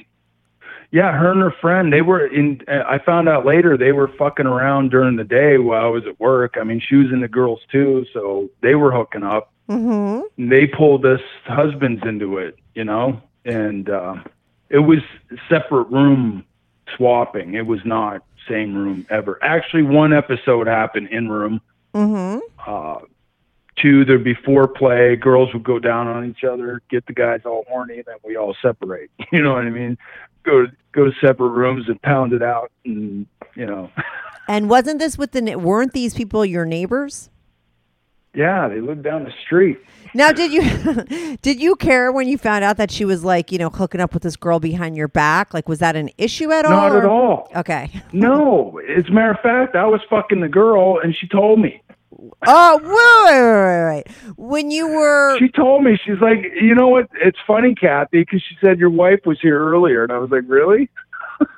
Yeah, 0.92 1.10
her 1.12 1.32
and 1.32 1.40
her 1.40 1.54
friend. 1.60 1.90
They 1.90 2.02
were 2.02 2.26
in. 2.26 2.60
I 2.68 2.98
found 2.98 3.26
out 3.26 3.46
later 3.46 3.78
they 3.78 3.92
were 3.92 4.08
fucking 4.08 4.46
around 4.46 4.90
during 4.90 5.16
the 5.16 5.24
day 5.24 5.56
while 5.56 5.86
I 5.86 5.88
was 5.88 6.06
at 6.06 6.20
work. 6.20 6.56
I 6.60 6.64
mean, 6.64 6.80
she 6.86 6.96
was 6.96 7.10
into 7.10 7.28
girls 7.28 7.60
too, 7.72 8.04
so 8.12 8.50
they 8.60 8.74
were 8.74 8.92
hooking 8.92 9.22
up. 9.22 9.52
mm-hmm. 9.70 10.20
And 10.36 10.52
they 10.52 10.66
pulled 10.66 11.06
us 11.06 11.22
husbands 11.46 12.02
into 12.04 12.36
it, 12.36 12.56
you 12.74 12.84
know, 12.84 13.20
and 13.46 13.88
uh, 13.88 14.16
it 14.68 14.80
was 14.80 14.98
separate 15.48 15.88
room 15.88 16.44
swapping. 16.94 17.54
It 17.54 17.66
was 17.66 17.80
not 17.86 18.22
same 18.46 18.74
room 18.74 19.06
ever. 19.08 19.38
Actually, 19.42 19.84
one 19.84 20.12
episode 20.12 20.66
happened 20.66 21.08
in 21.08 21.30
room. 21.30 21.62
Mm-hmm. 21.94 22.40
Uh, 22.66 22.98
two, 23.76 24.04
there'd 24.04 24.24
be 24.24 24.34
foreplay. 24.34 25.20
Girls 25.20 25.52
would 25.52 25.64
go 25.64 25.78
down 25.78 26.06
on 26.08 26.28
each 26.28 26.44
other, 26.44 26.80
get 26.90 27.06
the 27.06 27.12
guys 27.12 27.40
all 27.44 27.64
horny, 27.68 27.96
and 27.96 28.04
then 28.06 28.16
we 28.24 28.36
all 28.36 28.54
separate. 28.62 29.10
You 29.32 29.42
know 29.42 29.54
what 29.54 29.64
I 29.64 29.70
mean? 29.70 29.96
Go 30.42 30.66
go 30.92 31.06
to 31.06 31.12
separate 31.20 31.50
rooms 31.50 31.88
and 31.88 32.00
pound 32.02 32.32
it 32.32 32.42
out, 32.42 32.70
and 32.84 33.26
you 33.54 33.66
know, 33.66 33.90
And 34.48 34.68
wasn't 34.68 34.98
this 34.98 35.16
with 35.16 35.32
the? 35.32 35.56
Weren't 35.56 35.92
these 35.92 36.14
people 36.14 36.44
your 36.44 36.64
neighbors? 36.64 37.30
yeah, 38.34 38.68
they 38.68 38.80
lived 38.80 39.02
down 39.02 39.24
the 39.24 39.32
street. 39.44 39.78
Now, 40.14 40.32
did 40.32 40.52
you 40.52 41.36
did 41.42 41.60
you 41.60 41.76
care 41.76 42.10
when 42.10 42.28
you 42.28 42.38
found 42.38 42.64
out 42.64 42.76
that 42.78 42.90
she 42.90 43.04
was 43.04 43.24
like, 43.24 43.52
you 43.52 43.58
know, 43.58 43.68
hooking 43.68 44.00
up 44.00 44.14
with 44.14 44.22
this 44.22 44.36
girl 44.36 44.58
behind 44.58 44.96
your 44.96 45.08
back? 45.08 45.52
Like, 45.52 45.68
was 45.68 45.80
that 45.80 45.96
an 45.96 46.10
issue 46.18 46.50
at 46.50 46.64
all? 46.64 46.70
Not 46.70 46.96
at 46.96 47.04
all. 47.04 47.50
Okay. 47.56 47.90
No, 48.12 48.80
as 48.96 49.06
a 49.08 49.12
matter 49.12 49.32
of 49.32 49.40
fact, 49.40 49.74
I 49.76 49.86
was 49.86 50.00
fucking 50.08 50.40
the 50.40 50.48
girl, 50.48 50.98
and 51.02 51.14
she 51.14 51.28
told 51.28 51.60
me. 51.60 51.82
Oh, 52.46 52.78
wait, 52.82 53.32
wait, 53.32 54.04
wait, 54.04 54.04
wait. 54.28 54.36
When 54.36 54.70
you 54.70 54.88
were 54.88 55.38
She 55.38 55.48
told 55.48 55.82
me 55.84 55.98
she's 56.04 56.20
like, 56.20 56.38
you 56.60 56.74
know 56.74 56.88
what? 56.88 57.08
It's 57.14 57.38
funny, 57.46 57.74
Kathy, 57.74 58.20
because 58.20 58.42
she 58.48 58.56
said 58.60 58.78
your 58.78 58.90
wife 58.90 59.20
was 59.26 59.38
here 59.40 59.58
earlier, 59.58 60.02
and 60.04 60.12
I 60.12 60.18
was 60.18 60.30
like, 60.30 60.44
really? 60.46 60.88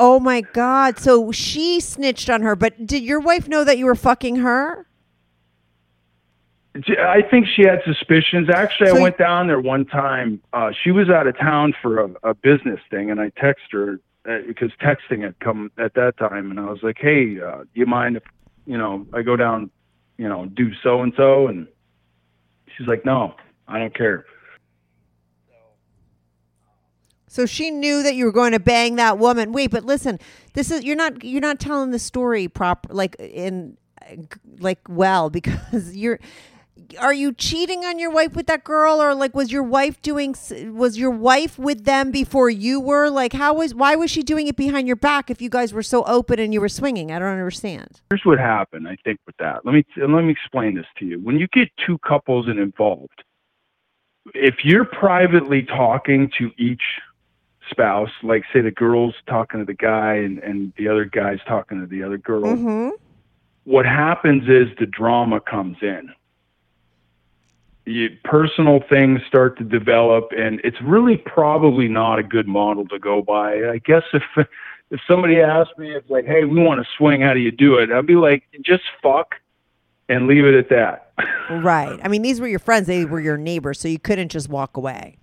Oh 0.00 0.20
my 0.20 0.42
God. 0.42 0.96
So 1.00 1.32
she 1.32 1.80
snitched 1.80 2.30
on 2.30 2.42
her, 2.42 2.54
but 2.54 2.86
did 2.86 3.02
your 3.02 3.18
wife 3.18 3.48
know 3.48 3.64
that 3.64 3.78
you 3.78 3.86
were 3.86 3.96
fucking 3.96 4.36
her? 4.36 4.86
I 7.00 7.22
think 7.28 7.46
she 7.48 7.62
had 7.62 7.82
suspicions. 7.84 8.48
Actually, 8.48 8.90
So- 8.90 8.98
I 8.98 9.02
went 9.02 9.18
down 9.18 9.48
there 9.48 9.60
one 9.60 9.84
time. 9.86 10.40
Uh, 10.52 10.70
she 10.84 10.92
was 10.92 11.10
out 11.10 11.26
of 11.26 11.36
town 11.36 11.74
for 11.82 11.98
a, 11.98 12.10
a 12.22 12.34
business 12.34 12.78
thing, 12.90 13.10
and 13.10 13.20
I 13.20 13.30
texted 13.30 13.72
her 13.72 14.00
uh, 14.28 14.46
because 14.46 14.70
texting 14.80 15.24
had 15.24 15.36
come 15.40 15.72
at 15.78 15.94
that 15.94 16.16
time, 16.16 16.52
and 16.52 16.60
I 16.60 16.70
was 16.70 16.82
like, 16.84 16.98
"Hey, 17.00 17.40
uh, 17.40 17.62
do 17.62 17.68
you 17.74 17.86
mind 17.86 18.16
if 18.18 18.22
you 18.68 18.78
know 18.78 19.06
I 19.12 19.22
go 19.22 19.34
down, 19.34 19.70
you 20.18 20.28
know, 20.28 20.44
do 20.46 20.70
so 20.82 21.02
and 21.02 21.12
so?" 21.16 21.48
And 21.48 21.66
she's 22.76 22.86
like, 22.86 23.04
"No, 23.04 23.34
I 23.66 23.78
don't 23.78 23.94
care." 23.94 24.26
So 27.28 27.46
she 27.46 27.70
knew 27.70 28.02
that 28.02 28.14
you 28.14 28.24
were 28.24 28.32
going 28.32 28.52
to 28.52 28.60
bang 28.60 28.96
that 28.96 29.18
woman. 29.18 29.52
Wait, 29.52 29.70
but 29.70 29.84
listen, 29.84 30.18
this 30.54 30.70
is 30.70 30.84
you're 30.84 30.96
not 30.96 31.24
you're 31.24 31.40
not 31.40 31.60
telling 31.60 31.90
the 31.90 31.98
story 31.98 32.48
proper 32.48 32.92
like 32.92 33.16
in 33.18 33.76
like 34.58 34.80
well 34.88 35.30
because 35.38 35.96
you're 35.96 36.18
are 36.98 37.12
you 37.12 37.32
cheating 37.32 37.84
on 37.84 37.98
your 37.98 38.10
wife 38.10 38.34
with 38.34 38.46
that 38.46 38.64
girl 38.64 39.02
or 39.02 39.14
like 39.14 39.34
was 39.34 39.52
your 39.52 39.62
wife 39.62 40.00
doing 40.00 40.34
was 40.72 40.96
your 40.96 41.10
wife 41.10 41.58
with 41.58 41.84
them 41.84 42.10
before 42.10 42.48
you 42.48 42.80
were 42.80 43.10
like 43.10 43.32
how 43.32 43.54
was 43.54 43.74
why 43.74 43.94
was 43.94 44.10
she 44.10 44.22
doing 44.22 44.46
it 44.46 44.56
behind 44.56 44.86
your 44.86 44.96
back 44.96 45.30
if 45.30 45.42
you 45.42 45.50
guys 45.50 45.72
were 45.72 45.82
so 45.82 46.02
open 46.04 46.38
and 46.38 46.54
you 46.54 46.60
were 46.60 46.68
swinging 46.68 47.12
i 47.12 47.18
don't 47.18 47.28
understand 47.28 48.00
Here's 48.10 48.24
what 48.24 48.38
happened. 48.38 48.88
I 48.88 48.96
think 49.04 49.20
with 49.26 49.36
that. 49.36 49.64
Let 49.64 49.74
me 49.74 49.84
let 49.96 50.22
me 50.22 50.30
explain 50.30 50.74
this 50.74 50.86
to 50.98 51.04
you. 51.04 51.20
When 51.20 51.38
you 51.38 51.46
get 51.48 51.68
two 51.84 51.98
couples 51.98 52.48
involved, 52.48 53.22
if 54.34 54.64
you're 54.64 54.84
privately 54.84 55.62
talking 55.62 56.30
to 56.38 56.50
each 56.56 56.82
spouse, 57.70 58.10
like 58.22 58.44
say 58.52 58.60
the 58.60 58.70
girl's 58.70 59.14
talking 59.26 59.60
to 59.60 59.66
the 59.66 59.74
guy 59.74 60.14
and, 60.14 60.38
and 60.38 60.72
the 60.78 60.88
other 60.88 61.04
guy's 61.04 61.40
talking 61.46 61.80
to 61.80 61.86
the 61.86 62.02
other 62.02 62.18
girl, 62.18 62.42
mm-hmm 62.42 62.88
what 63.68 63.84
happens 63.84 64.44
is 64.48 64.66
the 64.78 64.86
drama 64.86 65.40
comes 65.40 65.76
in. 65.82 66.08
You, 67.88 68.10
personal 68.24 68.80
things 68.88 69.20
start 69.26 69.58
to 69.58 69.64
develop, 69.64 70.30
and 70.36 70.60
it's 70.64 70.80
really 70.82 71.16
probably 71.16 71.88
not 71.88 72.18
a 72.18 72.22
good 72.22 72.46
model 72.46 72.86
to 72.88 72.98
go 72.98 73.22
by. 73.22 73.68
I 73.68 73.78
guess 73.84 74.02
if 74.12 74.22
if 74.90 75.00
somebody 75.08 75.40
asked 75.40 75.76
me, 75.78 75.94
it's 75.94 76.08
like, 76.08 76.24
hey, 76.24 76.44
we 76.44 76.62
want 76.62 76.80
to 76.80 76.86
swing, 76.96 77.20
how 77.20 77.34
do 77.34 77.40
you 77.40 77.50
do 77.50 77.76
it? 77.76 77.90
I'd 77.90 78.06
be 78.06 78.16
like, 78.16 78.44
just 78.64 78.84
fuck 79.02 79.34
and 80.08 80.26
leave 80.26 80.44
it 80.44 80.54
at 80.54 80.68
that. 80.70 81.04
Right. 81.50 81.98
I 82.04 82.08
mean, 82.08 82.20
these 82.20 82.42
were 82.42 82.46
your 82.46 82.58
friends. 82.58 82.86
They 82.86 83.06
were 83.06 83.20
your 83.20 83.38
neighbors, 83.38 83.80
so 83.80 83.88
you 83.88 83.98
couldn't 83.98 84.28
just 84.28 84.50
walk 84.50 84.76
away. 84.76 85.16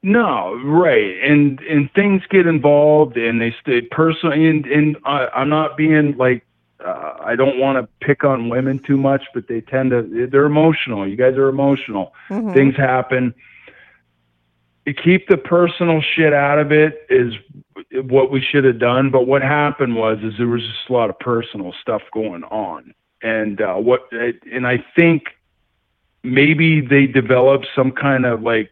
No, 0.00 0.54
right, 0.62 1.20
and 1.24 1.58
and 1.62 1.92
things 1.92 2.22
get 2.30 2.46
involved, 2.46 3.16
and 3.16 3.40
they 3.40 3.52
stay 3.60 3.80
personal. 3.80 4.32
And 4.32 4.64
and 4.66 4.96
I, 5.04 5.26
I'm 5.34 5.48
not 5.48 5.76
being 5.76 6.16
like 6.16 6.46
uh, 6.84 7.14
I 7.20 7.34
don't 7.34 7.58
want 7.58 7.78
to 7.78 8.06
pick 8.06 8.24
on 8.24 8.48
women 8.48 8.78
too 8.78 8.96
much, 8.96 9.22
but 9.34 9.48
they 9.48 9.60
tend 9.60 9.90
to 9.90 10.28
they're 10.30 10.44
emotional. 10.44 11.08
You 11.08 11.16
guys 11.16 11.34
are 11.34 11.48
emotional. 11.48 12.12
Things 12.54 12.76
happen. 12.76 13.34
You 14.86 14.94
keep 14.94 15.28
the 15.28 15.36
personal 15.36 16.00
shit 16.00 16.32
out 16.32 16.58
of 16.58 16.72
it 16.72 17.04
is 17.10 17.34
what 18.04 18.30
we 18.30 18.40
should 18.40 18.64
have 18.64 18.78
done. 18.78 19.10
But 19.10 19.26
what 19.26 19.42
happened 19.42 19.96
was 19.96 20.18
is 20.22 20.34
there 20.38 20.46
was 20.46 20.62
just 20.62 20.88
a 20.88 20.92
lot 20.92 21.10
of 21.10 21.18
personal 21.18 21.74
stuff 21.82 22.02
going 22.12 22.44
on, 22.44 22.94
and 23.22 23.60
uh, 23.60 23.74
what 23.74 24.08
and 24.12 24.66
I 24.66 24.84
think 24.96 25.24
maybe 26.22 26.80
they 26.80 27.06
developed 27.06 27.66
some 27.74 27.90
kind 27.90 28.24
of 28.24 28.42
like 28.42 28.70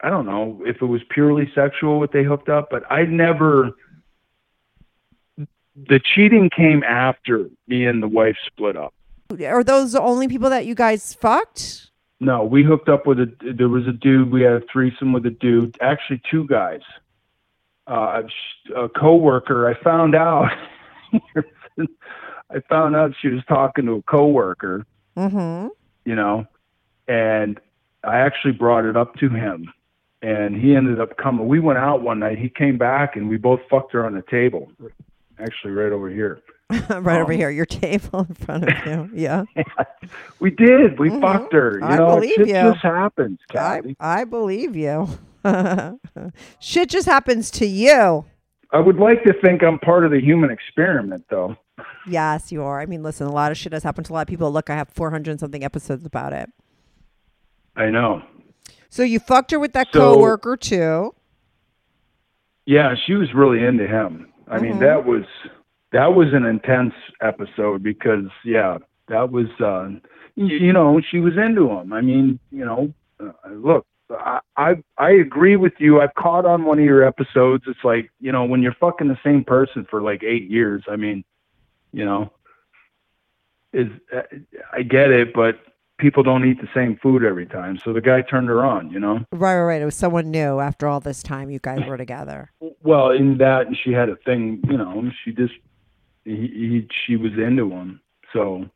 I 0.00 0.10
don't 0.10 0.26
know 0.26 0.60
if 0.64 0.80
it 0.80 0.86
was 0.86 1.02
purely 1.10 1.50
sexual 1.54 1.98
what 1.98 2.12
they 2.12 2.22
hooked 2.22 2.48
up, 2.48 2.68
but 2.70 2.84
I 2.90 3.04
never. 3.04 3.72
The 5.74 6.00
cheating 6.00 6.50
came 6.50 6.82
after 6.82 7.48
me 7.66 7.86
and 7.86 8.02
the 8.02 8.08
wife 8.08 8.36
split 8.46 8.76
up. 8.76 8.94
Are 9.40 9.64
those 9.64 9.92
the 9.92 10.00
only 10.00 10.28
people 10.28 10.50
that 10.50 10.66
you 10.66 10.74
guys 10.74 11.14
fucked? 11.14 11.90
No, 12.20 12.44
we 12.44 12.62
hooked 12.62 12.88
up 12.88 13.06
with 13.06 13.18
a. 13.18 13.32
There 13.56 13.68
was 13.68 13.86
a 13.88 13.92
dude. 13.92 14.30
We 14.30 14.42
had 14.42 14.52
a 14.52 14.62
threesome 14.72 15.12
with 15.12 15.26
a 15.26 15.30
dude. 15.30 15.76
Actually, 15.80 16.22
two 16.30 16.46
guys. 16.46 16.82
Uh, 17.86 18.22
a 18.76 18.88
coworker. 18.88 19.68
I 19.68 19.82
found 19.82 20.14
out. 20.14 20.50
I 22.50 22.60
found 22.68 22.94
out 22.94 23.12
she 23.20 23.28
was 23.28 23.42
talking 23.48 23.86
to 23.86 23.92
a 23.94 24.02
coworker. 24.02 24.86
Mm-hmm. 25.16 25.68
You 26.04 26.14
know, 26.14 26.46
and 27.08 27.58
I 28.04 28.18
actually 28.18 28.52
brought 28.52 28.84
it 28.84 28.96
up 28.96 29.16
to 29.16 29.28
him, 29.28 29.72
and 30.20 30.54
he 30.54 30.76
ended 30.76 31.00
up 31.00 31.16
coming. 31.16 31.48
We 31.48 31.58
went 31.58 31.78
out 31.78 32.02
one 32.02 32.20
night. 32.20 32.38
He 32.38 32.48
came 32.48 32.78
back, 32.78 33.16
and 33.16 33.28
we 33.28 33.36
both 33.36 33.60
fucked 33.68 33.92
her 33.94 34.06
on 34.06 34.14
the 34.14 34.22
table. 34.30 34.70
Actually, 35.42 35.72
right 35.72 35.92
over 35.92 36.08
here. 36.08 36.40
right 36.70 37.20
over 37.20 37.32
Um, 37.32 37.38
here, 37.38 37.50
your 37.50 37.66
table 37.66 38.20
in 38.28 38.34
front 38.34 38.64
of 38.64 38.86
you. 38.86 39.10
Yeah. 39.14 39.44
We 40.40 40.50
did. 40.50 40.98
We 40.98 41.10
fucked 41.20 41.52
her. 41.52 41.74
You 41.74 41.80
Mm-hmm. 41.80 41.92
I 41.92 41.96
know, 41.96 42.14
believe 42.16 42.34
shit 42.36 42.46
you. 42.48 42.54
just 42.54 42.78
happens, 42.82 43.38
I, 43.50 43.52
Kathy. 43.52 43.96
I 44.00 44.24
believe 44.24 44.76
you. 44.76 45.08
Shit 46.60 46.88
just 46.88 47.06
happens 47.06 47.50
to 47.52 47.66
you. 47.66 48.24
I 48.70 48.78
would 48.78 48.96
like 48.96 49.22
to 49.24 49.32
think 49.42 49.62
I'm 49.62 49.78
part 49.80 50.04
of 50.06 50.12
the 50.12 50.20
human 50.20 50.50
experiment, 50.50 51.24
though. 51.28 51.56
Yes, 52.06 52.50
you 52.52 52.62
are. 52.62 52.80
I 52.80 52.86
mean, 52.86 53.02
listen, 53.02 53.26
a 53.26 53.32
lot 53.32 53.50
of 53.50 53.58
shit 53.58 53.72
has 53.72 53.82
happened 53.82 54.06
to 54.06 54.12
a 54.12 54.14
lot 54.14 54.20
of 54.22 54.28
people. 54.28 54.50
Look, 54.52 54.70
I 54.70 54.76
have 54.76 54.88
400 54.90 55.30
and 55.32 55.40
something 55.40 55.64
episodes 55.64 56.06
about 56.06 56.32
it. 56.32 56.48
I 57.76 57.90
know. 57.90 58.22
So 58.88 59.02
you 59.02 59.18
fucked 59.18 59.50
her 59.50 59.58
with 59.58 59.72
that 59.74 59.88
So- 59.92 60.14
coworker 60.14 60.56
too. 60.56 61.14
Yeah, 62.64 62.94
she 63.06 63.14
was 63.14 63.34
really 63.34 63.64
into 63.64 63.86
him. 63.88 64.31
I 64.52 64.60
mean, 64.60 64.78
that 64.80 65.04
was 65.06 65.24
that 65.92 66.14
was 66.14 66.28
an 66.34 66.44
intense 66.44 66.92
episode 67.22 67.82
because 67.82 68.26
yeah, 68.44 68.76
that 69.08 69.30
was 69.32 69.46
uh 69.60 69.88
y- 70.36 70.58
you 70.60 70.72
know, 70.72 71.00
she 71.10 71.20
was 71.20 71.32
into 71.38 71.70
him. 71.70 71.92
I 71.92 72.02
mean, 72.02 72.38
you 72.50 72.64
know, 72.64 72.92
uh, 73.18 73.32
look, 73.50 73.86
I, 74.10 74.40
I 74.56 74.74
I 74.98 75.10
agree 75.12 75.56
with 75.56 75.72
you. 75.78 76.02
I've 76.02 76.14
caught 76.14 76.44
on 76.44 76.64
one 76.64 76.78
of 76.78 76.84
your 76.84 77.02
episodes. 77.02 77.64
It's 77.66 77.82
like, 77.82 78.10
you 78.20 78.30
know, 78.30 78.44
when 78.44 78.60
you're 78.60 78.76
fucking 78.78 79.08
the 79.08 79.18
same 79.24 79.42
person 79.42 79.86
for 79.90 80.02
like 80.02 80.22
8 80.22 80.50
years, 80.50 80.84
I 80.86 80.96
mean, 80.96 81.24
you 81.94 82.04
know, 82.04 82.30
is 83.72 83.88
uh, 84.14 84.22
I 84.70 84.82
get 84.82 85.10
it, 85.10 85.32
but 85.32 85.56
people 86.02 86.24
don't 86.24 86.44
eat 86.44 86.60
the 86.60 86.68
same 86.74 86.98
food 87.00 87.24
every 87.24 87.46
time. 87.46 87.78
So 87.82 87.92
the 87.92 88.00
guy 88.00 88.22
turned 88.22 88.48
her 88.48 88.64
on, 88.64 88.90
you 88.90 88.98
know. 88.98 89.20
Right, 89.30 89.56
right, 89.56 89.62
right. 89.62 89.82
It 89.82 89.84
was 89.84 89.94
someone 89.94 90.30
new 90.30 90.58
after 90.58 90.88
all 90.88 90.98
this 90.98 91.22
time 91.22 91.48
you 91.48 91.60
guys 91.60 91.80
were 91.88 91.96
together. 91.96 92.50
Well, 92.84 93.12
in 93.12 93.38
that 93.38 93.66
she 93.84 93.92
had 93.92 94.08
a 94.08 94.16
thing, 94.16 94.60
you 94.68 94.76
know, 94.76 95.08
she 95.24 95.30
just 95.30 95.52
he, 96.24 96.32
he 96.32 96.88
she 97.06 97.14
was 97.14 97.30
into 97.34 97.70
him. 97.70 98.00
So 98.32 98.68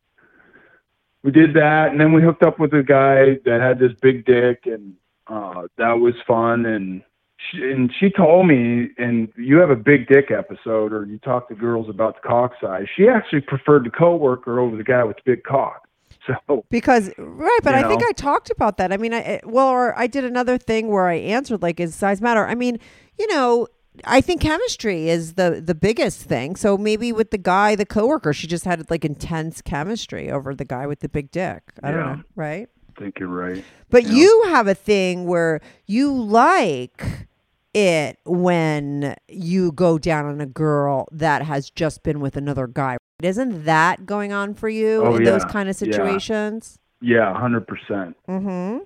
we 1.24 1.32
did 1.32 1.54
that 1.54 1.88
and 1.90 2.00
then 2.00 2.12
we 2.12 2.22
hooked 2.22 2.44
up 2.44 2.60
with 2.60 2.72
a 2.72 2.84
guy 2.84 3.40
that 3.44 3.60
had 3.60 3.80
this 3.80 3.90
big 4.00 4.24
dick 4.24 4.60
and 4.66 4.94
uh 5.26 5.62
that 5.76 5.94
was 5.94 6.14
fun 6.24 6.66
and 6.66 7.02
she, 7.50 7.62
and 7.62 7.92
she 7.98 8.08
told 8.10 8.46
me 8.46 8.90
and 8.96 9.28
you 9.36 9.56
have 9.56 9.70
a 9.70 9.76
big 9.76 10.06
dick 10.06 10.30
episode 10.30 10.92
or 10.92 11.04
you 11.04 11.18
talk 11.18 11.48
to 11.48 11.56
girls 11.56 11.88
about 11.88 12.22
the 12.22 12.28
cock 12.28 12.52
size. 12.60 12.86
She 12.96 13.08
actually 13.08 13.40
preferred 13.40 13.86
the 13.86 13.90
coworker 13.90 14.60
over 14.60 14.76
the 14.76 14.84
guy 14.84 15.02
with 15.02 15.16
the 15.16 15.32
big 15.32 15.42
cock. 15.42 15.85
So 16.46 16.64
Because 16.70 17.10
right, 17.18 17.60
but 17.62 17.74
I 17.74 17.88
think? 17.88 18.02
I 18.04 18.12
talked 18.12 18.50
about 18.50 18.76
that. 18.78 18.92
I 18.92 18.96
mean, 18.96 19.14
I 19.14 19.40
well, 19.44 19.68
or 19.68 19.96
I 19.98 20.06
did 20.06 20.24
another 20.24 20.58
thing 20.58 20.88
where 20.88 21.06
I 21.06 21.14
answered 21.14 21.62
like, 21.62 21.80
"Is 21.80 21.94
size 21.94 22.20
matter?" 22.20 22.46
I 22.46 22.54
mean, 22.54 22.78
you 23.18 23.26
know, 23.28 23.68
I 24.04 24.20
think 24.20 24.40
chemistry 24.40 25.08
is 25.08 25.34
the 25.34 25.62
the 25.64 25.74
biggest 25.74 26.22
thing. 26.22 26.56
So 26.56 26.76
maybe 26.76 27.12
with 27.12 27.30
the 27.30 27.38
guy, 27.38 27.74
the 27.74 27.86
coworker, 27.86 28.32
she 28.32 28.46
just 28.46 28.64
had 28.64 28.88
like 28.90 29.04
intense 29.04 29.62
chemistry 29.62 30.30
over 30.30 30.54
the 30.54 30.64
guy 30.64 30.86
with 30.86 31.00
the 31.00 31.08
big 31.08 31.30
dick. 31.30 31.62
I 31.82 31.90
don't 31.90 32.00
know, 32.00 32.22
right? 32.34 32.68
I 32.96 33.00
think 33.00 33.18
you're 33.18 33.28
right. 33.28 33.64
But 33.90 34.06
you 34.06 34.44
have 34.48 34.66
a 34.66 34.74
thing 34.74 35.26
where 35.26 35.60
you 35.86 36.12
like 36.12 37.28
it 37.74 38.18
when 38.24 39.14
you 39.28 39.70
go 39.72 39.98
down 39.98 40.24
on 40.24 40.40
a 40.40 40.46
girl 40.46 41.08
that 41.12 41.42
has 41.42 41.70
just 41.70 42.02
been 42.02 42.20
with 42.20 42.36
another 42.36 42.66
guy. 42.66 42.96
Isn't 43.22 43.64
that 43.64 44.04
going 44.04 44.32
on 44.32 44.54
for 44.54 44.68
you 44.68 45.02
Oh, 45.02 45.16
in 45.16 45.24
those 45.24 45.44
kind 45.44 45.68
of 45.68 45.76
situations? 45.76 46.78
Yeah, 47.00 47.32
100%. 47.34 48.14
Mm-hmm. 48.28 48.78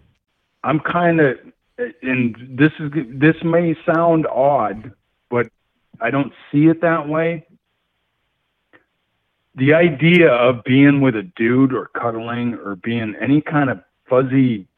I'm 0.62 0.80
kind 0.80 1.20
of, 1.20 1.36
and 2.02 2.36
this 2.50 2.70
is 2.78 2.92
this 3.08 3.36
may 3.42 3.74
sound 3.86 4.26
odd, 4.26 4.92
but 5.30 5.48
I 6.00 6.10
don't 6.10 6.32
see 6.52 6.66
it 6.66 6.80
that 6.82 7.08
way. 7.08 7.46
The 9.56 9.74
idea 9.74 10.30
of 10.30 10.62
being 10.64 11.00
with 11.00 11.16
a 11.16 11.22
dude 11.34 11.72
or 11.72 11.86
cuddling 11.86 12.54
or 12.54 12.76
being 12.76 13.16
any 13.20 13.40
kind 13.40 13.68
of 13.68 13.80
fuzzy 14.08 14.68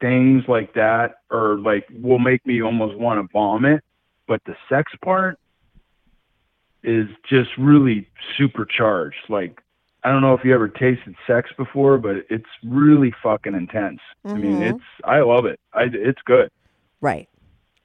things 0.00 0.44
like 0.48 0.74
that, 0.74 1.16
or 1.30 1.58
like 1.58 1.86
will 2.00 2.18
make 2.18 2.46
me 2.46 2.62
almost 2.62 2.96
want 2.96 3.20
to 3.20 3.30
vomit. 3.32 3.82
But 4.26 4.40
the 4.46 4.54
sex 4.68 4.92
part 5.02 5.38
is 6.84 7.08
just 7.28 7.50
really 7.58 8.06
supercharged. 8.38 9.16
Like 9.28 9.60
I 10.04 10.10
don't 10.10 10.20
know 10.20 10.34
if 10.34 10.44
you 10.44 10.54
ever 10.54 10.68
tasted 10.68 11.14
sex 11.26 11.48
before, 11.56 11.96
but 11.98 12.16
it's 12.28 12.44
really 12.62 13.12
fucking 13.22 13.54
intense. 13.54 14.00
I 14.26 14.34
mean, 14.34 14.56
Mhm. 14.58 14.74
it's 14.74 14.84
I 15.04 15.20
love 15.20 15.46
it. 15.46 15.58
I 15.72 15.84
it's 15.92 16.20
good. 16.26 16.50
Right. 17.00 17.28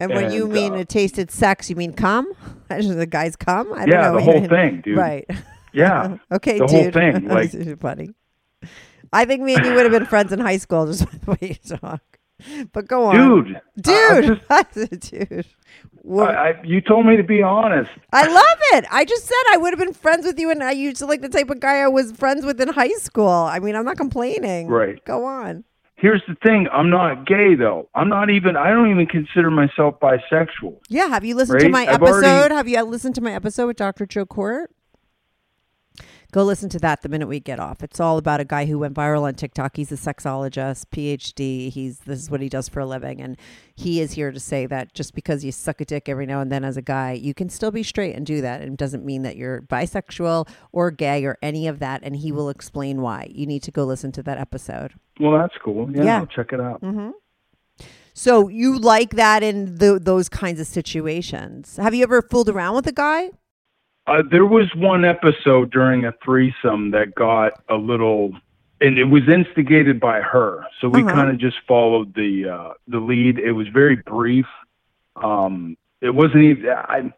And 0.02 0.12
when 0.14 0.32
you 0.32 0.46
And, 0.46 0.54
mean 0.54 0.74
uh, 0.74 0.78
it 0.78 0.90
tasted 0.90 1.30
sex, 1.32 1.70
you 1.70 1.76
mean 1.76 1.94
cum? 1.94 2.32
the 2.70 3.08
guys 3.10 3.36
cum? 3.36 3.72
I 3.74 3.80
don't 3.86 3.90
Yeah, 3.90 4.02
know. 4.12 4.16
the 4.18 4.22
whole 4.24 4.48
thing, 4.48 4.82
dude. 4.82 4.98
Right. 4.98 5.30
Yeah. 5.74 6.18
okay, 6.32 6.58
the 6.60 6.68
whole 6.68 6.84
dude. 6.86 6.94
thing, 6.94 7.28
like- 7.28 7.80
funny. 7.80 8.10
I 9.12 9.26
think 9.26 9.42
me 9.42 9.56
and 9.56 9.66
you 9.66 9.74
would 9.74 9.84
have 9.84 9.92
been 9.92 10.06
friends 10.06 10.32
in 10.32 10.40
high 10.40 10.58
school 10.58 10.86
just 10.86 11.06
by 11.06 11.18
the 11.18 11.32
way 11.32 11.38
you 11.62 11.78
talk. 11.78 12.02
But 12.74 12.88
go 12.88 13.06
on. 13.06 13.16
Dude, 13.16 13.62
Dude. 13.82 14.42
I, 14.50 14.64
dude. 14.74 14.86
I, 15.42 15.44
What- 16.02 16.36
I, 16.36 16.62
you 16.64 16.82
told 16.82 17.06
me 17.06 17.18
to 17.18 17.24
be 17.24 17.42
honest. 17.42 17.92
I 18.14 18.28
love 18.28 18.58
it. 18.74 18.86
I 18.92 19.06
just 19.06 19.26
said 19.26 19.36
I 19.52 19.58
would 19.58 19.72
have 19.74 19.80
been 19.80 19.94
friends 19.94 20.26
with 20.26 20.40
you, 20.40 20.50
and 20.50 20.64
I 20.64 20.72
used 20.72 20.98
to 20.98 21.06
like 21.06 21.22
the 21.22 21.30
type 21.30 21.50
of 21.50 21.60
guy 21.60 21.80
I 21.80 21.88
was 21.88 22.12
friends 22.14 22.46
with 22.46 22.60
in 22.62 22.70
high 22.70 22.88
school. 23.00 23.28
I 23.30 23.60
mean, 23.60 23.76
I'm 23.76 23.86
not 23.86 23.98
complaining. 23.98 24.68
Right. 24.68 25.04
Go 25.06 25.26
on. 25.26 25.64
Here's 25.96 26.24
the 26.30 26.36
thing: 26.46 26.68
I'm 26.72 26.90
not 26.90 27.26
gay 27.28 27.56
though. 27.56 27.90
I'm 27.94 28.08
not 28.08 28.30
even. 28.30 28.56
I 28.56 28.70
don't 28.70 28.90
even 28.90 29.06
consider 29.06 29.52
myself 29.52 30.00
bisexual. 30.00 30.78
Yeah. 30.88 31.08
Have 31.10 31.26
you 31.26 31.36
listened 31.36 31.60
to 31.60 31.70
my 31.70 31.82
I've 31.82 32.02
episode? 32.02 32.24
already- 32.26 32.56
Have 32.56 32.68
you 32.70 32.82
listened 32.84 33.16
to 33.16 33.22
my 33.22 33.34
episode 33.34 33.68
with 33.68 33.76
Dr. 33.78 34.06
Joe 34.06 34.26
Kort? 34.26 34.68
Go 36.32 36.44
listen 36.44 36.70
to 36.70 36.80
that 36.80 37.02
the 37.02 37.10
minute 37.10 37.28
we 37.28 37.40
get 37.40 37.60
off. 37.60 37.82
It's 37.82 38.00
all 38.00 38.20
about 38.20 38.40
a 38.40 38.46
guy 38.46 38.66
who 38.66 38.78
went 38.78 38.94
viral 38.94 39.24
on 39.24 39.34
TikTok. 39.34 39.76
He's 39.76 39.92
a 39.92 39.96
sexologist, 39.96 40.86
PhD. 40.92 41.72
He's 41.72 42.00
this 42.00 42.20
is 42.20 42.30
what 42.30 42.40
he 42.40 42.50
does 42.50 42.70
for 42.70 42.82
a 42.82 42.86
living, 42.86 43.20
and 43.20 43.36
he 43.76 44.00
is 44.00 44.12
here 44.12 44.32
to 44.32 44.40
say 44.40 44.68
that 44.68 44.94
just 44.94 45.16
because 45.16 45.44
you 45.44 45.52
suck 45.52 45.82
a 45.82 45.86
dick 45.86 46.08
every 46.08 46.28
now 46.28 46.40
and 46.40 46.52
then 46.52 46.64
as 46.64 46.78
a 46.78 46.84
guy, 46.84 47.14
you 47.14 47.34
can 47.34 47.50
still 47.50 47.72
be 47.72 47.82
straight 47.82 48.16
and 48.16 48.28
do 48.28 48.42
that. 48.42 48.62
And 48.62 48.74
it 48.74 48.78
doesn't 48.78 49.04
mean 49.04 49.24
that 49.24 49.38
you're 49.38 49.62
bisexual 49.64 50.48
or 50.72 50.92
gay 50.92 51.26
or 51.26 51.40
any 51.42 51.68
of 51.68 51.80
that. 51.80 52.02
And 52.04 52.16
he 52.16 52.32
will 52.32 52.50
explain 52.50 53.02
why. 53.02 53.32
You 53.32 53.48
need 53.48 53.64
to 53.64 53.72
go 53.72 53.86
listen 53.86 54.12
to 54.12 54.24
that 54.24 54.38
episode. 54.38 54.94
Well, 55.20 55.32
that's 55.32 55.56
cool. 55.64 55.90
Yeah, 55.92 56.04
Yeah. 56.04 56.20
I'll 56.20 56.28
check 56.28 56.54
it 56.54 56.62
out. 56.62 56.82
Mm-hmm. 56.82 57.12
So 58.14 58.50
you 58.50 58.78
like 58.78 59.12
that 59.12 59.42
in 59.44 59.78
the, 59.78 59.98
those 59.98 60.30
kinds 60.30 60.60
of 60.60 60.68
situations? 60.68 61.78
Have 61.78 61.96
you 61.96 62.04
ever 62.04 62.22
fooled 62.22 62.50
around 62.50 62.76
with 62.76 62.86
a 62.86 62.92
guy? 62.92 63.30
Uh, 64.10 64.24
there 64.30 64.46
was 64.46 64.74
one 64.76 65.06
episode 65.06 65.72
during 65.72 66.06
a 66.06 66.14
threesome 66.24 66.92
that 66.92 67.14
got 67.16 67.54
a 67.70 67.76
little 67.76 68.34
and 68.82 68.98
it 68.98 69.04
was 69.06 69.28
instigated 69.28 70.00
by 70.00 70.22
her. 70.22 70.66
So 70.80 70.88
we 70.88 71.02
Uh-huh. 71.02 71.12
kind 71.14 71.30
of 71.30 71.38
just 71.38 71.58
followed 71.68 72.14
the 72.16 72.50
uh, 72.50 72.74
the 72.88 73.00
lead. 73.00 73.38
It 73.38 73.52
was 73.52 73.68
very 73.68 73.98
brief. 73.98 74.46
Um, 75.18 75.76
it 76.02 76.12
wasn't 76.16 76.44
even. 76.44 76.70
I 76.70 77.12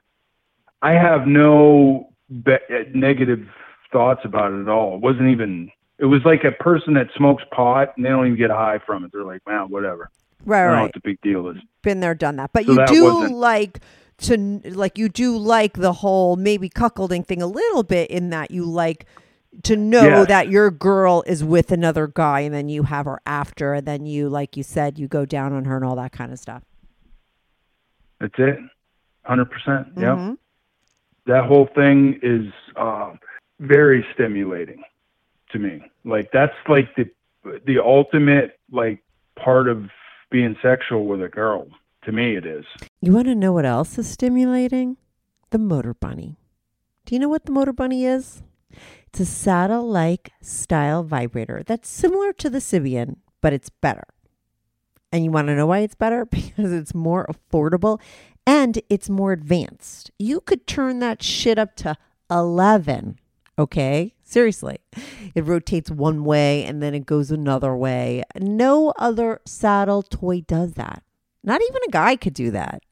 I 0.81 0.93
have 0.93 1.27
no 1.27 2.09
be- 2.43 2.57
negative 2.93 3.47
thoughts 3.91 4.21
about 4.25 4.51
it 4.53 4.61
at 4.61 4.69
all. 4.69 4.95
It 4.95 5.01
wasn't 5.01 5.29
even. 5.29 5.71
It 5.99 6.05
was 6.05 6.21
like 6.25 6.43
a 6.43 6.51
person 6.51 6.95
that 6.95 7.09
smokes 7.15 7.43
pot 7.51 7.93
and 7.95 8.03
they 8.03 8.09
don't 8.09 8.25
even 8.25 8.37
get 8.39 8.49
high 8.49 8.79
from 8.79 9.03
it. 9.05 9.11
They're 9.13 9.23
like, 9.23 9.41
man, 9.47 9.69
whatever. 9.69 10.09
Right, 10.43 10.61
I 10.61 10.63
don't 10.63 10.71
know 10.71 10.77
right. 10.77 10.83
what 10.85 10.93
the 10.95 11.01
big 11.01 11.21
deal 11.21 11.47
is. 11.49 11.57
Been 11.83 11.99
there, 11.99 12.15
done 12.15 12.37
that. 12.37 12.51
But 12.53 12.65
So 12.65 12.71
you 12.71 12.77
that 12.79 12.87
do 12.87 13.27
like 13.35 13.81
to 14.21 14.37
like 14.71 14.97
you 14.97 15.09
do 15.09 15.37
like 15.37 15.73
the 15.73 15.93
whole 15.93 16.35
maybe 16.35 16.69
cuckolding 16.69 17.25
thing 17.25 17.41
a 17.41 17.47
little 17.47 17.83
bit 17.83 18.09
in 18.09 18.29
that 18.29 18.51
you 18.51 18.63
like 18.65 19.05
to 19.63 19.75
know 19.75 20.03
Yes. 20.03 20.27
that 20.27 20.49
your 20.49 20.71
girl 20.71 21.23
is 21.27 21.43
with 21.43 21.71
another 21.71 22.07
guy 22.07 22.39
and 22.41 22.53
then 22.53 22.69
you 22.69 22.83
have 22.83 23.05
her 23.05 23.19
after 23.25 23.73
and 23.73 23.85
then 23.85 24.05
you 24.05 24.29
like 24.29 24.55
you 24.55 24.63
said 24.63 24.97
you 24.97 25.07
go 25.07 25.25
down 25.25 25.51
on 25.53 25.65
her 25.65 25.75
and 25.75 25.83
all 25.85 25.95
that 25.97 26.11
kind 26.11 26.31
of 26.31 26.39
stuff. 26.39 26.63
That's 28.19 28.33
it. 28.37 28.57
Hundred 29.23 29.45
percent. 29.51 29.87
Yep. 29.97 30.17
Mhm. 30.17 30.37
That 31.25 31.45
whole 31.45 31.67
thing 31.75 32.19
is 32.23 32.51
uh, 32.75 33.13
very 33.59 34.05
stimulating 34.13 34.81
to 35.51 35.59
me. 35.59 35.83
Like 36.05 36.31
that's 36.31 36.55
like 36.67 36.89
the 36.95 37.09
the 37.65 37.79
ultimate 37.79 38.59
like 38.71 39.03
part 39.35 39.67
of 39.67 39.89
being 40.29 40.55
sexual 40.61 41.05
with 41.05 41.21
a 41.21 41.27
girl. 41.29 41.67
To 42.05 42.11
me, 42.11 42.35
it 42.35 42.45
is. 42.45 42.65
You 43.03 43.13
want 43.13 43.25
to 43.25 43.33
know 43.33 43.51
what 43.51 43.65
else 43.65 43.97
is 43.97 44.07
stimulating? 44.07 44.95
The 45.49 45.57
Motorbunny. 45.57 46.35
Do 47.05 47.15
you 47.15 47.19
know 47.19 47.29
what 47.29 47.47
the 47.47 47.51
Motorbunny 47.51 48.07
is? 48.07 48.43
It's 49.07 49.19
a 49.19 49.25
saddle 49.25 49.89
like 49.89 50.31
style 50.39 51.01
vibrator 51.01 51.63
that's 51.65 51.89
similar 51.89 52.31
to 52.33 52.47
the 52.47 52.59
Sybian, 52.59 53.15
but 53.41 53.53
it's 53.53 53.71
better. 53.71 54.03
And 55.11 55.25
you 55.25 55.31
want 55.31 55.47
to 55.47 55.55
know 55.55 55.65
why 55.65 55.79
it's 55.79 55.95
better? 55.95 56.25
Because 56.31 56.71
it's 56.71 56.93
more 56.93 57.25
affordable 57.25 57.99
and 58.45 58.79
it's 58.87 59.09
more 59.09 59.31
advanced. 59.31 60.11
You 60.19 60.39
could 60.39 60.67
turn 60.67 60.99
that 60.99 61.23
shit 61.23 61.57
up 61.57 61.75
to 61.77 61.97
11. 62.29 63.17
Okay? 63.57 64.13
Seriously. 64.21 64.77
It 65.33 65.43
rotates 65.43 65.89
one 65.89 66.23
way 66.23 66.63
and 66.65 66.83
then 66.83 66.93
it 66.93 67.07
goes 67.07 67.31
another 67.31 67.75
way. 67.75 68.21
No 68.39 68.93
other 68.99 69.41
saddle 69.47 70.03
toy 70.03 70.41
does 70.41 70.73
that. 70.73 71.01
Not 71.43 71.61
even 71.67 71.81
a 71.87 71.91
guy 71.91 72.15
could 72.15 72.35
do 72.35 72.51
that. 72.51 72.83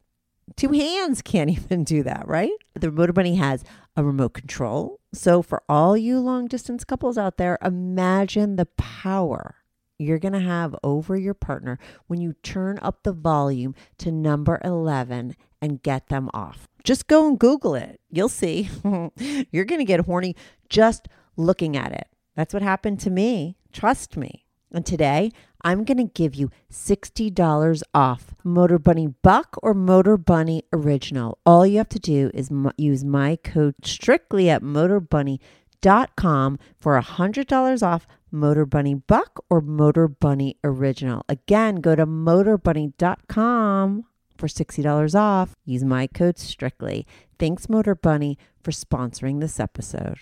Two 0.55 0.71
hands 0.71 1.21
can't 1.21 1.49
even 1.49 1.83
do 1.83 2.03
that, 2.03 2.27
right? 2.27 2.51
The 2.73 2.89
Motorbunny 2.89 3.38
has 3.38 3.63
a 3.95 4.03
remote 4.03 4.33
control. 4.33 4.99
So, 5.13 5.41
for 5.41 5.63
all 5.67 5.97
you 5.97 6.19
long 6.19 6.47
distance 6.47 6.83
couples 6.83 7.17
out 7.17 7.38
there, 7.38 7.57
imagine 7.63 8.55
the 8.55 8.67
power 8.77 9.55
you're 9.97 10.19
going 10.19 10.33
to 10.33 10.39
have 10.39 10.75
over 10.81 11.17
your 11.17 11.33
partner 11.33 11.77
when 12.07 12.21
you 12.21 12.33
turn 12.41 12.79
up 12.81 13.03
the 13.03 13.12
volume 13.12 13.75
to 13.97 14.12
number 14.12 14.59
11 14.63 15.35
and 15.62 15.83
get 15.83 16.07
them 16.07 16.29
off. 16.33 16.67
Just 16.83 17.07
go 17.07 17.27
and 17.27 17.38
Google 17.38 17.75
it. 17.75 17.99
You'll 18.09 18.29
see. 18.29 18.69
you're 19.51 19.65
going 19.65 19.79
to 19.79 19.85
get 19.85 20.05
horny 20.05 20.35
just 20.69 21.07
looking 21.35 21.75
at 21.75 21.91
it. 21.91 22.07
That's 22.35 22.53
what 22.53 22.63
happened 22.63 23.01
to 23.01 23.09
me. 23.09 23.57
Trust 23.73 24.15
me. 24.15 24.45
And 24.71 24.85
today, 24.85 25.31
I'm 25.61 25.83
going 25.83 25.97
to 25.97 26.05
give 26.05 26.35
you 26.35 26.49
$60 26.71 27.83
off 27.93 28.33
Motorbunny 28.45 29.13
Buck 29.21 29.57
or 29.61 29.73
Motorbunny 29.73 30.61
Original. 30.71 31.37
All 31.45 31.65
you 31.65 31.77
have 31.77 31.89
to 31.89 31.99
do 31.99 32.31
is 32.33 32.49
m- 32.49 32.71
use 32.77 33.03
my 33.03 33.35
code 33.37 33.75
strictly 33.83 34.49
at 34.49 34.63
motorbunny.com 34.63 36.59
for 36.77 37.01
$100 37.01 37.83
off 37.83 38.07
Motorbunny 38.33 39.01
Buck 39.07 39.43
or 39.49 39.61
Motorbunny 39.61 40.55
Original. 40.63 41.23
Again, 41.27 41.77
go 41.77 41.95
to 41.95 42.05
motorbunny.com 42.05 44.05
for 44.37 44.47
$60 44.47 45.19
off. 45.19 45.55
Use 45.65 45.83
my 45.83 46.07
code 46.07 46.39
strictly. 46.39 47.05
Thanks, 47.37 47.67
Motorbunny, 47.67 48.37
for 48.63 48.71
sponsoring 48.71 49.39
this 49.39 49.59
episode. 49.59 50.19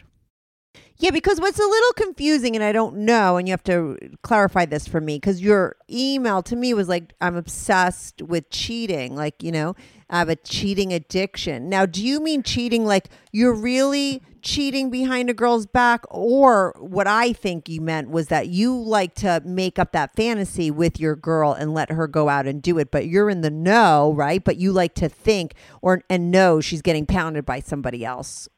Yeah, 1.00 1.12
because 1.12 1.40
what's 1.40 1.60
a 1.60 1.62
little 1.62 1.94
confusing, 1.94 2.56
and 2.56 2.63
I 2.63 2.72
don't 2.72 2.98
know, 2.98 3.38
and 3.38 3.48
you 3.48 3.52
have 3.52 3.63
to 3.66 4.00
clarify 4.24 4.66
this 4.66 4.88
for 4.88 5.00
me, 5.00 5.18
because 5.18 5.42
your 5.44 5.76
email 5.92 6.42
to 6.42 6.56
me 6.56 6.74
was 6.74 6.90
like, 6.90 7.13
I'm 7.22 7.36
obsessed 7.36 8.24
with 8.24 8.50
cheating. 8.50 9.16
Like, 9.16 9.44
you 9.44 9.52
know, 9.52 9.76
I 10.10 10.18
have 10.18 10.30
a 10.30 10.36
cheating 10.36 10.92
addiction. 10.92 11.70
Now, 11.70 11.86
do 11.86 12.04
you 12.04 12.20
mean 12.20 12.42
cheating 12.42 12.84
like 12.84 13.10
you're 13.32 13.54
really 13.54 14.24
cheating 14.42 14.90
behind 14.90 15.30
a 15.30 15.36
girl's 15.36 15.68
back? 15.68 16.04
Or 16.10 16.74
what 16.80 17.06
I 17.06 17.32
think 17.32 17.70
you 17.70 17.80
meant 17.80 18.10
was 18.10 18.30
that 18.30 18.48
you 18.48 18.76
like 18.76 19.13
to 19.16 19.40
make 19.46 19.78
up 19.78 19.92
that 19.92 20.16
fantasy 20.16 20.72
with 20.72 21.00
your 21.00 21.16
girl 21.16 21.54
and 21.54 21.76
let 21.76 21.92
her 21.92 22.08
go 22.08 22.28
out 22.28 22.48
and 22.48 22.60
do 22.60 22.80
it, 22.80 22.90
but 22.90 23.06
you're 23.06 23.30
in 23.30 23.42
the 23.42 23.52
know, 23.52 24.13
right? 24.16 24.44
But 24.44 24.58
you 24.58 24.72
like 24.72 24.96
to 24.96 25.10
think 25.10 25.54
or 25.84 26.02
and 26.10 26.32
know 26.32 26.60
she's 26.60 26.82
getting 26.82 27.06
pounded 27.06 27.46
by 27.46 27.60
somebody 27.60 28.04
else. 28.04 28.50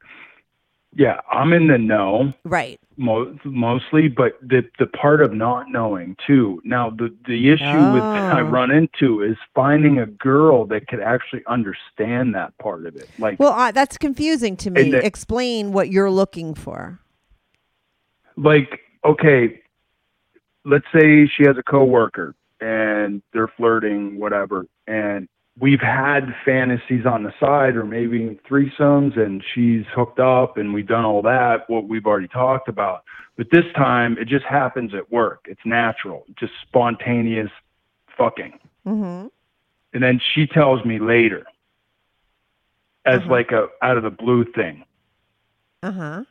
Yeah, 0.96 1.20
I'm 1.32 1.54
in 1.54 1.68
the 1.68 1.78
know 1.78 2.34
Right. 2.44 2.80
mo- 2.98 3.38
mostly, 3.44 4.08
but 4.08 4.40
the 4.42 4.64
the 4.80 4.88
part 4.88 5.22
of 5.22 5.34
not 5.34 5.70
knowing 5.70 6.16
too. 6.26 6.62
Now, 6.66 6.90
the 6.90 7.16
the 7.28 7.50
issue 7.52 7.92
with 7.94 8.04
I 8.16 8.42
Oh. 8.42 8.50
run 8.50 8.72
into 8.72 9.22
is 9.22 9.38
finding 9.54 10.00
a 10.00 10.08
girl 10.08 10.66
that 10.66 10.88
could 10.88 11.00
actually 11.00 11.44
understand 11.46 12.34
that 12.36 12.58
part 12.58 12.86
of 12.88 12.96
it. 12.96 13.08
Like, 13.20 13.40
Well, 13.40 13.54
uh, 13.54 13.72
that's 13.72 13.98
confusing 13.98 14.58
to 14.58 14.72
me. 14.72 14.96
Explain 14.96 15.74
what 15.74 15.90
you're 15.90 16.12
looking 16.12 16.54
for. 16.56 17.00
like 18.36 18.82
okay, 19.06 19.62
let's 20.66 20.86
say 20.94 21.28
she 21.28 21.44
has 21.46 21.58
a 21.58 21.64
coworker 21.64 22.36
and 22.62 23.22
they're 23.32 23.48
flirting, 23.48 24.18
whatever, 24.20 24.66
and 24.88 25.28
we've 25.60 25.82
had 25.82 26.34
fantasies 26.46 27.06
on 27.06 27.24
the 27.24 27.34
side 27.40 27.76
or 27.76 27.84
maybe 27.86 28.40
threesomes 28.50 29.18
and 29.20 29.44
she's 29.54 29.84
hooked 29.94 30.20
up 30.20 30.58
and 30.58 30.74
we've 30.74 30.88
done 30.88 31.06
all 31.06 31.22
that, 31.22 31.70
what 31.70 31.88
we've 31.88 32.06
already 32.06 32.28
talked 32.28 32.68
about. 32.70 33.04
But 33.38 33.48
this 33.52 33.66
time 33.76 34.18
it 34.18 34.28
just 34.28 34.46
happens 34.46 34.94
at 34.94 35.12
work. 35.12 35.46
It's 35.50 35.62
natural, 35.66 36.26
just 36.38 36.54
spontaneous 36.68 37.52
fucking. 38.18 38.60
Mm-hmm. 38.86 39.28
And 39.94 40.04
then 40.04 40.20
she 40.34 40.46
tells 40.48 40.86
me 40.86 41.00
later 41.00 41.46
as 43.06 43.22
Uh-huh. 43.22 43.32
like 43.32 43.52
a 43.52 43.68
out 43.82 43.98
of 43.98 44.04
the 44.04 44.10
blue 44.12 44.46
thing. 44.46 44.84
Uh 45.84 45.92
huh. 45.92 46.24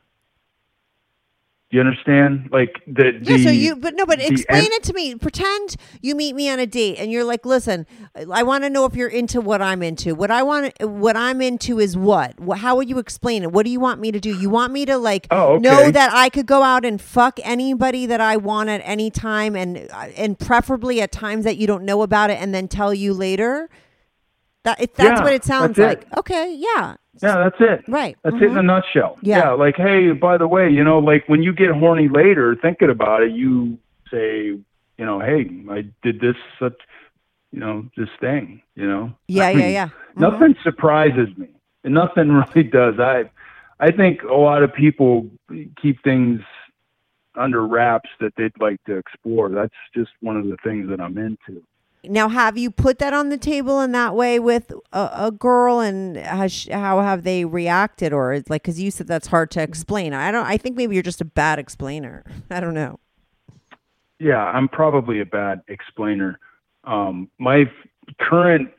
You 1.71 1.81
understand? 1.81 2.49
Like 2.51 2.81
the, 2.87 3.19
Yeah. 3.21 3.37
so 3.37 3.51
you, 3.51 3.75
but 3.75 3.93
no, 3.93 4.03
but 4.07 4.19
explain 4.19 4.63
en- 4.65 4.71
it 4.71 4.81
to 4.83 4.93
me. 4.93 5.13
Pretend 5.13 5.75
you 6.01 6.15
meet 6.15 6.33
me 6.33 6.49
on 6.49 6.57
a 6.57 6.65
date, 6.65 6.97
and 6.97 7.11
you're 7.11 7.23
like, 7.23 7.45
"Listen, 7.45 7.85
I 8.33 8.41
want 8.41 8.63
to 8.63 8.71
know 8.71 8.85
if 8.85 8.95
you're 8.95 9.07
into 9.07 9.39
what 9.39 9.61
I'm 9.61 9.83
into. 9.83 10.15
What 10.15 10.31
I 10.31 10.41
want, 10.41 10.73
what 10.81 11.15
I'm 11.15 11.43
into 11.43 11.79
is 11.79 11.95
what? 11.95 12.33
How 12.57 12.75
would 12.75 12.89
you 12.89 12.97
explain 12.97 13.43
it? 13.43 13.51
What 13.51 13.65
do 13.65 13.71
you 13.71 13.79
want 13.79 14.01
me 14.01 14.11
to 14.11 14.19
do? 14.19 14.35
You 14.35 14.49
want 14.49 14.73
me 14.73 14.83
to 14.87 14.97
like 14.97 15.27
Oh, 15.29 15.53
okay. 15.57 15.61
know 15.61 15.91
that 15.91 16.11
I 16.11 16.29
could 16.29 16.47
go 16.47 16.63
out 16.63 16.85
and 16.85 16.99
fuck 16.99 17.39
anybody 17.43 18.07
that 18.07 18.19
I 18.19 18.35
want 18.37 18.69
at 18.69 18.81
any 18.83 19.11
time, 19.11 19.55
and 19.55 19.87
uh, 19.93 20.07
and 20.17 20.39
preferably 20.39 21.01
at 21.01 21.11
times 21.11 21.45
that 21.45 21.57
you 21.57 21.67
don't 21.67 21.83
know 21.83 22.01
about 22.01 22.31
it, 22.31 22.41
and 22.41 22.51
then 22.51 22.67
tell 22.67 22.95
you 22.95 23.13
later. 23.13 23.69
That 24.63 24.81
if 24.81 24.93
that's 24.93 25.19
Yeah, 25.19 25.23
what 25.23 25.33
it 25.33 25.43
sounds 25.43 25.75
that's 25.77 26.03
it. 26.03 26.07
like. 26.09 26.17
Okay. 26.19 26.53
Yeah. 26.57 26.95
Yeah, 27.21 27.35
that's 27.37 27.55
it. 27.59 27.83
Right. 27.87 28.15
That's 28.23 28.35
it 28.37 28.43
in 28.43 28.57
a 28.57 28.63
nutshell. 28.63 29.17
Yeah. 29.21 29.51
Like, 29.51 29.75
hey, 29.77 30.11
by 30.11 30.37
the 30.37 30.47
way, 30.47 30.69
you 30.69 30.83
know, 30.83 30.99
like 30.99 31.27
when 31.27 31.43
you 31.43 31.53
get 31.53 31.71
horny 31.71 32.07
later, 32.07 32.55
thinking 32.61 32.89
about 32.89 33.23
it, 33.23 33.31
you 33.31 33.77
say, 34.11 34.45
you 34.97 35.05
know, 35.05 35.19
hey, 35.19 35.49
I 35.69 35.85
did 36.03 36.19
this, 36.19 36.35
such, 36.59 36.75
you 37.51 37.59
know, 37.59 37.85
this 37.97 38.09
thing, 38.19 38.61
you 38.75 38.87
know. 38.87 39.13
Yeah. 39.27 39.47
I 39.47 39.51
Yeah. 39.51 39.57
mean, 39.57 39.71
Yeah. 39.71 39.87
Mhm. 40.15 40.19
Nothing 40.31 40.55
surprises 40.63 41.29
me. 41.37 41.47
And 41.83 41.93
nothing 41.93 42.29
really 42.55 42.63
does. 42.63 42.99
I, 42.99 43.29
I 43.79 43.91
think 43.91 44.23
a 44.23 44.33
lot 44.35 44.61
of 44.63 44.73
people 44.73 45.29
keep 45.81 46.03
things 46.03 46.41
under 47.35 47.65
wraps 47.65 48.09
that 48.19 48.33
they'd 48.35 48.51
like 48.59 48.83
to 48.85 48.97
explore. 48.97 49.49
That's 49.49 49.73
just 49.95 50.11
one 50.19 50.35
of 50.35 50.45
the 50.47 50.57
things 50.63 50.89
that 50.89 50.99
I'm 50.99 51.17
into. 51.17 51.63
Now, 52.03 52.29
have 52.29 52.57
you 52.57 52.71
put 52.71 52.99
that 52.99 53.13
on 53.13 53.29
the 53.29 53.37
table 53.37 53.81
in 53.81 53.91
that 53.91 54.15
way 54.15 54.39
with 54.39 54.71
a, 54.93 55.09
a 55.13 55.31
girl, 55.31 55.81
and 55.81 56.15
has 56.15 56.67
how 56.71 57.01
have 57.01 57.23
they 57.23 57.43
reacted, 57.43 58.13
or 58.13 58.41
like 58.47 58.63
because 58.63 58.79
you 58.79 58.89
said 58.89 59.07
that's 59.07 59.27
hard 59.27 59.51
to 59.51 59.61
explain? 59.61 60.13
I 60.13 60.31
don't. 60.31 60.45
I 60.45 60.57
think 60.57 60.77
maybe 60.77 60.95
you're 60.95 61.03
just 61.03 61.19
a 61.19 61.25
bad 61.25 61.59
explainer. 61.59 62.23
I 62.49 62.61
don't 62.61 62.73
know. 62.73 62.99
Yeah, 64.19 64.43
I'm 64.43 64.67
probably 64.67 65.19
a 65.19 65.25
bad 65.25 65.61
explainer. 65.67 66.39
Um, 66.85 67.29
my 67.37 67.65
current 68.19 68.69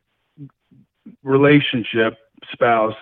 relationship 1.22 2.14
spouse, 2.52 2.96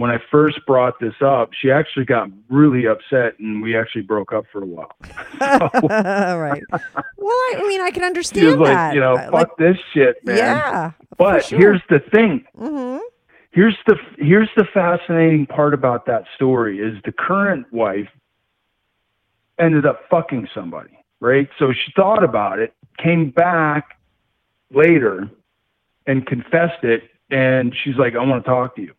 when 0.00 0.10
I 0.10 0.16
first 0.30 0.64
brought 0.66 0.98
this 0.98 1.12
up, 1.20 1.50
she 1.52 1.70
actually 1.70 2.06
got 2.06 2.30
really 2.48 2.86
upset, 2.86 3.38
and 3.38 3.60
we 3.60 3.76
actually 3.76 4.00
broke 4.00 4.32
up 4.32 4.46
for 4.50 4.62
a 4.62 4.66
while. 4.66 4.96
right. 5.40 6.62
Well, 6.70 7.36
I, 7.52 7.64
mean, 7.68 7.82
I 7.82 7.90
can 7.90 8.00
She 8.00 8.06
understand 8.06 8.46
was 8.46 8.56
like, 8.60 8.68
that. 8.68 8.94
you 8.94 9.00
know, 9.00 9.16
I- 9.18 9.24
fuck 9.26 9.32
like, 9.34 9.56
this 9.58 9.76
shit, 9.92 10.24
man. 10.24 10.38
yeah. 10.38 10.92
But 11.18 11.44
sure. 11.44 11.58
here's 11.58 11.82
the 11.90 11.98
thing. 11.98 12.46
Mm-hmm. 12.58 13.00
Here's 13.50 13.76
the 13.86 13.96
here's 14.16 14.48
the 14.56 14.64
fascinating 14.72 15.44
part 15.44 15.74
about 15.74 16.06
that 16.06 16.24
story 16.34 16.78
is 16.78 16.94
the 17.04 17.12
current 17.12 17.70
wife 17.70 18.08
ended 19.58 19.84
up 19.84 20.00
fucking 20.08 20.48
somebody. 20.54 20.96
right? 21.20 21.50
So 21.58 21.72
she 21.72 21.92
thought 21.94 22.24
about 22.24 22.58
it, 22.58 22.72
came 22.96 23.28
back 23.30 23.98
later 24.72 25.28
and 26.06 26.26
confessed 26.26 26.84
it. 26.84 27.02
And 27.30 27.74
she's 27.84 27.96
like, 27.96 28.14
I 28.14 28.24
want 28.24 28.42
to 28.44 28.48
talk 28.50 28.74
to 28.76 28.82
you. 28.82 28.94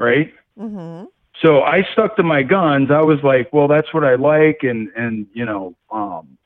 Right. 0.00 0.32
Mm-hmm. 0.58 1.04
So 1.42 1.62
I 1.62 1.82
stuck 1.92 2.16
to 2.16 2.22
my 2.22 2.42
guns. 2.42 2.90
I 2.90 3.02
was 3.02 3.18
like, 3.22 3.52
well, 3.52 3.68
that's 3.68 3.92
what 3.92 4.02
I 4.04 4.14
like. 4.14 4.60
And, 4.62 4.88
and, 4.96 5.26
you 5.34 5.44
know, 5.44 5.74
um, 5.92 6.38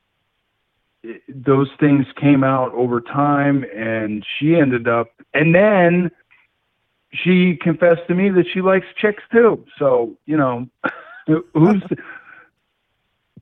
it- 1.05 1.23
those 1.29 1.69
things 1.79 2.07
came 2.21 2.43
out 2.43 2.73
over 2.75 3.01
time 3.01 3.65
and 3.75 4.25
she 4.39 4.57
ended 4.57 4.89
up, 4.89 5.09
and 5.33 5.55
then 5.55 6.11
she 7.13 7.57
confessed 7.57 8.07
to 8.09 8.15
me 8.15 8.29
that 8.31 8.47
she 8.53 8.61
likes 8.61 8.87
chicks 8.97 9.23
too. 9.33 9.65
So, 9.79 10.17
you 10.27 10.37
know, 10.37 10.67
who- 11.27 11.47
who's, 11.55 11.83
the, 11.89 11.97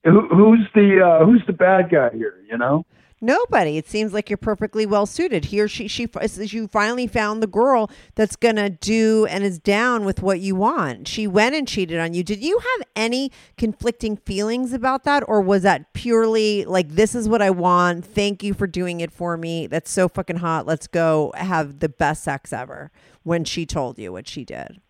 who, 0.05 0.29
who's 0.29 0.67
the, 0.75 1.01
uh, 1.03 1.25
who's 1.25 1.43
the 1.47 1.53
bad 1.55 1.91
guy 1.91 2.11
here, 2.15 2.37
you 2.51 2.59
know? 2.59 2.85
Nobody. 3.25 3.79
It 3.79 3.89
seems 3.89 4.12
like 4.12 4.29
you're 4.29 4.37
perfectly 4.37 4.85
well 4.85 5.07
suited. 5.07 5.45
Here, 5.45 5.68
she, 5.68 5.87
she, 5.87 6.09
says 6.27 6.53
you 6.53 6.66
finally 6.66 7.07
found 7.07 7.41
the 7.41 7.47
girl 7.47 7.89
that's 8.16 8.35
gonna 8.35 8.68
do 8.68 9.27
and 9.27 9.45
is 9.45 9.61
down 9.61 10.05
with 10.05 10.23
what 10.23 10.41
you 10.41 10.57
want. 10.57 11.07
She 11.07 11.29
went 11.29 11.55
and 11.55 11.66
cheated 11.66 12.01
on 12.01 12.14
you. 12.14 12.25
Did 12.25 12.43
you 12.43 12.59
have 12.59 12.89
any 12.97 13.31
conflicting 13.57 14.16
feelings 14.16 14.73
about 14.73 15.05
that, 15.05 15.23
or 15.29 15.41
was 15.41 15.62
that 15.62 15.93
purely 15.93 16.64
like, 16.64 16.89
this 16.89 17.14
is 17.14 17.29
what 17.29 17.41
I 17.41 17.51
want? 17.51 18.05
Thank 18.05 18.43
you 18.43 18.55
for 18.55 18.66
doing 18.66 19.01
it 19.01 19.12
for 19.12 19.37
me. 19.37 19.68
That's 19.68 19.91
so 19.91 20.09
fucking 20.09 20.39
hot. 20.39 20.66
Let's 20.66 20.89
go 20.89 21.33
have 21.37 21.79
the 21.79 21.89
best 21.89 22.25
sex 22.25 22.53
ever. 22.53 22.91
When 23.23 23.45
she 23.45 23.66
told 23.66 24.01
you 24.01 24.11
what 24.11 24.27
she 24.27 24.45
did, 24.45 24.81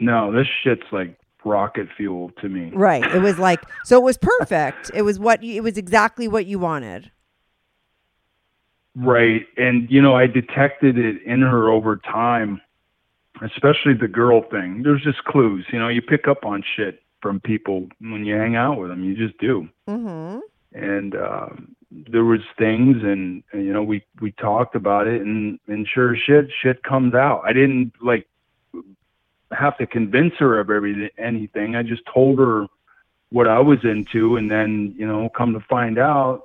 No, 0.00 0.32
this 0.32 0.48
shit's 0.64 0.82
like 0.90 1.16
rocket 1.44 1.88
fuel 1.96 2.30
to 2.40 2.48
me. 2.48 2.70
right? 2.74 3.04
It 3.14 3.20
was 3.20 3.38
like, 3.38 3.60
so 3.84 3.98
it 3.98 4.04
was 4.04 4.18
perfect. 4.18 4.90
It 4.94 5.02
was 5.02 5.18
what 5.18 5.42
you, 5.42 5.56
it 5.56 5.62
was 5.62 5.76
exactly 5.76 6.28
what 6.28 6.46
you 6.46 6.58
wanted. 6.58 7.10
Right. 8.96 9.46
And, 9.56 9.90
you 9.90 10.02
know, 10.02 10.16
I 10.16 10.26
detected 10.26 10.98
it 10.98 11.22
in 11.22 11.42
her 11.42 11.70
over 11.70 11.96
time, 11.96 12.60
especially 13.42 13.94
the 13.94 14.08
girl 14.08 14.42
thing. 14.50 14.82
There's 14.82 15.02
just 15.02 15.24
clues. 15.24 15.64
You 15.72 15.78
know, 15.78 15.88
you 15.88 16.02
pick 16.02 16.26
up 16.28 16.44
on 16.44 16.62
shit 16.76 17.02
from 17.22 17.40
people 17.40 17.88
when 18.00 18.24
you 18.24 18.34
hang 18.34 18.56
out 18.56 18.78
with 18.78 18.90
them. 18.90 19.04
You 19.04 19.16
just 19.16 19.38
do. 19.38 19.68
Mm-hmm. 19.88 20.40
And 20.72 21.14
um, 21.16 21.76
there 21.90 22.24
was 22.24 22.40
things, 22.58 22.98
and, 23.02 23.42
and 23.52 23.64
you 23.64 23.72
know, 23.72 23.82
we 23.82 24.04
we 24.20 24.30
talked 24.32 24.76
about 24.76 25.08
it, 25.08 25.20
and 25.20 25.58
and 25.66 25.86
sure 25.92 26.16
shit, 26.16 26.48
shit 26.62 26.84
comes 26.84 27.14
out. 27.14 27.42
I 27.44 27.52
didn't 27.52 27.92
like 28.00 28.28
have 29.52 29.76
to 29.78 29.86
convince 29.86 30.34
her 30.38 30.60
of 30.60 30.70
everything, 30.70 31.10
anything. 31.18 31.76
I 31.76 31.82
just 31.82 32.02
told 32.12 32.38
her 32.38 32.66
what 33.30 33.48
I 33.48 33.60
was 33.60 33.78
into, 33.84 34.36
and 34.36 34.50
then 34.50 34.94
you 34.96 35.06
know, 35.06 35.28
come 35.28 35.52
to 35.54 35.60
find 35.68 35.98
out, 35.98 36.42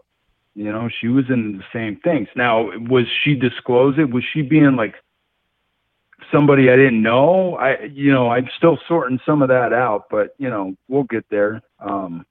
you 0.56 0.72
know, 0.72 0.89
she 1.01 1.08
was 1.08 1.26
into 1.30 1.58
the 1.58 1.64
same 1.74 1.97
things. 1.97 2.28
Now, 2.36 2.70
was 2.78 3.06
she 3.24 3.36
disclose 3.36 3.97
it? 3.97 4.10
Was 4.10 4.24
she 4.34 4.41
being 4.41 4.76
like 4.76 4.95
somebody 6.32 6.70
I 6.70 6.76
didn't 6.76 7.01
know? 7.01 7.56
I, 7.56 7.84
you 7.84 8.12
know, 8.12 8.30
I'm 8.30 8.49
still 8.58 8.80
sorting 8.88 9.20
some 9.26 9.41
of 9.41 9.49
that 9.49 9.74
out, 9.74 10.06
but 10.10 10.36
you 10.38 10.49
know, 10.49 10.76
we'll 10.88 11.03
get 11.03 11.26
there. 11.30 11.62
Um, 11.80 12.26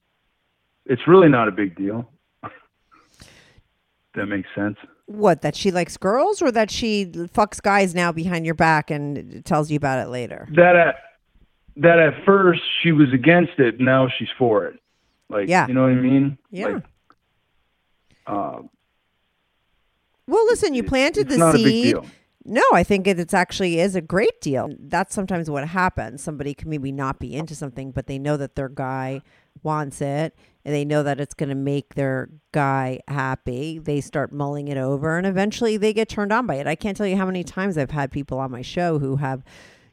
it's 0.86 1.06
really 1.06 1.28
not 1.28 1.48
a 1.48 1.52
big 1.52 1.76
deal. 1.76 2.10
that 4.14 4.26
makes 4.26 4.48
sense. 4.54 4.76
What, 5.06 5.42
that 5.42 5.54
she 5.54 5.70
likes 5.70 5.96
girls 5.98 6.40
or 6.40 6.50
that 6.52 6.70
she 6.70 7.04
fucks 7.06 7.60
guys 7.60 7.94
now 7.94 8.10
behind 8.10 8.46
your 8.46 8.54
back 8.54 8.90
and 8.90 9.44
tells 9.44 9.70
you 9.70 9.76
about 9.76 9.98
it 10.06 10.08
later? 10.10 10.48
That 10.56 10.76
at 10.76 10.96
that 11.76 11.98
at 11.98 12.24
first 12.24 12.62
she 12.82 12.92
was 12.92 13.12
against 13.12 13.58
it. 13.58 13.80
Now 13.80 14.08
she's 14.18 14.28
for 14.38 14.64
it. 14.66 14.78
Like, 15.28 15.48
Yeah. 15.48 15.66
you 15.66 15.74
know 15.74 15.82
what 15.82 15.90
I 15.90 15.94
mean? 15.96 16.38
Yeah. 16.50 16.66
Like, 16.66 16.82
uh, 18.26 18.62
Well, 20.26 20.44
listen, 20.46 20.72
you 20.74 20.82
planted 20.84 21.28
the 21.28 21.36
not 21.36 21.54
a 21.54 21.58
big 21.58 21.66
seed. 21.66 21.96
No, 22.46 22.62
I 22.72 22.82
think 22.84 23.06
it, 23.06 23.18
it's 23.18 23.34
actually 23.34 23.80
is 23.80 23.94
a 23.94 24.00
great 24.02 24.40
deal. 24.40 24.70
That's 24.78 25.14
sometimes 25.14 25.50
what 25.50 25.66
happens. 25.68 26.22
Somebody 26.22 26.54
can 26.54 26.68
maybe 26.70 26.92
not 26.92 27.18
be 27.18 27.34
into 27.34 27.54
something, 27.54 27.90
but 27.90 28.06
they 28.06 28.18
know 28.18 28.36
that 28.36 28.54
their 28.54 28.68
guy 28.68 29.22
wants 29.62 30.00
it 30.00 30.34
and 30.64 30.74
they 30.74 30.84
know 30.84 31.02
that 31.02 31.20
it's 31.20 31.34
going 31.34 31.50
to 31.50 31.54
make 31.54 31.94
their 31.94 32.30
guy 32.52 33.00
happy. 33.06 33.78
They 33.78 34.00
start 34.00 34.32
mulling 34.32 34.68
it 34.68 34.78
over 34.78 35.18
and 35.18 35.26
eventually 35.26 35.76
they 35.76 35.92
get 35.92 36.08
turned 36.08 36.32
on 36.32 36.46
by 36.46 36.56
it. 36.56 36.66
I 36.66 36.74
can't 36.74 36.96
tell 36.96 37.06
you 37.06 37.16
how 37.16 37.26
many 37.26 37.44
times 37.44 37.76
I've 37.76 37.90
had 37.90 38.10
people 38.10 38.38
on 38.38 38.50
my 38.50 38.62
show 38.62 38.98
who 38.98 39.16
have, 39.16 39.44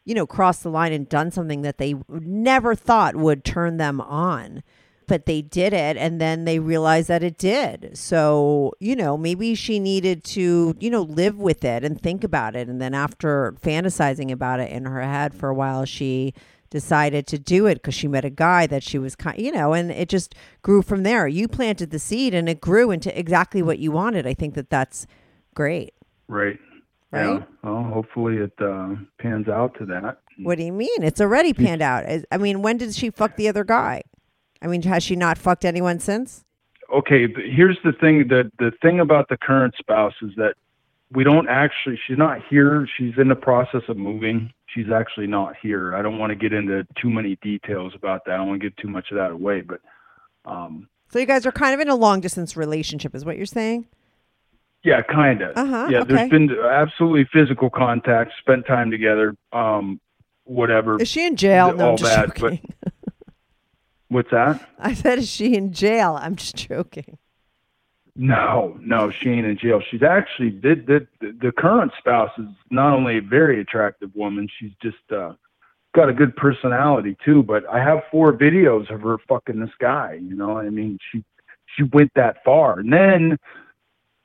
you 0.06 0.16
know, 0.16 0.26
crossed 0.26 0.64
the 0.64 0.70
line 0.70 0.94
and 0.94 1.10
done 1.10 1.30
something 1.30 1.62
that 1.64 1.78
they 1.78 1.96
never 2.08 2.74
thought 2.74 3.16
would 3.16 3.44
turn 3.44 3.78
them 3.78 4.00
on. 4.00 4.64
But 5.08 5.26
they 5.26 5.42
did 5.42 5.74
it 5.74 5.98
and 5.98 6.22
then 6.22 6.46
they 6.46 6.60
realized 6.60 7.10
that 7.10 7.22
it 7.22 7.38
did. 7.38 7.98
So, 7.98 8.72
you 8.80 8.96
know, 8.96 9.18
maybe 9.18 9.56
she 9.56 9.78
needed 9.78 10.24
to, 10.26 10.74
you 10.80 10.90
know, 10.90 11.02
live 11.02 11.38
with 11.38 11.66
it 11.66 11.84
and 11.84 12.00
think 12.00 12.24
about 12.24 12.56
it. 12.56 12.70
And 12.70 12.82
then 12.82 12.94
after 12.94 13.54
fantasizing 13.62 14.32
about 14.32 14.62
it 14.62 14.72
in 14.72 14.86
her 14.86 15.02
head 15.02 15.34
for 15.34 15.50
a 15.50 15.54
while, 15.54 15.84
she 15.84 16.34
decided 16.72 17.28
to 17.28 17.38
do 17.38 17.68
it 17.68 17.76
because 17.76 17.94
she 17.94 18.08
met 18.08 18.26
a 18.26 18.30
guy 18.30 18.66
that 18.66 18.82
she 18.82 18.98
was 18.98 19.16
kind 19.16 19.40
you 19.40 19.52
know 19.52 19.74
and 19.74 19.92
it 19.92 20.10
just 20.10 20.34
grew 20.64 20.82
from 20.82 21.04
there 21.04 21.28
you 21.28 21.48
planted 21.48 21.92
the 21.92 22.00
seed 22.00 22.34
and 22.34 22.50
it 22.50 22.60
grew 22.60 22.90
into 22.90 23.16
exactly 23.20 23.62
what 23.62 23.78
you 23.78 23.92
wanted 23.92 24.26
i 24.26 24.34
think 24.34 24.56
that 24.56 24.70
that's 24.72 25.06
great 25.54 25.94
Right. 26.28 26.58
Right? 27.12 27.26
Yeah. 27.26 27.44
Well, 27.62 27.84
hopefully 27.84 28.38
it 28.38 28.54
uh, 28.62 28.96
pans 29.20 29.50
out 29.50 29.78
to 29.80 29.86
that. 29.88 30.20
what 30.40 30.58
do 30.58 30.64
you 30.64 30.72
mean 30.72 31.04
it's 31.04 31.20
already 31.22 31.54
panned 31.54 31.82
out 31.82 32.06
i 32.32 32.38
mean 32.38 32.62
when 32.64 32.78
did 32.78 32.96
she 32.96 33.10
fuck 33.12 33.36
the 33.36 33.48
other 33.50 33.66
guy 33.66 34.02
i 34.62 34.68
mean 34.68 34.82
has 34.84 35.04
she 35.04 35.16
not 35.18 35.38
fucked 35.38 35.66
anyone 35.66 36.00
since 36.00 36.46
okay 36.94 37.26
but 37.28 37.44
here's 37.46 37.78
the 37.84 37.92
thing 37.92 38.28
the 38.30 38.50
the 38.60 38.72
thing 38.82 39.00
about 39.02 39.28
the 39.28 39.38
current 39.38 39.74
spouse 39.78 40.14
is 40.22 40.32
that 40.38 40.54
we 41.14 41.24
don't 41.24 41.50
actually 41.50 42.00
she's 42.08 42.18
not 42.18 42.40
here. 42.50 42.88
She's 42.98 43.14
in 43.18 43.28
the 43.28 43.36
process 43.36 43.82
of 43.90 43.98
moving. 43.98 44.52
She's 44.68 44.90
actually 44.90 45.28
not 45.28 45.56
here. 45.62 45.94
I 45.96 46.02
don't 46.02 46.18
want 46.18 46.32
to 46.32 46.36
get 46.36 46.54
into 46.54 46.88
too 47.02 47.10
many 47.10 47.36
details 47.42 47.94
about 47.96 48.24
that. 48.26 48.36
I 48.36 48.38
don't 48.38 48.48
want 48.48 48.62
to 48.62 48.70
give 48.70 48.76
too 48.78 48.88
much 48.88 49.12
of 49.12 49.18
that 49.18 49.32
away 49.32 49.62
but 49.62 49.82
um 50.46 50.88
so 51.10 51.20
you 51.20 51.26
guys 51.26 51.46
are 51.46 51.52
kind 51.52 51.74
of 51.74 51.82
in 51.82 51.90
a 51.90 51.96
long 51.96 52.22
distance 52.22 52.56
relationship 52.56 53.14
is 53.14 53.26
what 53.26 53.36
you're 53.38 53.46
saying? 53.46 53.88
Yeah 54.84 55.02
kind 55.02 55.42
of 55.42 55.58
Uh-huh, 55.58 55.88
yeah 55.92 56.00
okay. 56.00 56.14
there's 56.16 56.30
been 56.30 56.50
absolutely 56.60 57.26
physical 57.34 57.70
contact 57.70 58.32
spent 58.40 58.66
time 58.66 58.90
together 58.92 59.36
um 59.52 60.00
whatever. 60.46 61.00
Is 61.02 61.08
she 61.10 61.26
in 61.26 61.36
jail? 61.36 61.74
No 61.76 61.92
all 61.92 61.98
just 61.98 62.16
that, 62.16 62.28
but- 62.30 62.36
joking. 62.38 62.74
What's 64.08 64.32
that? 64.32 64.68
I 64.80 64.94
said 64.94 65.20
is 65.20 65.30
she 65.30 65.56
in 65.56 65.72
jail? 65.74 66.18
I'm 66.22 66.36
just 66.36 66.56
joking 66.56 67.18
No, 68.16 68.78
no, 68.82 69.10
she 69.10 69.30
ain't 69.30 69.46
in 69.46 69.58
jail. 69.58 69.82
She's 69.90 70.04
actually 70.04 70.50
the 70.50 71.08
the 71.22 71.32
the 71.32 71.52
current 71.52 71.94
spouse 71.98 72.32
is 72.38 72.48
not 72.70 72.94
only 72.94 73.18
a 73.18 73.22
very 73.22 73.62
attractive 73.62 74.14
woman, 74.16 74.50
she's 74.60 74.72
just 74.82 75.12
uh 75.12 75.34
got 75.96 76.10
a 76.10 76.14
good 76.14 76.36
personality 76.36 77.16
too. 77.24 77.42
But 77.44 77.64
I 77.70 77.80
have 77.80 78.04
four 78.12 78.34
videos 78.34 78.94
of 78.94 79.02
her 79.02 79.18
fucking 79.30 79.60
this 79.60 79.72
guy. 79.80 80.20
You 80.22 80.36
know, 80.36 80.58
I 80.58 80.70
mean, 80.70 81.00
she 81.12 81.24
she 81.76 81.84
went 81.84 82.12
that 82.16 82.44
far, 82.44 82.80
and 82.80 82.92
then 82.92 83.38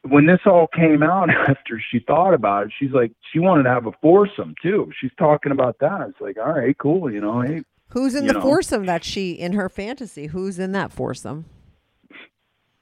when 0.02 0.26
this 0.26 0.40
all 0.46 0.66
came 0.66 1.02
out 1.02 1.30
after 1.48 1.80
she 1.80 2.00
thought 2.00 2.34
about 2.34 2.66
it, 2.66 2.72
she's 2.76 2.92
like 2.92 3.12
she 3.32 3.38
wanted 3.38 3.64
to 3.64 3.70
have 3.70 3.86
a 3.86 3.92
foursome 4.02 4.54
too. 4.60 4.90
She's 5.00 5.12
talking 5.18 5.52
about 5.52 5.78
that. 5.80 6.08
It's 6.08 6.20
like, 6.20 6.38
all 6.38 6.52
right, 6.52 6.76
cool. 6.76 7.10
You 7.10 7.20
know, 7.20 7.40
hey, 7.40 7.62
who's 7.90 8.14
in 8.14 8.26
the 8.26 8.34
know. 8.34 8.40
foursome 8.40 8.86
that 8.86 9.04
she 9.04 9.32
in 9.32 9.52
her 9.52 9.68
fantasy 9.68 10.26
who's 10.26 10.58
in 10.58 10.72
that 10.72 10.92
foursome 10.92 11.44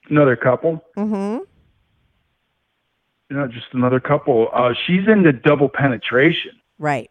another 0.09 0.35
couple. 0.35 0.83
mm-hmm 0.97 1.43
You 3.29 3.35
know, 3.37 3.47
just 3.47 3.67
another 3.73 3.99
couple. 3.99 4.49
Uh, 4.53 4.73
she's 4.85 5.07
into 5.07 5.31
double 5.33 5.69
penetration. 5.69 6.51
right 6.79 7.09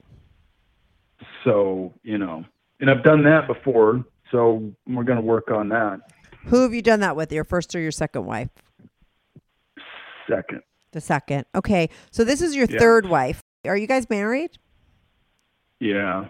So, 1.45 1.93
you 2.03 2.19
know, 2.19 2.45
and 2.81 2.91
I've 2.91 3.03
done 3.03 3.25
that 3.25 3.47
before. 3.47 4.05
So 4.31 4.73
we're 4.87 5.05
going 5.05 5.19
to 5.19 5.25
work 5.25 5.51
on 5.51 5.69
that 5.69 6.01
Who 6.47 6.63
have 6.63 6.75
you 6.75 6.83
done 6.83 7.01
that 7.01 7.15
with? 7.15 7.31
Your 7.33 7.45
first 7.45 7.75
or 7.75 7.81
your 7.81 7.93
second 7.93 8.25
wife? 8.27 8.49
second. 10.29 10.63
The 10.93 11.01
second. 11.01 11.45
Okay. 11.55 11.89
So 12.11 12.25
this 12.25 12.41
is 12.41 12.57
your 12.57 12.67
Yeah. 12.69 12.79
third 12.79 13.07
wife. 13.07 13.43
Are 13.67 13.77
you 13.77 13.87
guys 13.87 14.09
married? 14.09 14.53
Yeah. 15.81 16.29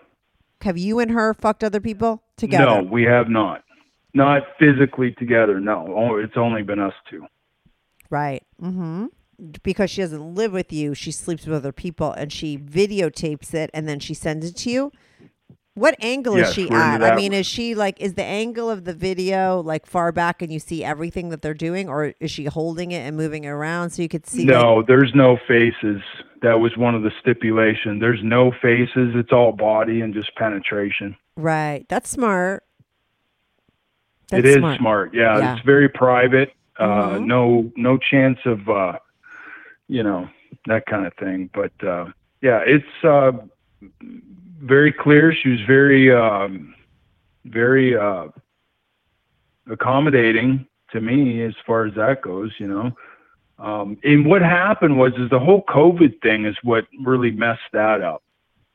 Have 0.62 0.76
you 0.78 0.98
and 0.98 1.10
her 1.12 1.34
fucked 1.34 1.62
other 1.62 1.80
people 1.80 2.22
together? 2.36 2.82
No, 2.82 2.88
we 2.90 3.02
have 3.04 3.28
not. 3.28 3.62
Not 4.14 4.42
physically 4.58 5.12
together. 5.12 5.60
No, 5.60 5.86
Oh, 5.88 6.16
it's 6.16 6.36
only 6.36 6.62
been 6.62 6.78
us 6.80 6.94
two. 7.10 7.26
Right. 8.10 8.42
Mm-hmm. 8.62 9.06
Because 9.64 9.90
she 9.90 10.00
doesn't 10.00 10.34
live 10.36 10.52
with 10.52 10.72
you, 10.72 10.94
she 10.94 11.10
sleeps 11.10 11.44
with 11.44 11.56
other 11.56 11.72
people, 11.72 12.12
and 12.12 12.32
she 12.32 12.56
videotapes 12.56 13.52
it, 13.52 13.68
and 13.74 13.88
then 13.88 13.98
she 13.98 14.14
sends 14.14 14.48
it 14.48 14.56
to 14.58 14.70
you. 14.70 14.92
What 15.76 15.96
angle 16.00 16.36
is 16.36 16.52
she 16.52 16.70
at? 16.70 17.02
I 17.02 17.16
mean, 17.16 17.32
is 17.32 17.46
she 17.46 17.74
like 17.74 18.00
is 18.00 18.14
the 18.14 18.22
angle 18.22 18.70
of 18.70 18.84
the 18.84 18.94
video 18.94 19.60
like 19.60 19.86
far 19.86 20.12
back 20.12 20.40
and 20.40 20.52
you 20.52 20.60
see 20.60 20.84
everything 20.84 21.30
that 21.30 21.42
they're 21.42 21.52
doing, 21.52 21.88
or 21.88 22.14
is 22.20 22.30
she 22.30 22.44
holding 22.44 22.92
it 22.92 23.00
and 23.00 23.16
moving 23.16 23.42
it 23.42 23.48
around 23.48 23.90
so 23.90 24.00
you 24.00 24.08
could 24.08 24.24
see? 24.24 24.44
No, 24.44 24.84
there's 24.86 25.10
no 25.16 25.36
faces. 25.48 26.00
That 26.42 26.60
was 26.60 26.76
one 26.76 26.94
of 26.94 27.02
the 27.02 27.10
stipulations. 27.20 28.00
There's 28.00 28.20
no 28.22 28.52
faces. 28.62 29.14
It's 29.16 29.32
all 29.32 29.50
body 29.50 30.00
and 30.00 30.14
just 30.14 30.32
penetration. 30.36 31.16
right. 31.36 31.84
That's 31.88 32.08
smart. 32.08 32.62
That's 34.34 34.46
it 34.46 34.50
is 34.50 34.58
smart. 34.58 34.78
smart. 34.78 35.14
Yeah, 35.14 35.38
Yeah. 35.38 35.56
it's 35.56 35.64
very 35.64 35.88
private. 35.88 36.52
Uh, 36.78 37.18
Mhm. 37.18 37.26
no, 37.26 37.72
no 37.76 37.96
chance 37.96 38.38
of, 38.44 38.68
uh, 38.68 38.98
you 39.88 40.02
know, 40.02 40.28
that 40.66 40.86
kind 40.86 41.06
of 41.06 41.14
thing. 41.14 41.50
But 41.52 41.72
uh, 41.84 42.06
yeah, 42.40 42.62
it's 42.66 43.04
uh, 43.04 43.32
very 44.60 44.92
clear. 44.92 45.32
She 45.32 45.50
was 45.50 45.60
very, 45.62 46.10
um, 46.12 46.74
very 47.44 47.96
uh, 47.96 48.28
accommodating 49.70 50.66
to 50.92 51.00
me 51.00 51.42
as 51.42 51.54
far 51.66 51.86
as 51.86 51.94
that 51.94 52.22
goes. 52.22 52.52
You 52.58 52.66
know, 52.68 52.92
um, 53.58 53.98
and 54.02 54.26
what 54.26 54.42
happened 54.42 54.98
was 54.98 55.12
is 55.14 55.30
the 55.30 55.38
whole 55.38 55.62
COVID 55.68 56.20
thing 56.22 56.44
is 56.44 56.56
what 56.62 56.86
really 57.04 57.30
messed 57.30 57.70
that 57.72 58.02
up 58.02 58.22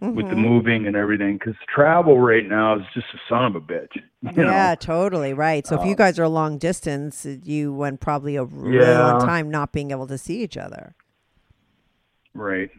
with 0.01 0.29
the 0.29 0.35
Mhm. 0.35 0.37
moving 0.47 0.87
and 0.87 0.95
everything 0.95 1.33
because 1.37 1.55
travel 1.73 2.19
right 2.21 2.47
now 2.47 2.75
is 2.77 2.83
just 2.93 3.07
a 3.13 3.17
son 3.27 3.43
of 3.45 3.55
a 3.55 3.61
bitch. 3.61 4.01
You 4.21 4.43
know? 4.43 4.49
Yeah, 4.49 4.75
totally 4.75 5.33
right. 5.33 5.65
So 5.67 5.75
if 5.79 5.83
you 5.85 5.91
Um, 5.91 5.95
guys 5.97 6.19
are 6.19 6.27
long 6.27 6.57
distance, 6.57 7.25
you 7.43 7.73
went 7.73 7.99
probably 7.99 8.35
a 8.37 8.43
really 8.45 8.85
Yeah. 8.85 8.99
long 9.13 9.21
time 9.21 9.49
not 9.49 9.71
being 9.73 9.91
able 9.91 10.07
to 10.07 10.17
see 10.17 10.41
each 10.41 10.57
other. 10.57 10.95
Right. 12.33 12.69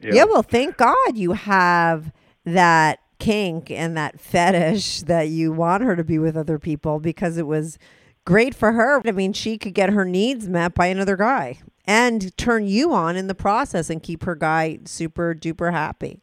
Yeah. 0.00 0.24
well, 0.24 0.42
thank 0.42 0.76
God 0.78 0.96
you 1.14 1.32
have 1.32 2.12
that 2.44 3.00
kink 3.18 3.70
and 3.70 3.96
that 3.98 4.18
fetish 4.18 5.02
that 5.02 5.28
you 5.28 5.52
want 5.52 5.82
her 5.82 5.94
to 5.94 6.02
be 6.04 6.18
with 6.18 6.36
other 6.36 6.58
people 6.58 6.98
because 7.00 7.36
it 7.36 7.46
was 7.46 7.78
great 8.24 8.54
for 8.54 8.72
her. 8.72 9.02
I 9.06 9.12
mean, 9.12 9.34
she 9.34 9.58
could 9.58 9.74
get 9.74 9.90
her 9.90 10.06
needs 10.06 10.48
met 10.48 10.74
by 10.74 10.86
another 10.86 11.16
guy 11.16 11.58
and 11.86 12.34
turn 12.38 12.66
you 12.66 12.94
on 12.94 13.16
in 13.16 13.26
the 13.26 13.34
process 13.34 13.90
and 13.90 14.02
keep 14.02 14.24
her 14.24 14.34
guy 14.34 14.78
super 14.86 15.34
duper 15.34 15.70
happy. 15.72 16.20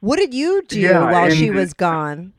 What 0.00 0.16
did 0.16 0.34
you 0.34 0.62
do 0.62 0.80
Yeah, 0.80 1.10
while 1.10 1.30
she 1.30 1.50
was 1.50 1.74
gone? 1.74 2.32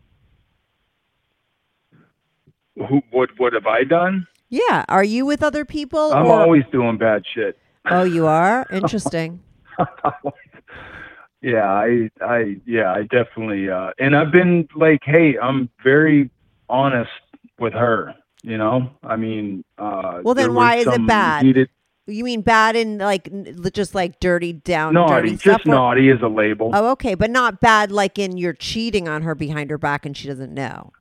Who, 2.75 3.01
what 3.11 3.29
what 3.37 3.53
have 3.53 3.65
I 3.67 3.83
done? 3.83 4.27
Yeah, 4.49 4.85
are 4.87 5.03
you 5.03 5.25
with 5.25 5.43
other 5.43 5.65
people? 5.65 6.13
I'm 6.13 6.25
or- 6.25 6.41
always 6.41 6.63
doing 6.71 6.97
bad 6.97 7.23
shit. 7.33 7.57
Oh, 7.89 8.03
you 8.03 8.25
are? 8.25 8.65
Interesting. 8.71 9.41
yeah, 11.41 11.65
I 11.65 12.09
I 12.21 12.57
yeah, 12.65 12.91
I 12.91 13.03
definitely 13.03 13.69
uh 13.69 13.91
and 13.99 14.15
I've 14.15 14.31
been 14.31 14.67
like, 14.75 15.01
hey, 15.03 15.37
I'm 15.37 15.69
very 15.83 16.29
honest 16.69 17.11
with 17.59 17.73
her, 17.73 18.15
you 18.43 18.57
know? 18.57 18.89
I 19.03 19.15
mean, 19.17 19.63
uh 19.77 20.21
Well, 20.23 20.35
then 20.35 20.53
why 20.53 20.75
is 20.77 20.87
it 20.87 21.05
bad? 21.05 21.45
Heated, 21.45 21.69
You 22.09 22.23
mean 22.23 22.41
bad 22.41 22.75
in 22.75 22.97
like 22.97 23.29
just 23.73 23.93
like 23.95 24.19
dirty 24.19 24.53
down 24.53 24.93
naughty, 24.93 25.29
dirty 25.31 25.37
just 25.37 25.65
naughty 25.65 26.09
as 26.09 26.21
a 26.21 26.27
label. 26.27 26.71
Oh, 26.73 26.91
okay, 26.91 27.15
but 27.15 27.29
not 27.29 27.61
bad 27.61 27.91
like 27.91 28.17
in 28.19 28.37
you're 28.37 28.53
cheating 28.53 29.07
on 29.07 29.21
her 29.21 29.35
behind 29.35 29.69
her 29.69 29.77
back 29.77 30.05
and 30.05 30.15
she 30.17 30.27
doesn't 30.27 30.53
know. 30.53 30.91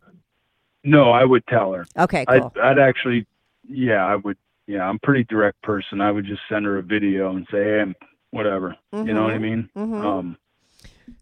no, 0.84 1.10
I 1.10 1.24
would 1.24 1.46
tell 1.46 1.72
her. 1.72 1.86
Okay, 1.98 2.24
cool. 2.26 2.52
I'd, 2.56 2.60
I'd 2.60 2.78
actually, 2.78 3.26
yeah, 3.68 4.04
I 4.06 4.16
would. 4.16 4.36
Yeah, 4.66 4.86
I'm 4.86 4.96
a 4.96 4.98
pretty 5.06 5.24
direct 5.24 5.62
person. 5.62 6.00
I 6.02 6.10
would 6.10 6.26
just 6.26 6.42
send 6.48 6.66
her 6.66 6.76
a 6.76 6.82
video 6.82 7.34
and 7.34 7.46
say, 7.50 7.64
hey, 7.64 7.94
whatever. 8.30 8.76
You 8.92 9.14
know 9.14 9.22
what 9.24 9.32
I 9.32 9.38
mean? 9.38 9.70
Mhm. 9.74 10.04
Um, 10.04 10.36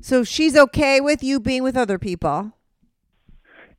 so 0.00 0.24
she's 0.24 0.56
okay 0.56 1.00
with 1.00 1.22
you 1.22 1.38
being 1.38 1.62
with 1.62 1.76
other 1.76 1.96
people. 1.98 2.52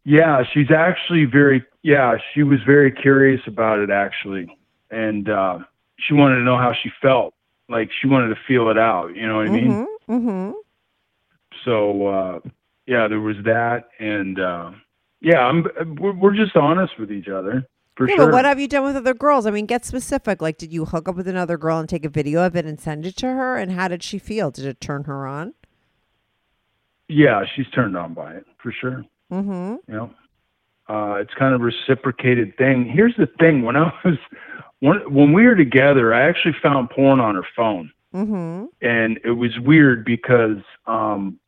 yeah, 0.06 0.44
she's 0.54 0.72
actually 0.72 1.26
very. 1.26 1.64
Yeah, 1.84 2.16
she 2.34 2.44
was 2.44 2.60
very 2.66 2.92
curious 2.92 3.42
about 3.48 3.80
it 3.80 3.90
actually, 3.90 4.48
and 4.92 5.30
uh, 5.30 5.60
she 6.00 6.14
wanted 6.14 6.36
to 6.36 6.42
know 6.42 6.58
how 6.58 6.74
she 6.82 6.90
felt. 7.02 7.34
Like 7.70 7.90
she 8.02 8.08
wanted 8.08 8.30
to 8.30 8.40
feel 8.48 8.70
it 8.70 8.78
out. 8.78 9.16
You 9.16 9.28
know 9.28 9.38
what 9.38 9.48
I 9.48 9.52
mean? 9.52 9.88
Mm-hmm. 10.10 10.52
So 11.66 12.08
uh, 12.08 12.40
yeah, 12.86 13.08
there 13.08 13.20
was 13.20 13.36
that, 13.44 13.90
and 14.00 14.40
uh, 14.40 14.72
yeah, 15.22 15.40
I'm. 15.40 15.66
We're, 16.00 16.14
we're 16.14 16.36
just 16.36 16.56
honest 16.56 16.94
with 17.00 17.12
each 17.12 17.28
other 17.28 17.66
for 17.96 18.08
Yeah, 18.08 18.16
sure. 18.16 18.26
but 18.28 18.34
what 18.34 18.46
have 18.46 18.60
you 18.60 18.68
done 18.70 18.84
with 18.86 18.96
other 18.96 19.14
girls? 19.14 19.46
I 19.46 19.52
mean, 19.52 19.66
get 19.66 19.84
specific. 19.84 20.42
Like, 20.42 20.58
did 20.58 20.72
you 20.72 20.86
hook 20.86 21.10
up 21.10 21.16
with 21.16 21.28
another 21.28 21.58
girl 21.58 21.78
and 21.80 21.90
take 21.90 22.06
a 22.06 22.10
video 22.10 22.46
of 22.46 22.56
it 22.56 22.66
and 22.66 22.80
send 22.80 23.06
it 23.06 23.18
to 23.18 23.28
her? 23.28 23.58
And 23.58 23.74
how 23.74 23.88
did 23.90 24.02
she 24.04 24.18
feel? 24.18 24.50
Did 24.52 24.66
it 24.66 24.80
turn 24.80 25.04
her 25.06 25.28
on? 25.28 25.54
yeah, 27.10 27.44
she's 27.56 27.68
turned 27.74 27.96
on 27.98 28.14
by 28.14 28.34
it 28.34 28.46
for 28.62 28.72
sure. 28.72 29.06
Mm-hmm. 29.32 29.76
you 29.92 29.98
know 29.98 30.10
uh 30.88 31.16
it's 31.16 31.34
kind 31.34 31.54
of 31.54 31.60
a 31.60 31.64
reciprocated 31.66 32.56
thing 32.58 32.86
here's 32.86 33.14
the 33.18 33.28
thing 33.40 33.62
when 33.64 33.76
i 33.76 33.92
was 34.06 34.18
when 34.80 34.98
when 35.14 35.34
we 35.34 35.46
were 35.46 35.56
together 35.56 36.14
i 36.14 36.22
actually 36.22 36.56
found 36.62 36.90
porn 36.90 37.20
on 37.20 37.36
her 37.36 37.48
phone. 37.56 37.92
Mm-hmm. 38.14 38.66
and 38.82 39.20
it 39.26 39.32
was 39.32 39.60
weird 39.60 40.06
because 40.06 40.58
um 40.86 41.40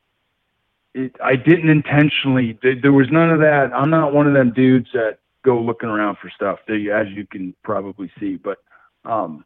it, 0.94 1.16
i 1.24 1.34
didn't 1.34 1.70
intentionally 1.70 2.58
there, 2.62 2.80
there 2.80 2.92
was 2.92 3.10
none 3.10 3.30
of 3.30 3.40
that. 3.40 3.72
I'm 3.74 3.90
not 3.90 4.12
one 4.12 4.26
of 4.26 4.34
them 4.34 4.52
dudes 4.52 4.88
that 4.92 5.18
go 5.42 5.58
looking 5.58 5.88
around 5.88 6.18
for 6.18 6.30
stuff 6.30 6.58
they, 6.68 6.90
as 6.90 7.08
you 7.08 7.26
can 7.26 7.54
probably 7.62 8.12
see. 8.20 8.36
But 8.36 8.58
um 9.04 9.44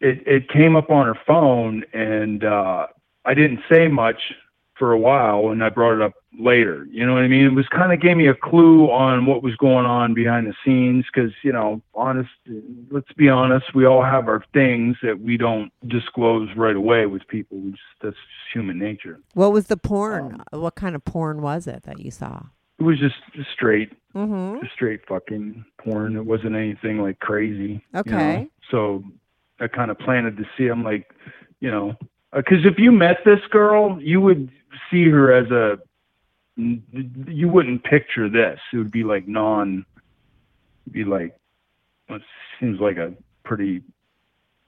it 0.00 0.26
it 0.26 0.48
came 0.48 0.76
up 0.76 0.90
on 0.90 1.06
her 1.06 1.18
phone 1.26 1.84
and 1.92 2.44
uh 2.44 2.86
i 3.24 3.34
didn't 3.34 3.60
say 3.70 3.88
much 3.88 4.32
for 4.78 4.92
a 4.92 4.98
while 4.98 5.48
and 5.50 5.62
I 5.64 5.70
brought 5.70 5.94
it 5.96 6.02
up 6.02 6.14
later. 6.38 6.86
You 6.90 7.04
know 7.04 7.14
what 7.14 7.22
I 7.24 7.28
mean? 7.28 7.44
It 7.46 7.54
was 7.54 7.66
kind 7.68 7.92
of 7.92 8.00
gave 8.00 8.16
me 8.16 8.28
a 8.28 8.34
clue 8.34 8.90
on 8.90 9.26
what 9.26 9.42
was 9.42 9.56
going 9.56 9.86
on 9.86 10.14
behind 10.14 10.46
the 10.46 10.54
scenes 10.64 11.04
because, 11.12 11.32
you 11.42 11.52
know, 11.52 11.82
honest, 11.94 12.30
let's 12.90 13.12
be 13.14 13.28
honest, 13.28 13.74
we 13.74 13.86
all 13.86 14.04
have 14.04 14.28
our 14.28 14.44
things 14.52 14.96
that 15.02 15.20
we 15.20 15.36
don't 15.36 15.72
disclose 15.88 16.48
right 16.56 16.76
away 16.76 17.06
with 17.06 17.26
people. 17.26 17.58
We 17.58 17.70
just, 17.72 17.82
that's 18.02 18.14
just 18.14 18.52
human 18.54 18.78
nature. 18.78 19.18
What 19.34 19.52
was 19.52 19.66
the 19.66 19.76
porn? 19.76 20.42
what 20.50 20.76
kind 20.76 20.94
of 20.94 21.04
porn 21.04 21.42
was 21.42 21.66
it 21.66 21.82
that 21.84 21.98
you 21.98 22.10
saw? 22.10 22.44
It 22.78 22.84
was 22.84 22.98
just 22.98 23.16
straight, 23.52 23.92
Mm-hmm. 24.14 24.60
just 24.62 24.72
straight 24.74 25.00
fucking 25.06 25.64
porn. 25.78 26.16
It 26.16 26.24
wasn't 26.24 26.56
anything 26.56 27.02
like 27.02 27.18
crazy. 27.18 27.84
you 28.06 28.12
know? 28.12 28.18
Okay. 28.18 28.48
So 28.70 29.04
I 29.60 29.66
kind 29.68 29.90
of 29.90 29.98
planted 29.98 30.36
to 30.38 30.44
see. 30.56 30.68
I'm 30.68 30.82
like, 30.84 31.10
you 31.60 31.70
know, 31.70 31.94
because 32.34 32.64
if 32.64 32.78
you 32.78 32.92
met 32.92 33.18
this 33.24 33.40
girl, 33.50 34.00
you 34.00 34.20
would 34.20 34.50
see 34.90 35.08
her 35.08 35.32
as 35.32 35.50
a. 35.50 35.78
You 36.56 37.48
wouldn't 37.48 37.84
picture 37.84 38.28
this. 38.28 38.58
It 38.72 38.78
would 38.78 38.90
be 38.90 39.04
like 39.04 39.28
non. 39.28 39.86
Be 40.90 41.04
like, 41.04 41.38
it 42.08 42.22
seems 42.58 42.80
like 42.80 42.96
a 42.96 43.14
pretty 43.44 43.82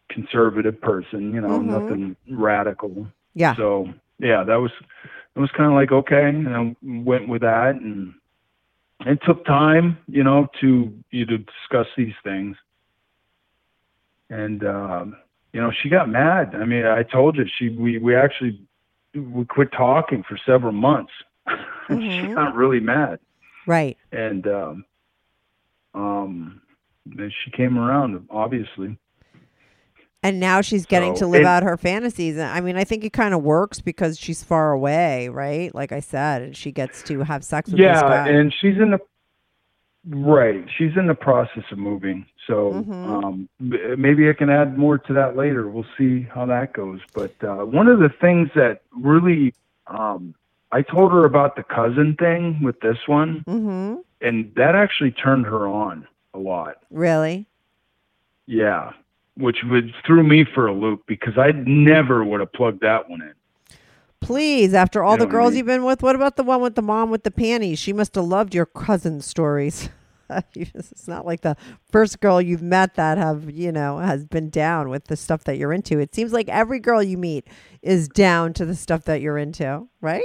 conservative 0.08 0.80
person. 0.80 1.32
You 1.34 1.40
know, 1.40 1.58
Mhm. 1.61 1.64
nothing 1.64 2.16
radical. 2.30 3.08
Yeah. 3.34 3.54
So 3.56 3.92
yeah, 4.18 4.44
that 4.44 4.56
was 4.56 4.70
it 5.34 5.40
was 5.40 5.50
kind 5.52 5.68
of 5.68 5.74
like 5.74 5.92
okay, 5.92 6.28
and 6.28 6.48
I 6.48 6.76
went 6.82 7.28
with 7.28 7.42
that, 7.42 7.76
and 7.76 8.14
it 9.06 9.18
took 9.24 9.44
time, 9.44 9.98
you 10.08 10.22
know, 10.22 10.48
to 10.61 10.92
you 11.11 11.26
to 11.26 11.38
discuss 11.38 11.86
these 11.96 12.14
things. 12.22 12.56
And 14.28 14.64
um, 14.64 15.16
you 15.53 15.61
know, 15.61 15.70
she 15.82 15.88
got 15.88 16.09
mad. 16.09 16.55
I 16.55 16.64
mean, 16.64 16.86
I 16.86 17.03
told 17.03 17.36
you 17.36 17.44
she 17.59 17.70
we 17.70 17.98
we 17.98 18.14
actually 18.14 18.61
we 19.14 19.44
quit 19.44 19.72
talking 19.72 20.22
for 20.28 20.38
several 20.46 20.72
months. 20.72 21.12
she 21.88 21.94
Mhm. 21.94 22.34
got 22.34 22.55
really 22.55 22.80
mad, 22.80 23.18
Right. 23.66 23.96
and 24.12 24.46
um, 24.46 24.84
um, 25.94 26.61
she 27.44 27.51
came 27.51 27.76
around, 27.78 28.26
obviously. 28.30 28.96
And 30.22 30.38
now 30.38 30.61
she's 30.61 30.84
getting 30.84 31.16
So 31.16 31.20
to 31.20 31.26
live 31.28 31.40
it- 31.42 31.46
out 31.46 31.62
her 31.62 31.78
fantasies. 31.78 32.38
I 32.38 32.61
mean, 32.61 32.76
I 32.76 32.84
think 32.84 33.05
it 33.05 33.12
kind 33.14 33.32
of 33.32 33.42
works 33.42 33.80
because 33.80 34.18
she's 34.18 34.44
far 34.44 34.72
away, 34.72 35.30
right? 35.30 35.74
Like 35.74 35.92
I 35.92 36.01
said, 36.01 36.42
and 36.42 36.57
she 36.57 36.70
gets 36.72 37.03
to 37.05 37.20
have 37.20 37.42
sex 37.42 37.70
with 37.70 37.80
yeah 37.80 38.26
and 38.26 38.53
she's 38.61 38.76
in 38.76 38.90
the 38.90 39.01
right. 40.09 40.64
She's 40.76 40.96
in 40.96 41.07
the 41.07 41.14
process 41.14 41.64
of 41.70 41.78
moving. 41.78 42.26
So 42.46 42.72
Mhm. 42.72 43.24
um 43.24 43.48
maybe 43.61 44.28
i 44.28 44.32
can 44.32 44.51
add 44.51 44.76
more 44.78 44.98
to 44.98 45.12
that 45.12 45.36
later. 45.36 45.68
We'll 45.68 45.86
see 45.98 46.22
how 46.22 46.46
that 46.46 46.72
goes. 46.72 47.01
But 47.14 47.34
uh 47.42 47.64
one 47.66 47.88
of 47.88 47.98
the 47.98 48.09
things 48.09 48.48
that 48.55 48.82
really 48.98 49.55
um 49.86 50.34
i 50.72 50.82
told 50.82 51.12
her 51.12 51.24
about 51.24 51.57
the 51.57 51.62
cousin 51.62 52.16
thing 52.16 52.61
with 52.62 52.80
this 52.80 52.98
one 53.07 53.44
mm-hmm. 53.46 53.96
and 54.20 54.53
that 54.57 54.74
actually 54.74 55.11
turned 55.12 55.46
her 55.46 55.66
on 55.66 56.07
a 56.34 56.38
lot. 56.38 56.76
Really? 56.90 57.46
yeah. 58.46 58.92
Which 59.36 59.62
would 59.64 59.94
threw 60.05 60.22
me 60.24 60.44
for 60.44 60.66
a 60.66 60.72
loop 60.72 61.05
because 61.07 61.36
i 61.38 61.53
never 61.53 62.24
would 62.24 62.40
have 62.40 62.53
plugged 62.53 62.80
that 62.80 63.09
one 63.09 63.22
in 63.22 63.34
Please, 64.20 64.74
after 64.74 65.02
all 65.02 65.14
You 65.14 65.20
the 65.20 65.26
girls 65.26 65.56
you've 65.56 65.66
been 65.66 65.84
with, 65.84 66.02
what 66.02 66.14
about 66.14 66.36
the 66.36 66.42
one 66.42 66.60
with 66.60 66.74
the 66.74 66.82
mom 66.82 67.10
with 67.10 67.24
the 67.24 67.30
panties? 67.30 67.78
She 67.78 67.92
must 67.92 68.14
have 68.14 68.24
loved 68.24 68.54
your 68.54 68.66
cousin 68.66 69.20
stories. 69.20 69.88
it's 70.54 71.08
not 71.08 71.26
like 71.26 71.40
the 71.40 71.56
first 71.90 72.20
girl 72.20 72.40
you've 72.40 72.62
met 72.62 72.94
that 72.94 73.18
have, 73.18 73.50
you 73.50 73.72
know, 73.72 73.98
has 73.98 74.24
been 74.24 74.50
down 74.50 74.88
with 74.88 75.06
the 75.06 75.16
stuff 75.16 75.44
that 75.44 75.56
you're 75.58 75.72
into. 75.72 75.98
It 75.98 76.14
seems 76.14 76.32
like 76.32 76.48
every 76.48 76.78
girl 76.78 77.02
you 77.02 77.16
meet 77.18 77.48
is 77.82 78.08
down 78.08 78.52
to 78.54 78.64
the 78.64 78.76
stuff 78.76 79.04
that 79.04 79.20
you're 79.20 79.38
into, 79.38 79.88
right? 80.00 80.22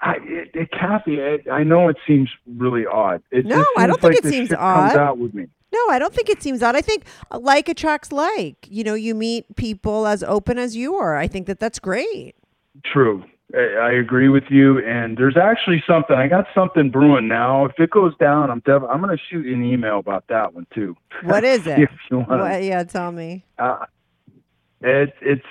I, 0.00 0.14
it, 0.22 0.50
it, 0.54 0.70
Kathy, 0.70 1.18
I, 1.20 1.50
I 1.50 1.62
know 1.64 1.88
it 1.88 1.96
seems 2.06 2.28
really 2.46 2.84
odd. 2.86 3.22
It 3.30 3.46
No, 3.46 3.64
I 3.76 3.86
don't 3.86 4.00
think 4.00 4.14
like 4.14 4.24
it 4.24 4.28
seems 4.28 4.48
shit 4.48 4.58
Comes 4.58 4.92
odd. 4.92 4.96
out 4.96 5.18
with 5.18 5.34
me. 5.34 5.46
No, 5.72 5.78
I 5.90 5.98
don't 5.98 6.14
think 6.14 6.28
it 6.28 6.42
seems 6.42 6.62
odd. 6.62 6.76
I 6.76 6.80
think 6.80 7.04
uh, 7.30 7.38
like 7.38 7.68
attracts 7.68 8.10
like. 8.12 8.66
You 8.70 8.84
know, 8.84 8.94
you 8.94 9.14
meet 9.14 9.56
people 9.56 10.06
as 10.06 10.22
open 10.22 10.58
as 10.58 10.74
you 10.76 10.94
are. 10.94 11.16
I 11.16 11.26
think 11.28 11.46
that 11.46 11.58
that's 11.60 11.78
great. 11.78 12.34
True, 12.84 13.24
I, 13.54 13.58
I 13.58 13.92
agree 13.92 14.28
with 14.28 14.44
you. 14.50 14.78
And 14.84 15.16
there's 15.16 15.36
actually 15.36 15.82
something. 15.86 16.16
I 16.16 16.28
got 16.28 16.46
something 16.54 16.90
brewing 16.90 17.28
now. 17.28 17.66
If 17.66 17.78
it 17.78 17.90
goes 17.90 18.16
down, 18.18 18.50
I'm 18.50 18.60
def- 18.60 18.88
I'm 18.88 19.00
going 19.02 19.16
to 19.16 19.22
shoot 19.30 19.44
you 19.44 19.54
an 19.54 19.64
email 19.64 19.98
about 19.98 20.24
that 20.28 20.54
one 20.54 20.66
too. 20.74 20.96
What 21.22 21.44
is 21.44 21.66
it? 21.66 21.80
if 21.80 21.90
you 22.10 22.18
want. 22.18 22.30
What, 22.30 22.62
yeah, 22.62 22.84
tell 22.84 23.12
me. 23.12 23.44
Uh, 23.58 23.84
it, 24.80 25.14
it's 25.20 25.46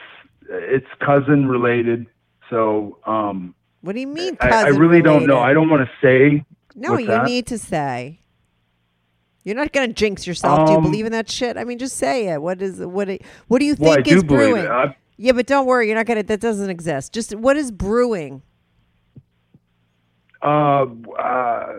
it's 0.50 0.88
cousin 1.06 1.48
related. 1.48 2.08
So 2.50 2.98
um, 3.06 3.54
What 3.82 3.94
do 3.94 4.00
you 4.00 4.08
mean? 4.08 4.38
I, 4.40 4.66
I 4.66 4.68
really 4.70 5.02
don't 5.02 5.26
know. 5.28 5.40
I 5.40 5.54
don't 5.54 5.70
want 5.70 5.88
to 5.88 5.92
say. 6.02 6.46
No, 6.76 6.98
you 6.98 7.08
that? 7.08 7.26
need 7.26 7.48
to 7.48 7.58
say. 7.58 8.20
You're 9.48 9.56
not 9.56 9.72
going 9.72 9.88
to 9.88 9.94
jinx 9.94 10.28
yourself. 10.28 10.66
do 10.66 10.74
you 10.74 10.78
Um, 10.80 10.84
believe 10.84 11.06
in 11.06 11.14
that 11.14 11.32
shit? 11.32 11.56
I 11.56 11.64
mean, 11.64 11.78
just 11.80 11.96
say 11.96 12.28
it. 12.28 12.42
What 12.42 12.62
is 12.62 12.82
what? 12.82 13.08
do- 13.08 13.18
What 13.48 13.60
do 13.60 13.66
you 13.66 13.78
Well, 13.80 13.92
I 13.94 13.96
think 13.96 14.08
do 14.08 14.18
is 14.18 14.24
brewing? 14.26 14.66
it. 14.66 14.70
I, 14.70 14.94
Yeah, 15.16 15.32
but 15.32 15.48
don't 15.48 15.66
worry. 15.66 15.88
You're 15.88 15.96
not 15.96 16.06
going 16.06 16.18
to. 16.18 16.24
That 16.24 16.42
doesn't 16.42 16.70
exist. 16.70 17.14
Just 17.14 17.34
what 17.34 17.56
is 17.56 17.72
brewing? 17.72 18.42
uh, 20.42 20.86
uh, 21.18 21.74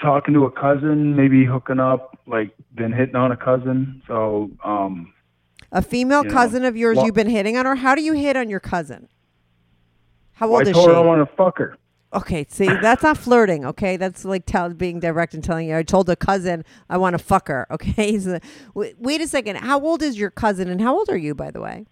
talking 0.00 0.34
to 0.34 0.44
a 0.46 0.50
cousin, 0.50 1.14
maybe 1.14 1.44
hooking 1.44 1.78
up, 1.78 2.18
like 2.26 2.50
been 2.74 2.92
hitting 2.92 3.14
on 3.14 3.30
a 3.30 3.36
cousin. 3.36 4.02
So 4.08 4.50
um, 4.64 5.12
A 5.70 5.80
female 5.82 6.22
You 6.24 6.28
know, 6.28 6.34
cousin 6.34 6.64
of 6.64 6.76
yours 6.76 6.96
well- 6.96 7.06
you've 7.06 7.14
been 7.14 7.30
hitting 7.30 7.56
on 7.56 7.66
her? 7.66 7.76
How 7.76 7.94
do 7.94 8.02
you 8.02 8.14
hit 8.14 8.36
on 8.36 8.50
your 8.50 8.60
cousin? 8.60 9.08
How 10.32 10.48
I 10.48 10.58
old 10.58 10.62
is 10.62 10.72
told 10.72 10.86
she? 10.90 10.94
her 10.94 10.96
I 10.96 11.00
want 11.06 11.26
to 11.28 11.36
fuck 11.36 11.56
her. 11.58 11.76
Okay, 12.16 12.46
see, 12.48 12.66
that's 12.66 13.02
not 13.02 13.18
flirting, 13.18 13.66
okay? 13.66 13.98
That's 13.98 14.24
like 14.24 14.46
tell, 14.46 14.72
being 14.72 15.00
direct 15.00 15.34
and 15.34 15.44
telling 15.44 15.68
you. 15.68 15.76
I 15.76 15.82
told 15.82 16.08
a 16.08 16.16
cousin 16.16 16.64
I 16.88 16.96
want 16.96 17.12
to 17.12 17.22
fuck 17.22 17.48
her, 17.48 17.66
okay? 17.70 18.18
So, 18.18 18.38
wait, 18.74 18.98
wait 18.98 19.20
a 19.20 19.28
second. 19.28 19.56
How 19.56 19.78
old 19.80 20.02
is 20.02 20.18
your 20.18 20.30
cousin 20.30 20.70
and 20.70 20.80
how 20.80 20.96
old 20.96 21.10
are 21.10 21.16
you, 21.16 21.34
by 21.34 21.50
the 21.50 21.60
way? 21.60 21.84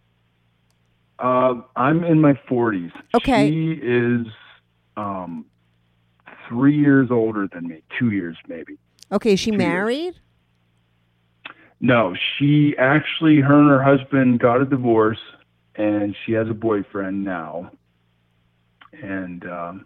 Uh, 1.19 1.61
I'm 1.77 2.05
in 2.05 2.21
my 2.21 2.33
40s. 2.49 2.93
Okay. 3.15 3.51
She 3.51 3.73
is 3.83 4.27
um, 4.97 5.45
three 6.49 6.79
years 6.79 7.11
older 7.11 7.47
than 7.53 7.69
me, 7.69 7.83
two 7.99 8.11
years 8.11 8.37
maybe. 8.49 8.79
Okay, 9.13 9.35
is 9.35 9.41
she 9.41 9.51
years. 9.51 9.59
married? 9.59 10.15
No, 11.81 12.15
she 12.39 12.75
actually, 12.79 13.41
her 13.41 13.61
and 13.61 13.69
her 13.69 13.83
husband 13.83 14.41
got 14.41 14.63
a 14.63 14.65
divorce, 14.65 15.21
and 15.75 16.17
she 16.25 16.33
has 16.33 16.49
a 16.49 16.55
boyfriend 16.55 17.23
now. 17.23 17.71
And, 19.03 19.45
um, 19.47 19.85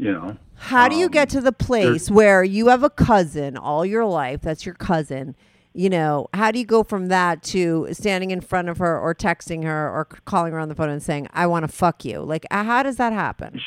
you 0.00 0.12
know, 0.12 0.36
How 0.56 0.88
do 0.88 0.96
you 0.96 1.06
Um, 1.06 1.12
get 1.12 1.28
to 1.30 1.40
the 1.40 1.52
place 1.52 2.10
where 2.10 2.42
you 2.42 2.68
have 2.68 2.82
a 2.82 2.90
cousin 2.90 3.56
all 3.56 3.84
your 3.84 4.04
life? 4.06 4.40
That's 4.40 4.64
your 4.64 4.74
cousin. 4.74 5.36
You 5.74 5.90
know, 5.90 6.26
how 6.34 6.50
do 6.50 6.58
you 6.58 6.64
go 6.64 6.82
from 6.82 7.08
that 7.08 7.42
to 7.44 7.88
standing 7.92 8.30
in 8.30 8.40
front 8.40 8.68
of 8.68 8.78
her 8.78 8.98
or 8.98 9.14
texting 9.14 9.62
her 9.64 9.88
or 9.88 10.06
calling 10.24 10.52
her 10.52 10.58
on 10.58 10.68
the 10.68 10.74
phone 10.74 10.88
and 10.88 11.02
saying, 11.02 11.28
I 11.32 11.46
want 11.46 11.64
to 11.64 11.68
fuck 11.68 12.04
you? 12.04 12.20
Like, 12.20 12.46
uh, 12.50 12.64
how 12.64 12.82
does 12.82 12.96
that 12.96 13.12
happen? 13.12 13.60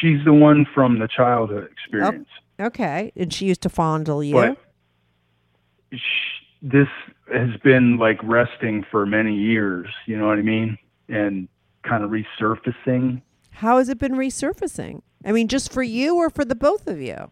she's 0.00 0.24
the 0.24 0.32
one 0.32 0.66
from 0.74 0.98
the 0.98 1.06
childhood 1.06 1.70
experience. 1.70 2.28
Okay. 2.58 3.12
And 3.14 3.32
she 3.32 3.46
used 3.46 3.62
to 3.62 3.68
fondle 3.68 4.22
you. 4.24 4.34
But 4.34 4.58
sh- 5.92 6.42
this 6.60 6.88
has 7.32 7.50
been 7.62 7.96
like 7.96 8.18
resting 8.24 8.84
for 8.90 9.06
many 9.06 9.34
years, 9.34 9.86
you 10.06 10.18
know 10.18 10.26
what 10.26 10.38
I 10.38 10.42
mean? 10.42 10.76
And 11.08 11.48
kind 11.84 12.02
of 12.02 12.10
resurfacing. 12.10 13.22
How 13.60 13.78
has 13.78 13.88
it 13.88 13.98
been 13.98 14.12
resurfacing? 14.12 15.00
I 15.24 15.32
mean, 15.32 15.48
just 15.48 15.72
for 15.72 15.82
you 15.82 16.16
or 16.16 16.28
for 16.30 16.44
the 16.44 16.54
both 16.54 16.86
of 16.86 17.00
you? 17.00 17.30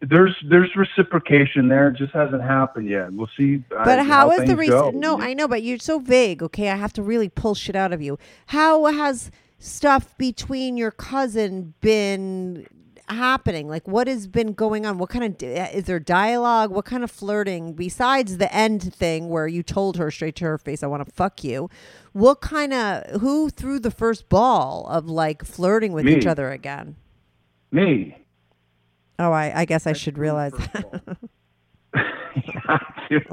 There's 0.00 0.34
there's 0.48 0.70
reciprocation 0.74 1.68
there. 1.68 1.88
It 1.88 1.96
just 1.96 2.12
hasn't 2.12 2.42
happened 2.42 2.88
yet. 2.88 3.12
We'll 3.12 3.28
see. 3.36 3.62
uh, 3.76 3.84
But 3.84 4.04
how 4.04 4.30
is 4.32 4.44
the 4.48 4.56
reason? 4.56 4.98
No, 4.98 5.20
I 5.20 5.32
know, 5.34 5.46
but 5.46 5.62
you're 5.62 5.78
so 5.78 5.98
vague. 6.00 6.42
Okay, 6.42 6.70
I 6.70 6.76
have 6.76 6.92
to 6.94 7.02
really 7.02 7.28
pull 7.28 7.54
shit 7.54 7.76
out 7.76 7.92
of 7.92 8.02
you. 8.02 8.18
How 8.46 8.84
has 8.86 9.30
stuff 9.58 10.16
between 10.18 10.76
your 10.76 10.90
cousin 10.90 11.74
been 11.80 12.66
happening? 13.12 13.68
Like, 13.68 13.86
what 13.86 14.06
has 14.08 14.26
been 14.26 14.52
going 14.52 14.86
on? 14.86 14.98
What 14.98 15.10
kind 15.10 15.24
of 15.24 15.48
uh, 15.48 15.68
is 15.72 15.84
there 15.84 15.98
dialogue? 15.98 16.70
What 16.70 16.84
kind 16.84 17.04
of 17.04 17.10
flirting 17.10 17.74
besides 17.74 18.38
the 18.38 18.52
end 18.54 18.94
thing 18.94 19.28
where 19.28 19.46
you 19.46 19.62
told 19.62 19.96
her 19.96 20.10
straight 20.10 20.36
to 20.36 20.44
her 20.44 20.58
face, 20.58 20.82
"I 20.82 20.86
want 20.86 21.06
to 21.06 21.12
fuck 21.12 21.44
you"? 21.44 21.70
What 22.12 22.40
kind 22.40 22.72
of 22.72 23.20
who 23.20 23.50
threw 23.50 23.78
the 23.78 23.90
first 23.90 24.28
ball 24.28 24.86
of 24.88 25.06
like 25.06 25.44
flirting 25.44 25.92
with 25.92 26.04
Me. 26.04 26.16
each 26.16 26.26
other 26.26 26.50
again? 26.50 26.96
Me. 27.70 28.16
Oh, 29.18 29.32
I, 29.32 29.60
I 29.60 29.64
guess 29.64 29.86
I 29.86 29.92
should 29.92 30.18
realize 30.18 30.52
that. 30.52 31.18
You've 33.10 33.26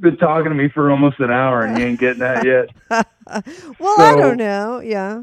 been 0.00 0.16
talking 0.16 0.50
to 0.50 0.54
me 0.54 0.68
for 0.68 0.90
almost 0.90 1.18
an 1.20 1.30
hour 1.30 1.64
and 1.64 1.78
you 1.78 1.84
ain't 1.84 2.00
getting 2.00 2.20
that 2.20 2.44
yet. 2.44 2.70
well, 3.78 4.00
I 4.00 4.16
don't 4.16 4.36
know. 4.36 4.80
Yeah. 4.80 5.22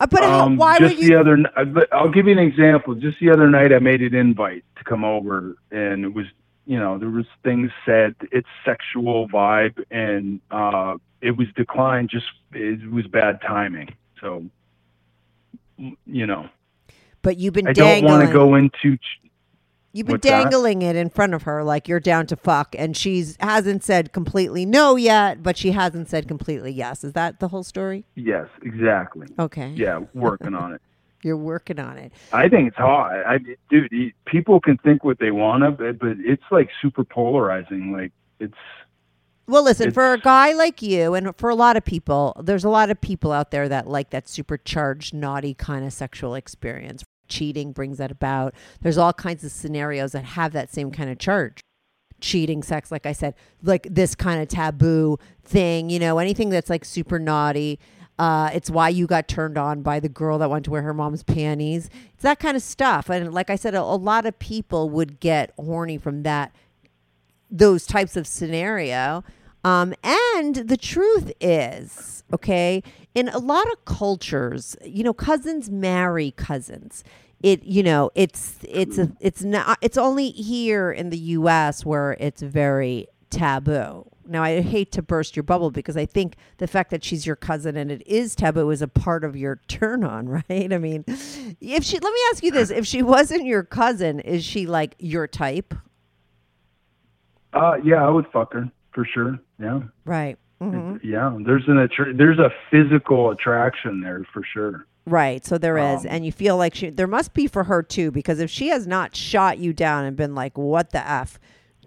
Uh, 0.00 0.06
but 0.06 0.22
how, 0.22 0.46
Um, 0.46 0.56
why 0.56 0.78
just 0.78 0.96
would 0.96 1.06
the 1.06 1.14
other, 1.14 1.38
uh, 1.56 1.84
I'll 1.92 2.08
give 2.10 2.26
you 2.26 2.32
an 2.32 2.38
example. 2.38 2.94
Just 2.94 3.20
the 3.20 3.30
other 3.30 3.48
night, 3.50 3.72
I 3.72 3.78
made 3.78 4.00
an 4.00 4.14
invite 4.14 4.64
to 4.76 4.84
come 4.84 5.04
over, 5.04 5.56
and 5.70 6.04
it 6.04 6.14
was, 6.14 6.24
you 6.66 6.78
know, 6.78 6.98
there 6.98 7.10
was 7.10 7.26
things 7.44 7.70
said. 7.84 8.14
It's 8.32 8.48
sexual 8.64 9.28
vibe, 9.28 9.84
and 9.90 10.40
uh, 10.50 10.94
it 11.20 11.36
was 11.36 11.48
declined. 11.54 12.08
Just 12.08 12.26
it 12.52 12.90
was 12.90 13.06
bad 13.06 13.40
timing. 13.42 13.94
So, 14.20 14.46
you 16.06 16.26
know, 16.26 16.48
But 17.22 17.36
you've 17.36 17.54
been 17.54 17.68
I 17.68 17.72
don't 17.72 18.04
want 18.04 18.26
to 18.26 18.32
go 18.32 18.54
into. 18.54 18.96
ch- 18.96 19.29
You've 19.92 20.06
been 20.06 20.14
What's 20.14 20.28
that? 20.28 20.44
dangling 20.50 20.82
it 20.82 20.94
in 20.94 21.10
front 21.10 21.34
of 21.34 21.42
her 21.42 21.64
like 21.64 21.88
you're 21.88 21.98
down 22.00 22.26
to 22.28 22.36
fuck, 22.36 22.76
and 22.78 22.96
she's 22.96 23.36
hasn't 23.40 23.82
said 23.82 24.12
completely 24.12 24.64
no 24.64 24.94
yet, 24.96 25.42
but 25.42 25.56
she 25.56 25.72
hasn't 25.72 26.08
said 26.08 26.28
completely 26.28 26.70
yes. 26.72 27.02
Is 27.02 27.12
that 27.14 27.40
the 27.40 27.48
whole 27.48 27.64
story? 27.64 28.04
Yes, 28.14 28.46
exactly. 28.62 29.26
Okay. 29.38 29.70
Yeah, 29.70 30.00
working 30.14 30.54
on 30.54 30.74
it. 30.74 30.82
You're 31.22 31.36
working 31.36 31.78
on 31.78 31.98
it. 31.98 32.12
I 32.32 32.48
think 32.48 32.68
it's 32.68 32.76
hard. 32.78 33.26
I, 33.26 33.38
dude, 33.68 33.90
people 34.24 34.58
can 34.60 34.78
think 34.78 35.04
what 35.04 35.18
they 35.18 35.30
want 35.30 35.64
to, 35.64 35.70
but, 35.72 35.98
but 35.98 36.16
it's 36.20 36.42
like 36.50 36.70
super 36.80 37.04
polarizing. 37.04 37.92
Like 37.92 38.12
it's 38.38 38.54
Well, 39.46 39.62
listen, 39.64 39.88
It's- 39.88 39.94
for 39.94 40.12
a 40.14 40.18
guy 40.18 40.52
like 40.54 40.80
you, 40.80 41.12
and 41.14 41.36
for 41.36 41.50
a 41.50 41.54
lot 41.54 41.76
of 41.76 41.84
people, 41.84 42.40
there's 42.42 42.64
a 42.64 42.70
lot 42.70 42.90
of 42.90 43.00
people 43.02 43.32
out 43.32 43.50
there 43.50 43.68
that 43.68 43.86
like 43.88 44.10
that 44.10 44.28
supercharged, 44.28 45.12
naughty 45.12 45.52
kind 45.52 45.84
of 45.84 45.92
sexual 45.92 46.34
experience. 46.36 47.04
Cheating 47.30 47.72
brings 47.72 47.98
that 47.98 48.10
about. 48.10 48.54
There's 48.82 48.98
all 48.98 49.12
kinds 49.14 49.42
of 49.44 49.52
scenarios 49.52 50.12
that 50.12 50.24
have 50.24 50.52
that 50.52 50.70
same 50.70 50.90
kind 50.90 51.08
of 51.08 51.18
charge. 51.18 51.60
Cheating, 52.20 52.62
sex, 52.62 52.92
like 52.92 53.06
I 53.06 53.12
said, 53.12 53.34
like 53.62 53.86
this 53.90 54.14
kind 54.14 54.42
of 54.42 54.48
taboo 54.48 55.18
thing, 55.42 55.88
you 55.88 55.98
know, 55.98 56.18
anything 56.18 56.50
that's 56.50 56.68
like 56.68 56.84
super 56.84 57.18
naughty. 57.18 57.78
Uh, 58.18 58.50
it's 58.52 58.68
why 58.68 58.90
you 58.90 59.06
got 59.06 59.26
turned 59.26 59.56
on 59.56 59.80
by 59.80 59.98
the 59.98 60.08
girl 60.10 60.36
that 60.36 60.50
wanted 60.50 60.64
to 60.64 60.70
wear 60.70 60.82
her 60.82 60.92
mom's 60.92 61.22
panties. 61.22 61.88
It's 62.12 62.22
that 62.22 62.38
kind 62.38 62.54
of 62.54 62.62
stuff. 62.62 63.08
And 63.08 63.32
like 63.32 63.48
I 63.48 63.56
said, 63.56 63.74
a, 63.74 63.80
a 63.80 63.96
lot 63.96 64.26
of 64.26 64.38
people 64.38 64.90
would 64.90 65.20
get 65.20 65.52
horny 65.56 65.96
from 65.96 66.22
that 66.24 66.54
those 67.50 67.86
types 67.86 68.16
of 68.16 68.26
scenario. 68.26 69.24
Um, 69.64 69.94
and 70.02 70.54
the 70.54 70.76
truth 70.76 71.32
is, 71.40 72.24
okay, 72.32 72.82
in 73.14 73.28
a 73.28 73.38
lot 73.38 73.70
of 73.72 73.84
cultures, 73.84 74.76
you 74.84 75.02
know, 75.02 75.12
cousins 75.12 75.68
marry 75.68 76.30
cousins. 76.30 77.04
It, 77.42 77.62
you 77.62 77.82
know, 77.82 78.10
it's 78.14 78.58
it's 78.62 78.98
a, 78.98 79.12
it's 79.20 79.42
not 79.42 79.78
it's 79.80 79.96
only 79.96 80.30
here 80.30 80.90
in 80.92 81.10
the 81.10 81.18
U.S. 81.18 81.84
where 81.86 82.16
it's 82.20 82.42
very 82.42 83.08
taboo. 83.30 84.06
Now, 84.26 84.42
I 84.44 84.60
hate 84.60 84.92
to 84.92 85.02
burst 85.02 85.34
your 85.34 85.42
bubble 85.42 85.70
because 85.72 85.96
I 85.96 86.06
think 86.06 86.36
the 86.58 86.68
fact 86.68 86.90
that 86.90 87.02
she's 87.02 87.26
your 87.26 87.34
cousin 87.34 87.76
and 87.76 87.90
it 87.90 88.06
is 88.06 88.36
taboo 88.36 88.70
is 88.70 88.80
a 88.80 88.86
part 88.86 89.24
of 89.24 89.34
your 89.36 89.60
turn 89.66 90.04
on, 90.04 90.28
right? 90.48 90.72
I 90.72 90.78
mean, 90.78 91.04
if 91.08 91.82
she, 91.82 91.98
let 91.98 92.12
me 92.12 92.20
ask 92.30 92.42
you 92.44 92.52
this: 92.52 92.70
if 92.70 92.86
she 92.86 93.02
wasn't 93.02 93.44
your 93.46 93.64
cousin, 93.64 94.20
is 94.20 94.44
she 94.44 94.66
like 94.66 94.94
your 94.98 95.26
type? 95.26 95.74
uh 97.52 97.74
yeah, 97.82 98.04
I 98.06 98.10
would 98.10 98.26
fuck 98.32 98.52
her 98.52 98.70
for 98.92 99.04
sure. 99.04 99.38
Yeah. 99.58 99.80
Right. 100.04 100.38
hmm 100.60 100.96
Yeah, 101.02 101.36
there's 101.44 101.64
an 101.66 101.78
attra- 101.78 102.14
there's 102.14 102.38
a 102.38 102.50
physical 102.70 103.30
attraction 103.30 104.00
there 104.00 104.24
for 104.32 104.42
sure. 104.52 104.86
Right. 105.10 105.44
So 105.44 105.58
there 105.58 105.76
is, 105.76 106.04
Um, 106.04 106.06
and 106.10 106.24
you 106.26 106.32
feel 106.32 106.56
like 106.56 106.74
she 106.74 106.90
there 106.90 107.06
must 107.06 107.34
be 107.34 107.46
for 107.46 107.64
her 107.64 107.82
too, 107.82 108.10
because 108.10 108.38
if 108.38 108.50
she 108.50 108.68
has 108.68 108.86
not 108.86 109.16
shot 109.16 109.58
you 109.58 109.72
down 109.72 110.04
and 110.04 110.16
been 110.16 110.34
like, 110.34 110.56
"What 110.56 110.90
the 110.90 111.06
f," 111.06 111.38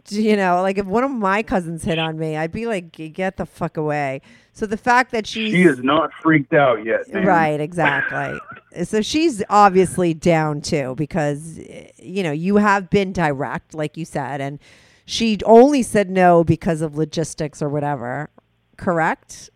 you 0.09 0.35
know, 0.35 0.61
like 0.61 0.77
if 0.77 0.85
one 0.85 1.03
of 1.03 1.11
my 1.11 1.41
cousins 1.43 1.83
hit 1.85 1.97
on 1.97 2.19
me, 2.19 2.35
I'd 2.35 2.51
be 2.51 2.65
like, 2.65 2.91
"Get 2.91 3.37
the 3.37 3.45
fuck 3.45 3.77
away." 3.77 4.21
So 4.51 4.65
the 4.65 4.77
fact 4.77 5.11
that 5.11 5.25
she's 5.25 5.51
She 5.51 5.63
is 5.63 5.81
not 5.81 6.11
freaked 6.21 6.53
out 6.53 6.85
yet. 6.85 7.11
Man. 7.11 7.25
right, 7.25 7.59
exactly. 7.59 8.39
so 8.83 9.01
she's 9.01 9.41
obviously 9.49 10.13
down 10.13 10.61
too, 10.61 10.93
because 10.95 11.59
you 11.97 12.21
know 12.23 12.31
you 12.31 12.57
have 12.57 12.89
been 12.89 13.13
direct, 13.13 13.73
like 13.73 13.95
you 13.97 14.05
said, 14.05 14.41
and 14.41 14.59
she 15.05 15.39
only 15.45 15.81
said 15.81 16.09
no 16.09 16.43
because 16.43 16.81
of 16.81 16.97
logistics 16.97 17.61
or 17.61 17.69
whatever. 17.69 18.29
Correct. 18.77 19.49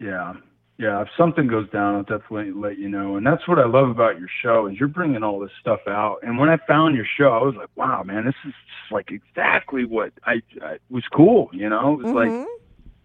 Yeah. 0.00 0.34
Yeah, 0.82 1.00
if 1.02 1.08
something 1.16 1.46
goes 1.46 1.70
down, 1.70 1.94
I'll 1.94 2.02
definitely 2.02 2.50
let 2.50 2.76
you 2.76 2.88
know. 2.88 3.14
And 3.16 3.24
that's 3.24 3.46
what 3.46 3.60
I 3.60 3.66
love 3.66 3.88
about 3.88 4.18
your 4.18 4.26
show 4.42 4.66
is 4.66 4.80
you're 4.80 4.88
bringing 4.88 5.22
all 5.22 5.38
this 5.38 5.52
stuff 5.60 5.78
out. 5.86 6.18
And 6.24 6.38
when 6.38 6.48
I 6.48 6.56
found 6.66 6.96
your 6.96 7.04
show, 7.16 7.28
I 7.28 7.40
was 7.40 7.54
like, 7.54 7.68
wow, 7.76 8.02
man, 8.02 8.24
this 8.24 8.34
is 8.44 8.52
just 8.52 8.90
like 8.92 9.12
exactly 9.12 9.84
what 9.84 10.12
I, 10.26 10.42
I 10.60 10.78
was 10.90 11.04
cool. 11.14 11.50
You 11.52 11.68
know, 11.68 11.92
it 11.92 11.98
was 11.98 12.06
Mhm. 12.08 12.14
like 12.40 12.48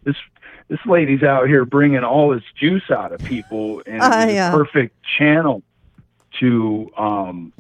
this 0.06 0.16
this 0.70 0.80
lady's 0.88 1.22
out 1.22 1.48
here 1.48 1.66
bringing 1.66 2.04
all 2.04 2.30
this 2.30 2.44
juice 2.60 2.90
out 2.90 3.12
of 3.12 3.22
people, 3.22 3.84
and 3.86 4.02
Uh, 4.02 4.26
yeah. 4.28 4.50
a 4.50 4.52
perfect 4.58 4.96
channel 5.16 5.62
to 6.40 6.90
um, 6.98 7.54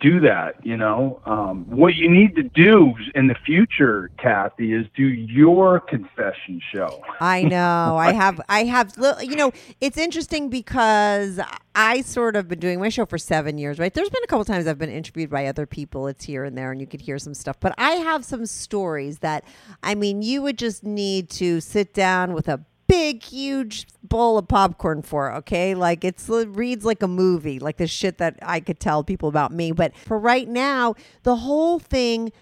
do 0.00 0.20
that. 0.20 0.64
You 0.64 0.76
know, 0.76 1.20
um, 1.26 1.64
what 1.68 1.94
you 1.94 2.10
need 2.10 2.34
to 2.36 2.42
do 2.42 2.94
in 3.14 3.28
the 3.28 3.36
future, 3.46 4.10
Kathy, 4.18 4.72
is 4.72 4.86
do 4.96 5.04
your 5.04 5.80
confession 5.80 6.60
show. 6.72 7.02
I 7.20 7.42
know. 7.42 7.96
I 7.96 8.12
have. 8.14 8.40
I 8.48 8.64
have. 8.64 8.92
You 9.22 9.36
know, 9.36 9.52
it's 9.80 9.96
interesting 9.96 10.48
because 10.48 11.40
I 11.74 12.00
sort 12.02 12.36
of 12.36 12.48
been 12.48 12.58
doing 12.58 12.80
my 12.80 12.88
show 12.88 13.06
for 13.06 13.18
seven 13.18 13.58
years, 13.58 13.78
right? 13.78 13.92
There's 13.92 14.10
been 14.10 14.24
a 14.24 14.26
couple 14.26 14.44
times 14.44 14.66
I've 14.66 14.78
been 14.78 14.90
interviewed 14.90 15.30
by 15.30 15.46
other 15.46 15.66
people. 15.66 16.08
It's 16.08 16.24
here 16.24 16.44
and 16.44 16.56
there, 16.56 16.72
and 16.72 16.80
you 16.80 16.86
could 16.86 17.00
hear 17.00 17.18
some 17.18 17.34
stuff. 17.34 17.60
But 17.60 17.74
I 17.78 17.92
have 17.92 18.24
some 18.24 18.46
stories 18.46 19.20
that, 19.20 19.44
I 19.82 19.94
mean, 19.94 20.22
you 20.22 20.42
would 20.42 20.58
just 20.58 20.84
need 20.84 21.30
to 21.30 21.60
sit 21.60 21.94
down 21.94 22.32
with 22.32 22.48
a 22.48 22.64
big, 22.86 23.22
huge 23.22 23.86
bowl 24.02 24.38
of 24.38 24.48
popcorn 24.48 25.02
for. 25.02 25.32
Okay, 25.34 25.74
like 25.74 26.04
it's 26.04 26.28
it 26.28 26.48
reads 26.48 26.84
like 26.84 27.02
a 27.02 27.08
movie, 27.08 27.58
like 27.58 27.76
the 27.76 27.86
shit 27.86 28.18
that 28.18 28.38
I 28.42 28.60
could 28.60 28.80
tell 28.80 29.04
people 29.04 29.28
about 29.28 29.52
me. 29.52 29.72
But 29.72 29.96
for 29.96 30.18
right 30.18 30.48
now, 30.48 30.94
the 31.22 31.36
whole 31.36 31.78
thing. 31.78 32.32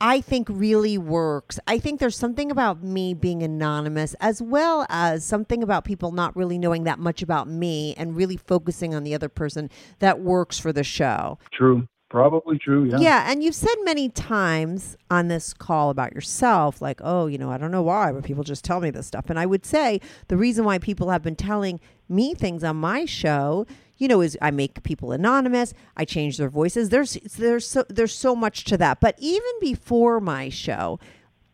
I 0.00 0.22
think 0.22 0.48
really 0.50 0.96
works. 0.96 1.60
I 1.66 1.78
think 1.78 2.00
there's 2.00 2.16
something 2.16 2.50
about 2.50 2.82
me 2.82 3.12
being 3.12 3.42
anonymous 3.42 4.14
as 4.18 4.40
well 4.40 4.86
as 4.88 5.24
something 5.24 5.62
about 5.62 5.84
people 5.84 6.10
not 6.10 6.34
really 6.34 6.56
knowing 6.56 6.84
that 6.84 6.98
much 6.98 7.20
about 7.20 7.48
me 7.48 7.94
and 7.98 8.16
really 8.16 8.38
focusing 8.38 8.94
on 8.94 9.04
the 9.04 9.14
other 9.14 9.28
person 9.28 9.68
that 9.98 10.20
works 10.20 10.58
for 10.58 10.72
the 10.72 10.84
show. 10.84 11.38
True, 11.52 11.86
probably 12.14 12.58
true. 12.58 12.84
Yeah. 12.84 12.98
Yeah, 12.98 13.30
and 13.30 13.42
you've 13.42 13.56
said 13.56 13.74
many 13.82 14.08
times 14.08 14.96
on 15.10 15.26
this 15.26 15.52
call 15.52 15.90
about 15.90 16.12
yourself, 16.12 16.80
like, 16.80 17.00
oh, 17.02 17.26
you 17.26 17.38
know, 17.38 17.50
I 17.50 17.58
don't 17.58 17.72
know 17.72 17.82
why, 17.82 18.12
but 18.12 18.22
people 18.22 18.44
just 18.44 18.64
tell 18.64 18.78
me 18.78 18.90
this 18.90 19.08
stuff. 19.08 19.30
And 19.30 19.38
I 19.38 19.46
would 19.46 19.66
say 19.66 20.00
the 20.28 20.36
reason 20.36 20.64
why 20.64 20.78
people 20.78 21.10
have 21.10 21.22
been 21.22 21.34
telling 21.34 21.80
me 22.08 22.32
things 22.32 22.62
on 22.62 22.76
my 22.76 23.04
show, 23.04 23.66
you 23.96 24.06
know, 24.06 24.20
is 24.20 24.38
I 24.40 24.52
make 24.52 24.84
people 24.84 25.10
anonymous, 25.10 25.74
I 25.96 26.04
change 26.04 26.38
their 26.38 26.48
voices. 26.48 26.90
There's 26.90 27.14
there's 27.36 27.66
so 27.66 27.84
there's 27.88 28.14
so 28.14 28.36
much 28.36 28.62
to 28.66 28.76
that. 28.76 29.00
But 29.00 29.16
even 29.18 29.50
before 29.60 30.20
my 30.20 30.50
show, 30.50 31.00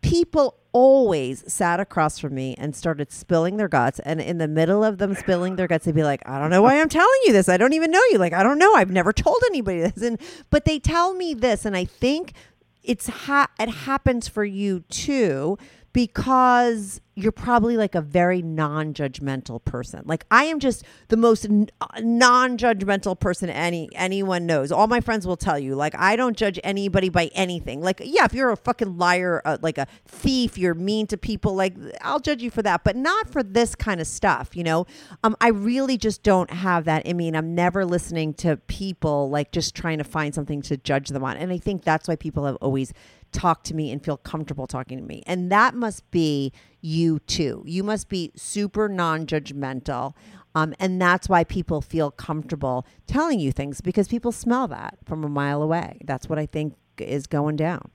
people 0.02 0.56
always 0.72 1.50
sat 1.52 1.80
across 1.80 2.18
from 2.18 2.34
me 2.34 2.54
and 2.56 2.76
started 2.76 3.10
spilling 3.10 3.56
their 3.56 3.68
guts. 3.68 3.98
And 4.00 4.20
in 4.20 4.38
the 4.38 4.48
middle 4.48 4.84
of 4.84 4.98
them 4.98 5.14
spilling 5.14 5.56
their 5.56 5.66
guts 5.66 5.84
they'd 5.84 5.94
be 5.94 6.04
like 6.04 6.22
i 6.26 6.38
don't 6.38 6.50
know 6.50 6.62
why 6.62 6.80
i'm 6.80 6.88
telling 6.88 7.20
you 7.24 7.32
this. 7.32 7.48
I 7.48 7.56
don't 7.56 7.72
even 7.72 7.90
know 7.90 8.02
you. 8.10 8.18
Like 8.18 8.32
i 8.32 8.42
don't 8.42 8.58
know. 8.58 8.74
I've 8.74 8.90
never 8.90 9.12
told 9.12 9.42
anybody 9.46 9.80
this. 9.80 10.02
And 10.02 10.20
but 10.50 10.64
they 10.64 10.78
tell 10.78 11.14
me 11.14 11.34
this 11.34 11.64
and 11.64 11.76
i 11.76 11.84
think 11.84 12.34
it's 12.82 13.08
ha- 13.08 13.50
it 13.58 13.68
happens 13.68 14.28
for 14.28 14.44
you 14.44 14.80
too 14.88 15.58
because 15.92 17.00
you're 17.16 17.32
probably 17.32 17.76
like 17.76 17.94
a 17.94 18.00
very 18.00 18.40
non-judgmental 18.40 19.62
person. 19.64 20.02
Like 20.06 20.24
I 20.30 20.44
am 20.44 20.58
just 20.60 20.84
the 21.08 21.16
most 21.16 21.44
n- 21.44 21.68
non-judgmental 21.98 23.18
person 23.18 23.50
any 23.50 23.88
anyone 23.94 24.46
knows. 24.46 24.72
All 24.72 24.86
my 24.86 25.00
friends 25.00 25.26
will 25.26 25.36
tell 25.36 25.58
you. 25.58 25.74
Like 25.74 25.94
I 25.96 26.16
don't 26.16 26.36
judge 26.36 26.58
anybody 26.64 27.08
by 27.08 27.30
anything. 27.34 27.82
Like 27.82 28.00
yeah, 28.04 28.24
if 28.24 28.32
you're 28.32 28.50
a 28.50 28.56
fucking 28.56 28.96
liar, 28.96 29.42
uh, 29.44 29.58
like 29.60 29.76
a 29.76 29.86
thief, 30.06 30.56
you're 30.56 30.74
mean 30.74 31.06
to 31.08 31.16
people. 31.16 31.54
Like 31.54 31.74
I'll 32.00 32.20
judge 32.20 32.42
you 32.42 32.50
for 32.50 32.62
that, 32.62 32.84
but 32.84 32.96
not 32.96 33.28
for 33.28 33.42
this 33.42 33.74
kind 33.74 34.00
of 34.00 34.06
stuff. 34.06 34.56
You 34.56 34.64
know, 34.64 34.86
um, 35.24 35.36
I 35.40 35.48
really 35.48 35.98
just 35.98 36.22
don't 36.22 36.50
have 36.50 36.84
that. 36.84 37.06
I 37.06 37.12
mean, 37.12 37.34
I'm 37.34 37.54
never 37.54 37.84
listening 37.84 38.34
to 38.34 38.56
people 38.56 39.28
like 39.28 39.52
just 39.52 39.74
trying 39.74 39.98
to 39.98 40.04
find 40.04 40.34
something 40.34 40.62
to 40.62 40.76
judge 40.76 41.08
them 41.08 41.24
on, 41.24 41.36
and 41.36 41.52
I 41.52 41.58
think 41.58 41.84
that's 41.84 42.08
why 42.08 42.16
people 42.16 42.46
have 42.46 42.56
always 42.56 42.92
talk 43.32 43.62
to 43.64 43.74
me 43.74 43.90
and 43.90 44.04
feel 44.04 44.16
comfortable 44.16 44.66
talking 44.66 44.98
to 44.98 45.04
me. 45.04 45.22
And 45.26 45.50
that 45.50 45.74
must 45.74 46.08
be 46.10 46.52
you 46.80 47.18
too. 47.20 47.62
You 47.66 47.82
must 47.82 48.08
be 48.08 48.32
super 48.36 48.88
non 48.88 49.26
judgmental. 49.26 50.14
Um, 50.54 50.74
and 50.80 51.00
that's 51.00 51.28
why 51.28 51.44
people 51.44 51.80
feel 51.80 52.10
comfortable 52.10 52.84
telling 53.06 53.38
you 53.38 53.52
things 53.52 53.80
because 53.80 54.08
people 54.08 54.32
smell 54.32 54.66
that 54.68 54.98
from 55.04 55.22
a 55.22 55.28
mile 55.28 55.62
away. 55.62 55.98
That's 56.04 56.28
what 56.28 56.38
I 56.38 56.46
think 56.46 56.74
is 56.98 57.26
going 57.26 57.56
down. 57.56 57.90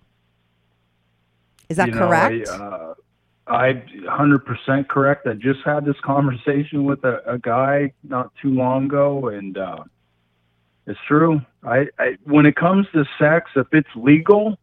Is 1.69 1.77
that 1.77 1.87
You 1.87 1.95
know, 1.95 2.07
correct? 2.07 2.49
I, 2.49 2.53
uh, 2.53 2.93
I 3.47 3.83
100% 4.05 4.87
correct. 4.87 5.27
I 5.27 5.33
just 5.33 5.59
had 5.65 5.85
this 5.85 5.99
conversation 6.03 6.85
with 6.85 7.03
a, 7.03 7.21
a 7.27 7.37
guy 7.37 7.93
not 8.03 8.31
too 8.41 8.49
long 8.49 8.85
ago, 8.85 9.27
and 9.27 9.57
uh, 9.57 9.83
it's 10.87 10.99
true. 11.07 11.41
I, 11.63 11.87
I 11.99 12.17
when 12.23 12.45
it 12.45 12.55
comes 12.55 12.87
to 12.93 13.05
sex, 13.19 13.51
if 13.55 13.67
it's 13.71 13.89
legal, 13.95 14.57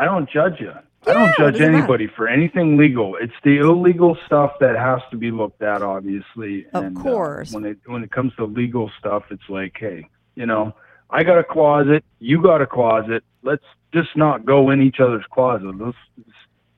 I 0.00 0.06
don't 0.06 0.30
judge 0.30 0.58
you. 0.60 0.72
I 1.06 1.12
don't 1.12 1.36
judge 1.36 1.60
anybody 1.60 2.06
for 2.06 2.26
anything 2.26 2.78
legal. 2.78 3.16
It's 3.16 3.34
the 3.44 3.58
illegal 3.58 4.16
stuff 4.24 4.52
that 4.60 4.74
has 4.74 5.00
to 5.10 5.18
be 5.18 5.30
looked 5.30 5.60
at, 5.60 5.82
obviously. 5.82 6.66
Of 6.72 6.84
and, 6.84 6.96
uh, 6.96 7.00
course. 7.02 7.52
when 7.52 7.66
it 7.66 7.78
when 7.84 8.02
it 8.02 8.10
comes 8.10 8.34
to 8.36 8.46
legal 8.46 8.90
stuff, 8.98 9.24
it's 9.30 9.48
like, 9.50 9.76
hey, 9.78 10.08
you 10.36 10.46
know, 10.46 10.74
I 11.10 11.22
got 11.22 11.36
a 11.36 11.44
closet, 11.44 12.02
you 12.18 12.42
got 12.42 12.62
a 12.62 12.66
closet. 12.66 13.24
Let's 13.42 13.64
just 13.92 14.16
not 14.16 14.46
go 14.46 14.70
in 14.70 14.80
each 14.80 15.00
other's 15.00 15.24
closet. 15.30 15.78
Let's 15.78 15.98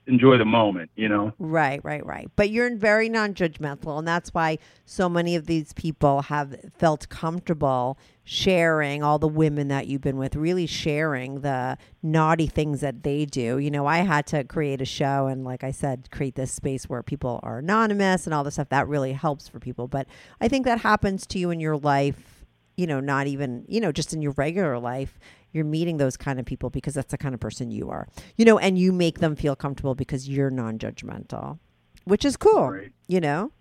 enjoy 0.07 0.37
the 0.37 0.45
moment, 0.45 0.91
you 0.95 1.07
know. 1.07 1.33
Right, 1.39 1.79
right, 1.83 2.05
right. 2.05 2.29
But 2.35 2.49
you're 2.49 2.75
very 2.75 3.09
non 3.09 3.33
judgmental. 3.33 3.97
And 3.97 4.07
that's 4.07 4.33
why 4.33 4.59
so 4.85 5.07
many 5.07 5.35
of 5.35 5.45
these 5.47 5.73
people 5.73 6.23
have 6.23 6.55
felt 6.77 7.09
comfortable 7.09 7.97
sharing 8.25 9.03
all 9.03 9.19
the 9.19 9.27
women 9.27 9.67
that 9.67 9.87
you've 9.87 10.01
been 10.01 10.17
with, 10.17 10.35
really 10.35 10.65
sharing 10.65 11.41
the 11.41 11.77
naughty 12.01 12.47
things 12.47 12.81
that 12.81 13.03
they 13.03 13.25
do. 13.25 13.57
You 13.57 13.71
know, 13.71 13.85
I 13.85 13.99
had 13.99 14.25
to 14.27 14.43
create 14.43 14.81
a 14.81 14.85
show 14.85 15.27
and, 15.27 15.43
like 15.43 15.63
I 15.63 15.71
said, 15.71 16.09
create 16.11 16.35
this 16.35 16.51
space 16.51 16.89
where 16.89 17.03
people 17.03 17.39
are 17.43 17.59
anonymous 17.59 18.25
and 18.25 18.33
all 18.33 18.43
this 18.43 18.55
stuff. 18.55 18.69
That 18.69 18.87
really 18.87 19.13
helps 19.13 19.47
for 19.47 19.59
people. 19.59 19.87
But 19.87 20.07
I 20.41 20.47
think 20.47 20.65
that 20.65 20.79
happens 20.79 21.25
to 21.27 21.39
you 21.39 21.49
in 21.49 21.59
your 21.59 21.77
life, 21.77 22.45
you 22.77 22.87
know, 22.87 22.99
not 22.99 23.27
even, 23.27 23.65
you 23.67 23.79
know, 23.79 23.91
just 23.91 24.13
in 24.13 24.21
your 24.21 24.33
regular 24.33 24.79
life 24.79 25.19
you're 25.53 25.63
meeting 25.65 25.97
those 25.97 26.17
kind 26.17 26.39
of 26.39 26.45
people 26.45 26.69
because 26.69 26.93
that's 26.95 27.11
the 27.11 27.17
kind 27.17 27.33
of 27.33 27.39
person 27.39 27.71
you 27.71 27.89
are 27.89 28.07
you 28.35 28.43
know 28.43 28.57
and 28.59 28.77
you 28.77 28.91
make 28.91 29.19
them 29.19 29.35
feel 29.35 29.55
comfortable 29.55 29.95
because 29.95 30.27
you're 30.27 30.49
non-judgmental 30.49 31.59
which 32.05 32.25
is 32.25 32.35
cool 32.37 32.69
Right. 32.71 32.91
you 33.07 33.21
know 33.21 33.51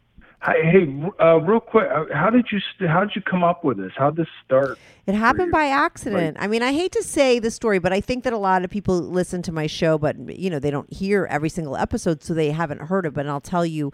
Hey, 0.45 0.93
uh, 1.20 1.36
real 1.36 1.61
quick, 1.61 1.86
uh, 1.88 2.07
how 2.12 2.28
did 2.28 2.47
you 2.51 2.59
how 2.88 3.05
did 3.05 3.14
you 3.14 3.22
come 3.22 3.45
up 3.45 3.62
with 3.62 3.76
this? 3.76 3.93
How 3.97 4.11
did 4.11 4.24
this 4.24 4.32
start? 4.45 4.76
it 5.07 5.14
happened 5.14 5.51
by 5.53 5.66
accident 5.66 6.36
i 6.40 6.47
mean 6.47 6.62
i 6.62 6.72
hate 6.72 6.93
to 6.93 7.03
say 7.03 7.40
the 7.40 7.51
story 7.51 7.78
but 7.80 7.93
i 7.93 8.01
think 8.01 8.22
that 8.22 8.32
a 8.32 8.38
lot 8.38 8.62
of 8.64 8.70
people 8.70 9.01
listen 9.01 9.43
to 9.43 9.51
my 9.51 9.66
show 9.66 9.99
but 9.99 10.16
you 10.38 10.49
know 10.49 10.61
they 10.61 10.70
don't 10.70 10.93
hear 10.93 11.26
every 11.28 11.49
single 11.49 11.76
episode 11.76 12.22
so 12.22 12.32
they 12.34 12.53
haven't 12.53 12.80
heard 12.82 13.05
it 13.05 13.12
but 13.12 13.26
i'll 13.26 13.40
tell 13.40 13.66
you 13.66 13.93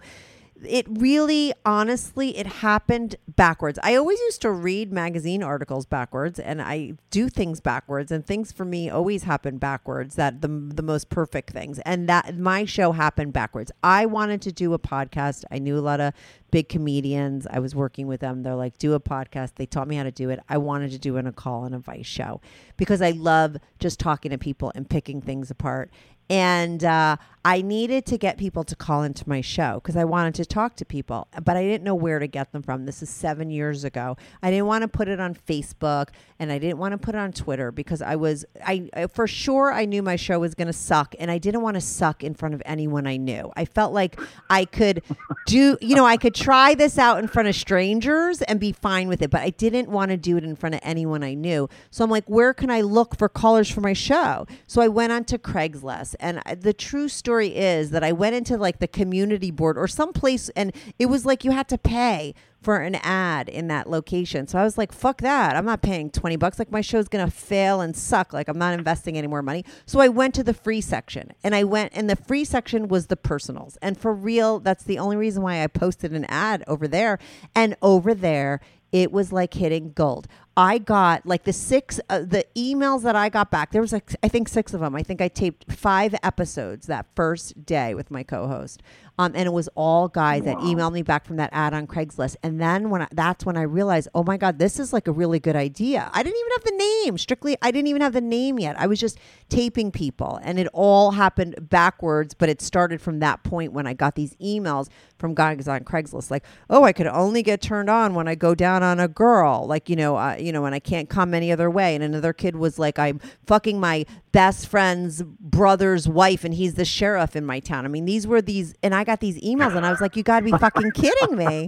it 0.67 0.85
really 0.89 1.53
honestly 1.65 2.37
it 2.37 2.47
happened 2.47 3.15
backwards. 3.27 3.79
I 3.83 3.95
always 3.95 4.19
used 4.19 4.41
to 4.41 4.51
read 4.51 4.91
magazine 4.91 5.43
articles 5.43 5.85
backwards 5.85 6.39
and 6.39 6.61
i 6.61 6.93
do 7.09 7.29
things 7.29 7.59
backwards 7.59 8.11
and 8.11 8.25
things 8.25 8.51
for 8.51 8.65
me 8.65 8.89
always 8.89 9.23
happen 9.23 9.57
backwards 9.57 10.15
that 10.15 10.41
the, 10.41 10.47
the 10.47 10.81
most 10.83 11.09
perfect 11.09 11.51
things 11.51 11.79
and 11.79 12.07
that 12.09 12.37
my 12.37 12.65
show 12.65 12.91
happened 12.91 13.33
backwards. 13.33 13.71
I 13.83 14.05
wanted 14.05 14.41
to 14.43 14.51
do 14.51 14.73
a 14.73 14.79
podcast. 14.79 15.43
I 15.51 15.59
knew 15.59 15.77
a 15.77 15.81
lot 15.81 15.99
of 15.99 16.13
big 16.51 16.69
comedians. 16.69 17.47
I 17.49 17.59
was 17.59 17.75
working 17.75 18.07
with 18.07 18.21
them. 18.21 18.43
They're 18.43 18.55
like 18.55 18.77
do 18.77 18.93
a 18.93 18.99
podcast. 18.99 19.55
They 19.55 19.65
taught 19.65 19.87
me 19.87 19.95
how 19.95 20.03
to 20.03 20.11
do 20.11 20.29
it. 20.29 20.39
I 20.49 20.57
wanted 20.57 20.91
to 20.91 20.99
do 20.99 21.17
in 21.17 21.27
a 21.27 21.31
call 21.31 21.65
and 21.65 21.75
advice 21.75 22.05
show 22.05 22.41
because 22.77 23.01
i 23.01 23.11
love 23.11 23.57
just 23.79 23.99
talking 23.99 24.31
to 24.31 24.37
people 24.37 24.71
and 24.75 24.89
picking 24.89 25.21
things 25.21 25.51
apart 25.51 25.91
and 26.29 26.83
uh, 26.83 27.17
I 27.45 27.61
needed 27.61 28.05
to 28.07 28.17
get 28.17 28.37
people 28.37 28.65
to 28.65 28.75
call 28.75 29.03
into 29.03 29.27
my 29.27 29.39
show 29.39 29.75
because 29.75 29.95
I 29.95 30.03
wanted 30.03 30.35
to 30.35 30.45
talk 30.45 30.75
to 30.75 30.85
people, 30.85 31.27
but 31.43 31.55
I 31.55 31.63
didn't 31.63 31.85
know 31.85 31.95
where 31.95 32.19
to 32.19 32.27
get 32.27 32.51
them 32.51 32.61
from. 32.61 32.85
This 32.85 33.01
is 33.01 33.09
seven 33.09 33.49
years 33.49 33.85
ago. 33.85 34.17
I 34.43 34.51
didn't 34.51 34.65
want 34.65 34.81
to 34.81 34.89
put 34.89 35.07
it 35.07 35.21
on 35.21 35.35
Facebook 35.35 36.09
and 36.37 36.51
I 36.51 36.59
didn't 36.59 36.79
want 36.79 36.91
to 36.91 36.97
put 36.97 37.15
it 37.15 37.17
on 37.17 37.31
Twitter 37.31 37.71
because 37.71 38.01
I 38.01 38.17
was, 38.17 38.45
I, 38.65 38.89
I 38.93 39.07
for 39.07 39.25
sure 39.25 39.71
I 39.71 39.85
knew 39.85 40.03
my 40.03 40.17
show 40.17 40.39
was 40.39 40.53
going 40.53 40.67
to 40.67 40.73
suck 40.73 41.15
and 41.17 41.31
I 41.31 41.37
didn't 41.37 41.61
want 41.61 41.75
to 41.75 41.81
suck 41.81 42.25
in 42.25 42.33
front 42.33 42.55
of 42.55 42.61
anyone 42.65 43.07
I 43.07 43.15
knew. 43.15 43.51
I 43.55 43.63
felt 43.63 43.93
like 43.93 44.19
I 44.49 44.65
could 44.65 45.01
do, 45.47 45.77
you 45.79 45.95
know, 45.95 46.05
I 46.05 46.17
could 46.17 46.35
try 46.35 46.75
this 46.75 46.97
out 46.97 47.19
in 47.19 47.27
front 47.29 47.47
of 47.47 47.55
strangers 47.55 48.41
and 48.43 48.59
be 48.59 48.73
fine 48.73 49.07
with 49.07 49.21
it, 49.21 49.31
but 49.31 49.41
I 49.41 49.51
didn't 49.51 49.89
want 49.89 50.11
to 50.11 50.17
do 50.17 50.35
it 50.35 50.43
in 50.43 50.57
front 50.57 50.75
of 50.75 50.81
anyone 50.83 51.23
I 51.23 51.35
knew. 51.35 51.69
So 51.89 52.03
I'm 52.03 52.09
like, 52.09 52.25
where 52.29 52.53
can 52.53 52.69
I 52.69 52.81
look 52.81 53.17
for 53.17 53.29
callers 53.29 53.71
for 53.71 53.79
my 53.79 53.93
show? 53.93 54.45
So 54.67 54.81
I 54.81 54.89
went 54.89 55.13
on 55.13 55.23
to 55.25 55.37
Craigslist. 55.37 56.15
And 56.19 56.41
I- 56.45 56.55
the 56.55 56.73
true 56.73 57.07
story 57.09 57.55
is 57.55 57.91
that 57.91 58.03
I 58.03 58.11
went 58.11 58.35
into 58.35 58.57
like 58.57 58.79
the 58.79 58.87
community 58.87 59.51
board 59.51 59.77
or 59.77 59.87
someplace 59.87 60.49
and 60.49 60.73
it 60.97 61.07
was 61.07 61.25
like 61.25 61.43
you 61.43 61.51
had 61.51 61.67
to 61.69 61.77
pay 61.77 62.33
for 62.61 62.77
an 62.79 62.95
ad 62.95 63.47
in 63.47 63.67
that 63.69 63.89
location. 63.89 64.45
So 64.45 64.59
I 64.59 64.63
was 64.63 64.77
like, 64.77 64.91
fuck 64.91 65.21
that. 65.21 65.55
I'm 65.55 65.63
not 65.63 65.81
paying 65.81 66.09
20 66.09 66.35
bucks. 66.35 66.59
Like 66.59 66.71
my 66.71 66.81
show's 66.81 67.07
going 67.07 67.23
to 67.25 67.31
fail 67.31 67.79
and 67.79 67.95
suck. 67.95 68.33
Like 68.33 68.49
I'm 68.49 68.57
not 68.57 68.73
investing 68.73 69.17
any 69.17 69.27
more 69.27 69.41
money. 69.41 69.63
So 69.85 70.01
I 70.01 70.09
went 70.09 70.35
to 70.35 70.43
the 70.43 70.53
free 70.53 70.81
section 70.81 71.31
and 71.43 71.55
I 71.55 71.63
went 71.63 71.93
and 71.95 72.09
the 72.09 72.17
free 72.17 72.43
section 72.43 72.89
was 72.89 73.07
the 73.07 73.15
personals. 73.15 73.77
And 73.81 73.97
for 73.97 74.13
real, 74.13 74.59
that's 74.59 74.83
the 74.83 74.99
only 74.99 75.15
reason 75.15 75.41
why 75.41 75.63
I 75.63 75.67
posted 75.67 76.11
an 76.11 76.25
ad 76.25 76.63
over 76.67 76.87
there. 76.87 77.17
And 77.55 77.77
over 77.81 78.13
there, 78.13 78.59
it 78.91 79.11
was 79.11 79.31
like 79.31 79.53
hitting 79.53 79.91
gold. 79.93 80.27
I 80.57 80.77
got 80.77 81.25
like 81.25 81.43
the 81.43 81.53
six, 81.53 81.99
uh, 82.09 82.19
the 82.19 82.45
emails 82.55 83.03
that 83.03 83.15
I 83.15 83.29
got 83.29 83.49
back. 83.49 83.71
There 83.71 83.81
was 83.81 83.93
like 83.93 84.13
I 84.21 84.27
think 84.27 84.49
six 84.49 84.73
of 84.73 84.81
them. 84.81 84.95
I 84.95 85.03
think 85.03 85.21
I 85.21 85.27
taped 85.27 85.71
five 85.71 86.13
episodes 86.21 86.87
that 86.87 87.05
first 87.15 87.65
day 87.65 87.93
with 87.93 88.11
my 88.11 88.23
co-host. 88.23 88.81
Um, 89.19 89.33
and 89.35 89.45
it 89.45 89.51
was 89.51 89.67
all 89.75 90.07
guys 90.07 90.45
that 90.45 90.55
emailed 90.59 90.93
me 90.93 91.01
back 91.01 91.25
from 91.25 91.35
that 91.35 91.49
ad 91.51 91.73
on 91.73 91.87
Craigslist. 91.87 92.37
And 92.41 92.59
then 92.59 92.89
when 92.89 93.01
I, 93.01 93.07
that's 93.11 93.45
when 93.45 93.57
I 93.57 93.63
realized, 93.63 94.07
oh 94.15 94.23
my 94.23 94.37
God, 94.37 94.59
this 94.59 94.79
is 94.79 94.93
like 94.93 95.09
a 95.09 95.11
really 95.11 95.39
good 95.39 95.57
idea. 95.57 96.09
I 96.13 96.23
didn't 96.23 96.39
even 96.39 96.51
have 96.53 96.63
the 96.63 97.03
name. 97.03 97.17
Strictly, 97.17 97.57
I 97.61 97.71
didn't 97.71 97.87
even 97.87 98.01
have 98.01 98.13
the 98.13 98.21
name 98.21 98.59
yet. 98.59 98.79
I 98.79 98.87
was 98.87 98.97
just 98.97 99.19
taping 99.49 99.91
people, 99.91 100.39
and 100.41 100.57
it 100.57 100.67
all 100.71 101.11
happened 101.11 101.69
backwards. 101.69 102.33
But 102.33 102.47
it 102.47 102.61
started 102.61 103.01
from 103.01 103.19
that 103.19 103.43
point 103.43 103.73
when 103.73 103.85
I 103.85 103.93
got 103.93 104.15
these 104.15 104.35
emails 104.37 104.87
from 105.17 105.35
guys 105.35 105.67
on 105.67 105.81
Craigslist, 105.81 106.31
like, 106.31 106.45
oh, 106.69 106.85
I 106.85 106.93
could 106.93 107.07
only 107.07 107.43
get 107.43 107.61
turned 107.61 107.89
on 107.89 108.15
when 108.15 108.29
I 108.29 108.35
go 108.35 108.55
down 108.55 108.83
on 108.83 109.01
a 109.01 109.09
girl, 109.09 109.67
like 109.67 109.89
you 109.89 109.97
know, 109.97 110.15
uh, 110.15 110.37
you 110.39 110.53
know, 110.53 110.63
and 110.63 110.73
I 110.73 110.79
can't 110.79 111.09
come 111.09 111.33
any 111.33 111.51
other 111.51 111.69
way. 111.69 111.93
And 111.93 112.05
another 112.05 112.31
kid 112.31 112.55
was 112.55 112.79
like, 112.79 112.97
I'm 112.97 113.19
fucking 113.45 113.81
my 113.81 114.05
best 114.31 114.67
friend's 114.67 115.23
brother's 115.23 116.07
wife, 116.07 116.43
and 116.43 116.53
he's 116.53 116.75
the 116.75 116.85
sheriff 116.85 117.35
in 117.35 117.45
my 117.45 117.59
town. 117.59 117.85
I 117.85 117.87
mean, 117.87 118.05
these 118.05 118.27
were 118.27 118.41
these, 118.41 118.73
and 118.83 118.93
I 118.93 119.03
got 119.03 119.19
these 119.19 119.39
emails, 119.41 119.75
and 119.75 119.85
I 119.85 119.91
was 119.91 120.01
like, 120.01 120.15
you 120.15 120.23
got 120.23 120.39
to 120.39 120.45
be 120.45 120.51
fucking 120.51 120.91
kidding 120.91 121.37
me. 121.37 121.67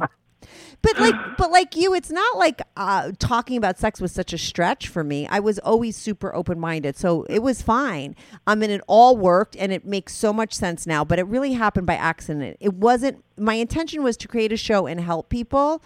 But 0.81 0.99
like, 0.99 1.15
but 1.37 1.51
like 1.51 1.75
you, 1.75 1.93
it's 1.93 2.09
not 2.09 2.37
like 2.37 2.61
uh, 2.75 3.11
talking 3.19 3.55
about 3.57 3.77
sex 3.77 4.01
was 4.01 4.11
such 4.11 4.33
a 4.33 4.37
stretch 4.37 4.87
for 4.87 5.03
me. 5.03 5.27
I 5.27 5.39
was 5.39 5.59
always 5.59 5.95
super 5.95 6.33
open 6.33 6.59
minded, 6.59 6.97
so 6.97 7.23
it 7.23 7.39
was 7.43 7.61
fine. 7.61 8.15
I 8.47 8.55
mean, 8.55 8.71
it 8.71 8.81
all 8.87 9.15
worked, 9.15 9.55
and 9.57 9.71
it 9.71 9.85
makes 9.85 10.15
so 10.15 10.33
much 10.33 10.53
sense 10.53 10.87
now. 10.87 11.05
But 11.05 11.19
it 11.19 11.27
really 11.27 11.53
happened 11.53 11.85
by 11.85 11.95
accident. 11.95 12.57
It 12.59 12.73
wasn't. 12.73 13.23
My 13.37 13.53
intention 13.55 14.01
was 14.01 14.17
to 14.17 14.27
create 14.27 14.51
a 14.51 14.57
show 14.57 14.87
and 14.87 14.99
help 14.99 15.29
people 15.29 15.83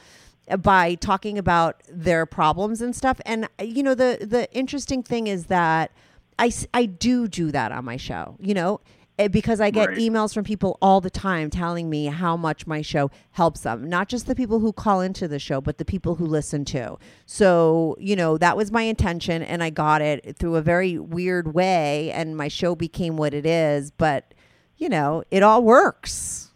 by 0.61 0.95
talking 0.95 1.38
about 1.38 1.82
their 1.89 2.26
problems 2.26 2.82
and 2.82 2.95
stuff. 2.95 3.19
And 3.26 3.49
you 3.61 3.84
know, 3.84 3.95
the 3.95 4.19
the 4.21 4.51
interesting 4.53 5.03
thing 5.03 5.28
is 5.28 5.47
that 5.47 5.91
I 6.39 6.51
I 6.73 6.86
do 6.86 7.27
do 7.27 7.51
that 7.51 7.71
on 7.71 7.86
my 7.86 7.97
show. 7.97 8.36
You 8.39 8.53
know. 8.53 8.81
eh, 9.17 9.29
Because 9.29 9.61
I 9.61 9.69
get 9.71 9.89
Right. 9.89 9.97
emails 9.97 10.33
from 10.33 10.43
people 10.43 10.77
all 10.81 10.99
the 10.99 11.09
time 11.09 11.49
telling 11.49 11.89
me 11.89 12.07
how 12.07 12.36
much 12.36 12.67
my 12.67 12.81
show 12.81 13.09
helps 13.31 13.61
them. 13.61 13.88
Not 13.89 14.09
just 14.09 14.27
the 14.27 14.36
people 14.36 14.59
who 14.59 14.73
call 14.73 14.99
into 14.99 15.27
the 15.29 15.39
show, 15.39 15.61
but 15.61 15.77
the 15.77 15.86
people 15.86 16.15
who 16.15 16.25
listen 16.25 16.65
to. 16.65 16.97
So, 17.25 17.95
you 17.97 18.17
know, 18.17 18.38
that 18.38 18.57
was 18.57 18.71
my 18.73 18.81
intention 18.81 19.41
and 19.41 19.63
I 19.63 19.69
got 19.69 20.01
it 20.01 20.36
through 20.38 20.57
a 20.57 20.61
very 20.61 20.97
weird 20.99 21.53
way 21.53 22.11
and 22.11 22.36
my 22.36 22.49
show 22.49 22.75
became 22.75 23.15
what 23.15 23.33
it 23.33 23.45
is. 23.45 23.91
But, 23.91 24.33
you 24.77 24.89
know, 24.89 25.23
it 25.31 25.43
all 25.43 25.63
works. 25.63 26.51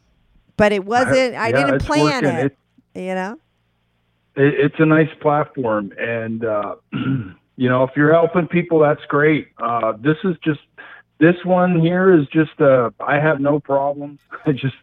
But 0.57 0.73
it 0.73 0.83
wasn't, 0.83 1.35
I 1.35 1.49
Yeah, 1.51 1.63
didn't 1.63 1.79
plan 1.83 2.23
working. 2.25 2.35
it, 2.45 2.57
you 2.93 3.15
know? 3.15 3.39
it, 4.35 4.53
it's 4.65 4.75
a 4.79 4.85
nice 4.85 5.13
platform 5.21 5.93
and 5.97 6.43
uh 6.43 6.75
you 7.59 7.67
know 7.67 7.83
if 7.83 7.91
you're 7.97 8.13
helping 8.13 8.47
people 8.47 8.79
that's 8.79 9.03
great. 9.09 9.49
Uh 9.61 9.91
this 9.99 10.15
is 10.23 10.37
just 10.41 10.61
this 11.19 11.35
one 11.43 11.79
here 11.81 12.13
is 12.17 12.25
just 12.27 12.59
uh 12.61 12.89
i 13.01 13.19
have 13.19 13.41
no 13.41 13.59
problems. 13.59 14.19
I 14.45 14.53
just 14.53 14.77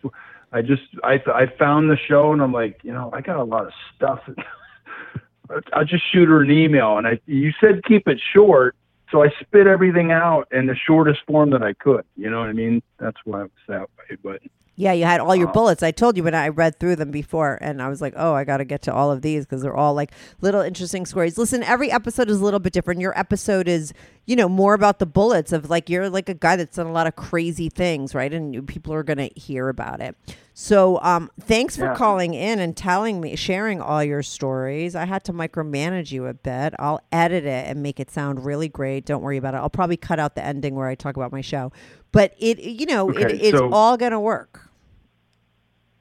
i 0.52 0.60
just 0.60 0.82
i 1.02 1.14
i 1.34 1.46
found 1.58 1.90
the 1.90 1.96
show 1.96 2.32
and 2.34 2.42
i'm 2.42 2.52
like 2.52 2.78
you 2.82 2.92
know 2.92 3.10
i 3.14 3.22
got 3.22 3.38
a 3.38 3.44
lot 3.44 3.66
of 3.66 3.72
stuff. 3.96 4.20
I'll 5.72 5.84
just 5.86 6.04
shoot 6.12 6.28
her 6.28 6.42
an 6.42 6.50
email 6.50 6.98
and 6.98 7.06
i 7.06 7.18
you 7.26 7.50
said 7.60 7.82
keep 7.84 8.06
it 8.06 8.20
short 8.34 8.76
so 9.10 9.22
i 9.22 9.28
spit 9.40 9.66
everything 9.66 10.12
out 10.12 10.46
in 10.52 10.66
the 10.66 10.76
shortest 10.76 11.20
form 11.26 11.48
that 11.50 11.62
i 11.62 11.72
could. 11.72 12.04
You 12.14 12.28
know 12.28 12.40
what 12.40 12.50
i 12.50 12.52
mean? 12.52 12.82
That's 12.98 13.18
why 13.24 13.44
it 13.44 13.50
was 13.54 13.66
that 13.68 13.88
way 13.98 14.18
but 14.22 14.42
Yeah, 14.78 14.92
you 14.92 15.04
had 15.06 15.20
all 15.20 15.34
your 15.34 15.48
Uh, 15.48 15.52
bullets. 15.52 15.82
I 15.82 15.90
told 15.90 16.16
you, 16.18 16.22
when 16.22 16.34
I 16.34 16.48
read 16.48 16.78
through 16.78 16.96
them 16.96 17.10
before, 17.10 17.58
and 17.62 17.80
I 17.80 17.88
was 17.88 18.02
like, 18.02 18.12
"Oh, 18.16 18.34
I 18.34 18.44
got 18.44 18.58
to 18.58 18.64
get 18.64 18.82
to 18.82 18.92
all 18.92 19.10
of 19.10 19.22
these 19.22 19.46
because 19.46 19.62
they're 19.62 19.74
all 19.74 19.94
like 19.94 20.12
little 20.42 20.60
interesting 20.60 21.06
stories." 21.06 21.38
Listen, 21.38 21.62
every 21.62 21.90
episode 21.90 22.28
is 22.28 22.40
a 22.40 22.44
little 22.44 22.60
bit 22.60 22.74
different. 22.74 23.00
Your 23.00 23.18
episode 23.18 23.68
is, 23.68 23.94
you 24.26 24.36
know, 24.36 24.48
more 24.50 24.74
about 24.74 24.98
the 24.98 25.06
bullets 25.06 25.50
of 25.52 25.70
like 25.70 25.88
you're 25.88 26.10
like 26.10 26.28
a 26.28 26.34
guy 26.34 26.56
that's 26.56 26.76
done 26.76 26.86
a 26.86 26.92
lot 26.92 27.06
of 27.06 27.16
crazy 27.16 27.68
things, 27.70 28.14
right? 28.14 28.32
And 28.32 28.66
people 28.68 28.92
are 28.92 29.02
gonna 29.02 29.30
hear 29.34 29.68
about 29.70 30.00
it. 30.02 30.14
So, 30.58 30.98
um, 31.02 31.30
thanks 31.40 31.76
for 31.76 31.84
Yeah. 31.86 31.94
calling 31.94 32.32
in 32.34 32.58
and 32.60 32.74
telling 32.76 33.20
me, 33.20 33.36
sharing 33.36 33.80
all 33.80 34.02
your 34.02 34.22
stories. 34.22 34.94
I 34.96 35.04
had 35.04 35.22
to 35.24 35.32
micromanage 35.34 36.12
you 36.12 36.26
a 36.26 36.34
bit. 36.34 36.74
I'll 36.78 37.00
edit 37.12 37.44
it 37.44 37.66
and 37.68 37.82
make 37.82 38.00
it 38.00 38.10
sound 38.10 38.44
really 38.44 38.68
great. 38.68 39.04
Don't 39.04 39.22
worry 39.22 39.36
about 39.36 39.52
it. 39.54 39.58
I'll 39.58 39.68
probably 39.70 39.98
cut 39.98 40.18
out 40.18 40.34
the 40.34 40.44
ending 40.44 40.74
where 40.74 40.86
I 40.88 40.94
talk 40.94 41.16
about 41.16 41.30
my 41.30 41.42
show, 41.42 41.72
but 42.12 42.32
it, 42.38 42.58
you 42.58 42.86
know, 42.86 43.10
it, 43.10 43.32
it's 43.32 43.58
so- 43.58 43.70
all 43.70 43.96
gonna 43.98 44.20
work. 44.20 44.62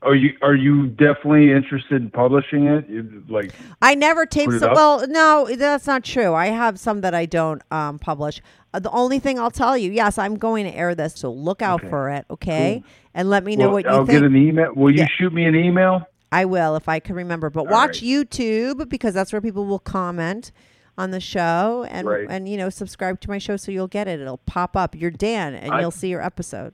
Are 0.05 0.15
you 0.15 0.37
are 0.41 0.55
you 0.55 0.87
definitely 0.87 1.51
interested 1.51 2.01
in 2.01 2.09
publishing 2.11 2.67
it 2.67 2.87
You- 2.89 3.23
like 3.27 3.51
I 3.81 3.95
never 3.95 4.25
tape. 4.25 4.51
Some, 4.51 4.73
well, 4.73 5.05
no, 5.07 5.47
that's 5.55 5.87
not 5.87 6.03
true. 6.03 6.33
I 6.33 6.47
have 6.47 6.79
some 6.79 7.01
that 7.01 7.13
I 7.13 7.25
don't 7.25 7.61
um, 7.71 7.99
publish. 7.99 8.41
Uh, 8.73 8.79
the 8.79 8.91
only 8.91 9.19
thing 9.19 9.39
I'll 9.39 9.51
tell 9.51 9.77
you, 9.77 9.91
yes, 9.91 10.17
I'm 10.17 10.35
going 10.37 10.65
to 10.65 10.75
air 10.75 10.95
this, 10.95 11.15
so 11.15 11.31
look 11.31 11.61
out 11.61 11.81
Okay. 11.81 11.89
for 11.89 12.09
it, 12.09 12.25
okay? 12.29 12.83
And 13.13 13.29
let 13.29 13.43
me 13.43 13.55
know 13.55 13.65
Well, 13.67 13.73
what 13.75 13.83
you 13.85 13.89
I'll 13.91 14.05
think. 14.05 14.19
get 14.19 14.23
an 14.23 14.35
email. 14.35 14.73
Will 14.75 14.91
you 14.91 14.99
Yeah. 14.99 15.07
shoot 15.17 15.33
me 15.33 15.45
an 15.45 15.55
email? 15.55 16.01
I 16.31 16.45
will 16.45 16.75
if 16.75 16.89
I 16.89 16.99
can 16.99 17.15
remember. 17.15 17.49
But 17.49 17.61
All 17.67 17.71
watch 17.73 18.01
right. 18.01 18.03
YouTube 18.03 18.89
because 18.89 19.13
that's 19.13 19.31
where 19.31 19.41
people 19.41 19.65
will 19.65 19.79
comment 19.79 20.51
on 20.97 21.11
the 21.11 21.19
show 21.19 21.85
and 21.89 22.07
Right. 22.07 22.25
and 22.29 22.47
you 22.47 22.57
know 22.57 22.69
subscribe 22.69 23.19
to 23.21 23.29
my 23.29 23.37
show 23.37 23.55
so 23.57 23.71
you'll 23.71 23.87
get 23.87 24.07
it. 24.07 24.19
It'll 24.19 24.37
pop 24.39 24.75
up. 24.77 24.95
You're 24.95 25.11
Dan, 25.11 25.53
and 25.55 25.71
I- 25.73 25.81
you'll 25.81 25.91
see 25.91 26.09
your 26.09 26.21
episode. 26.21 26.73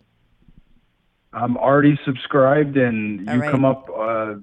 I'm 1.34 1.56
already 1.58 1.98
subscribed, 2.06 2.76
and 2.78 3.28
All 3.30 3.36
you 3.36 3.42
right. 3.42 3.52
come 3.52 3.64
up 3.64 3.88
uh, 3.90 4.36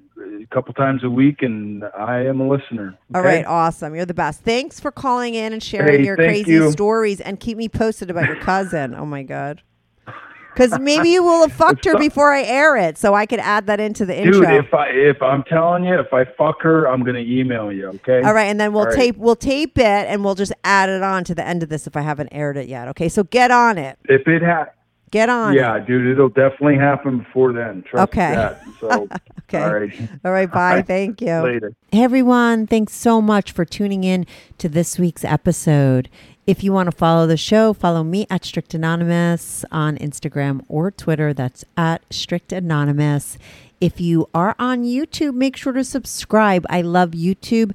a 0.43 0.47
couple 0.51 0.73
times 0.73 1.05
a 1.05 1.11
week, 1.11 1.43
and 1.43 1.85
I 1.99 2.21
am 2.25 2.41
a 2.41 2.49
listener. 2.49 2.97
All 3.15 3.21
okay? 3.21 3.29
right, 3.39 3.47
awesome. 3.47 3.95
You're 3.95 4.07
the 4.07 4.15
best. 4.15 4.41
Thanks 4.41 4.81
for 4.81 4.91
calling 4.91 5.35
in 5.35 5.53
and 5.53 5.63
sharing 5.63 6.01
Hey, 6.01 6.07
your 6.07 6.17
crazy 6.17 6.53
you. 6.53 6.71
stories 6.73 7.21
and 7.21 7.39
keep 7.39 7.59
me 7.59 7.69
posted 7.69 8.11
about 8.11 8.27
your 8.27 8.41
cousin. 8.41 8.95
oh 8.95 9.05
my 9.07 9.23
god. 9.23 9.63
Because 10.55 10.77
maybe 10.81 11.11
you 11.11 11.23
will 11.23 11.43
have 11.43 11.53
fucked 11.53 11.85
her 11.85 11.97
before 11.97 12.33
I 12.33 12.43
air 12.43 12.77
it, 12.77 12.99
so 12.99 13.15
I 13.15 13.27
could 13.27 13.39
add 13.39 13.67
that 13.69 13.79
into 13.79 14.05
the 14.05 14.19
intro. 14.19 14.41
Dude, 14.41 14.65
if 14.65 14.75
I 14.75 14.89
if 14.89 15.23
I'm 15.23 15.45
telling 15.45 15.85
you, 15.85 15.95
if 16.01 16.13
I 16.13 16.25
fuck 16.25 16.63
her, 16.63 16.89
I'm 16.89 17.05
gonna 17.05 17.21
email 17.21 17.71
you. 17.71 17.87
Okay. 17.89 18.23
All 18.23 18.35
right, 18.35 18.47
and 18.47 18.59
then 18.59 18.73
we'll 18.73 18.81
All 18.83 18.89
right. 18.89 18.97
tape 18.97 19.17
we'll 19.19 19.37
tape 19.37 19.79
it 19.79 19.85
and 19.85 20.25
we'll 20.25 20.35
just 20.35 20.53
add 20.65 20.89
it 20.89 21.01
on 21.01 21.23
to 21.25 21.35
the 21.35 21.47
end 21.47 21.63
of 21.63 21.69
this 21.69 21.87
if 21.87 21.97
I 21.97 22.01
haven't 22.01 22.31
aired 22.33 22.57
it 22.57 22.67
yet. 22.67 22.89
Okay, 22.89 23.09
so 23.09 23.23
get 23.23 23.53
on 23.53 23.79
it. 23.79 24.01
If 24.07 24.27
it 24.27 24.43
ha- 24.43 24.67
Get 25.11 25.29
on. 25.29 25.55
yeah, 25.55 25.79
dude, 25.79 26.07
it'll 26.07 26.29
definitely 26.29 26.77
happen 26.77 27.19
before 27.19 27.53
then. 27.53 27.83
Trust 27.83 28.11
Okay. 28.13 28.35
that. 28.35 28.63
So, 28.81 29.09
Okay. 29.49 29.63
all 29.63 29.75
right. 29.75 29.93
All 30.25 30.33
right. 30.33 30.51
Bye. 30.51 30.83
Thank 30.83 31.21
you. 31.23 31.33
Later. 31.39 31.73
Hey 31.91 32.05
everyone, 32.05 32.67
thanks 32.67 32.93
so 32.95 33.23
much 33.23 33.53
for 33.53 33.65
tuning 33.65 34.05
in 34.05 34.27
to 34.59 34.69
this 34.69 34.99
week's 34.99 35.25
episode. 35.25 36.09
If 36.47 36.63
you 36.65 36.73
want 36.73 36.87
to 36.91 36.93
follow 36.97 37.27
the 37.27 37.37
show, 37.37 37.73
follow 37.75 38.03
me 38.05 38.27
at 38.31 38.45
Strict 38.45 38.73
Anonymous 38.75 39.65
on 39.73 39.97
Instagram 39.99 40.63
or 40.69 40.91
Twitter. 40.91 41.33
That's 41.35 41.65
at 41.77 42.03
Strict 42.11 42.53
Anonymous. 42.53 43.37
If 43.81 44.01
you 44.01 44.29
are 44.35 44.57
on 44.59 44.83
YouTube, 44.83 45.35
make 45.35 45.57
sure 45.57 45.73
to 45.73 45.85
subscribe. 45.85 46.67
I 46.69 46.81
love 46.83 47.11
YouTube 47.13 47.75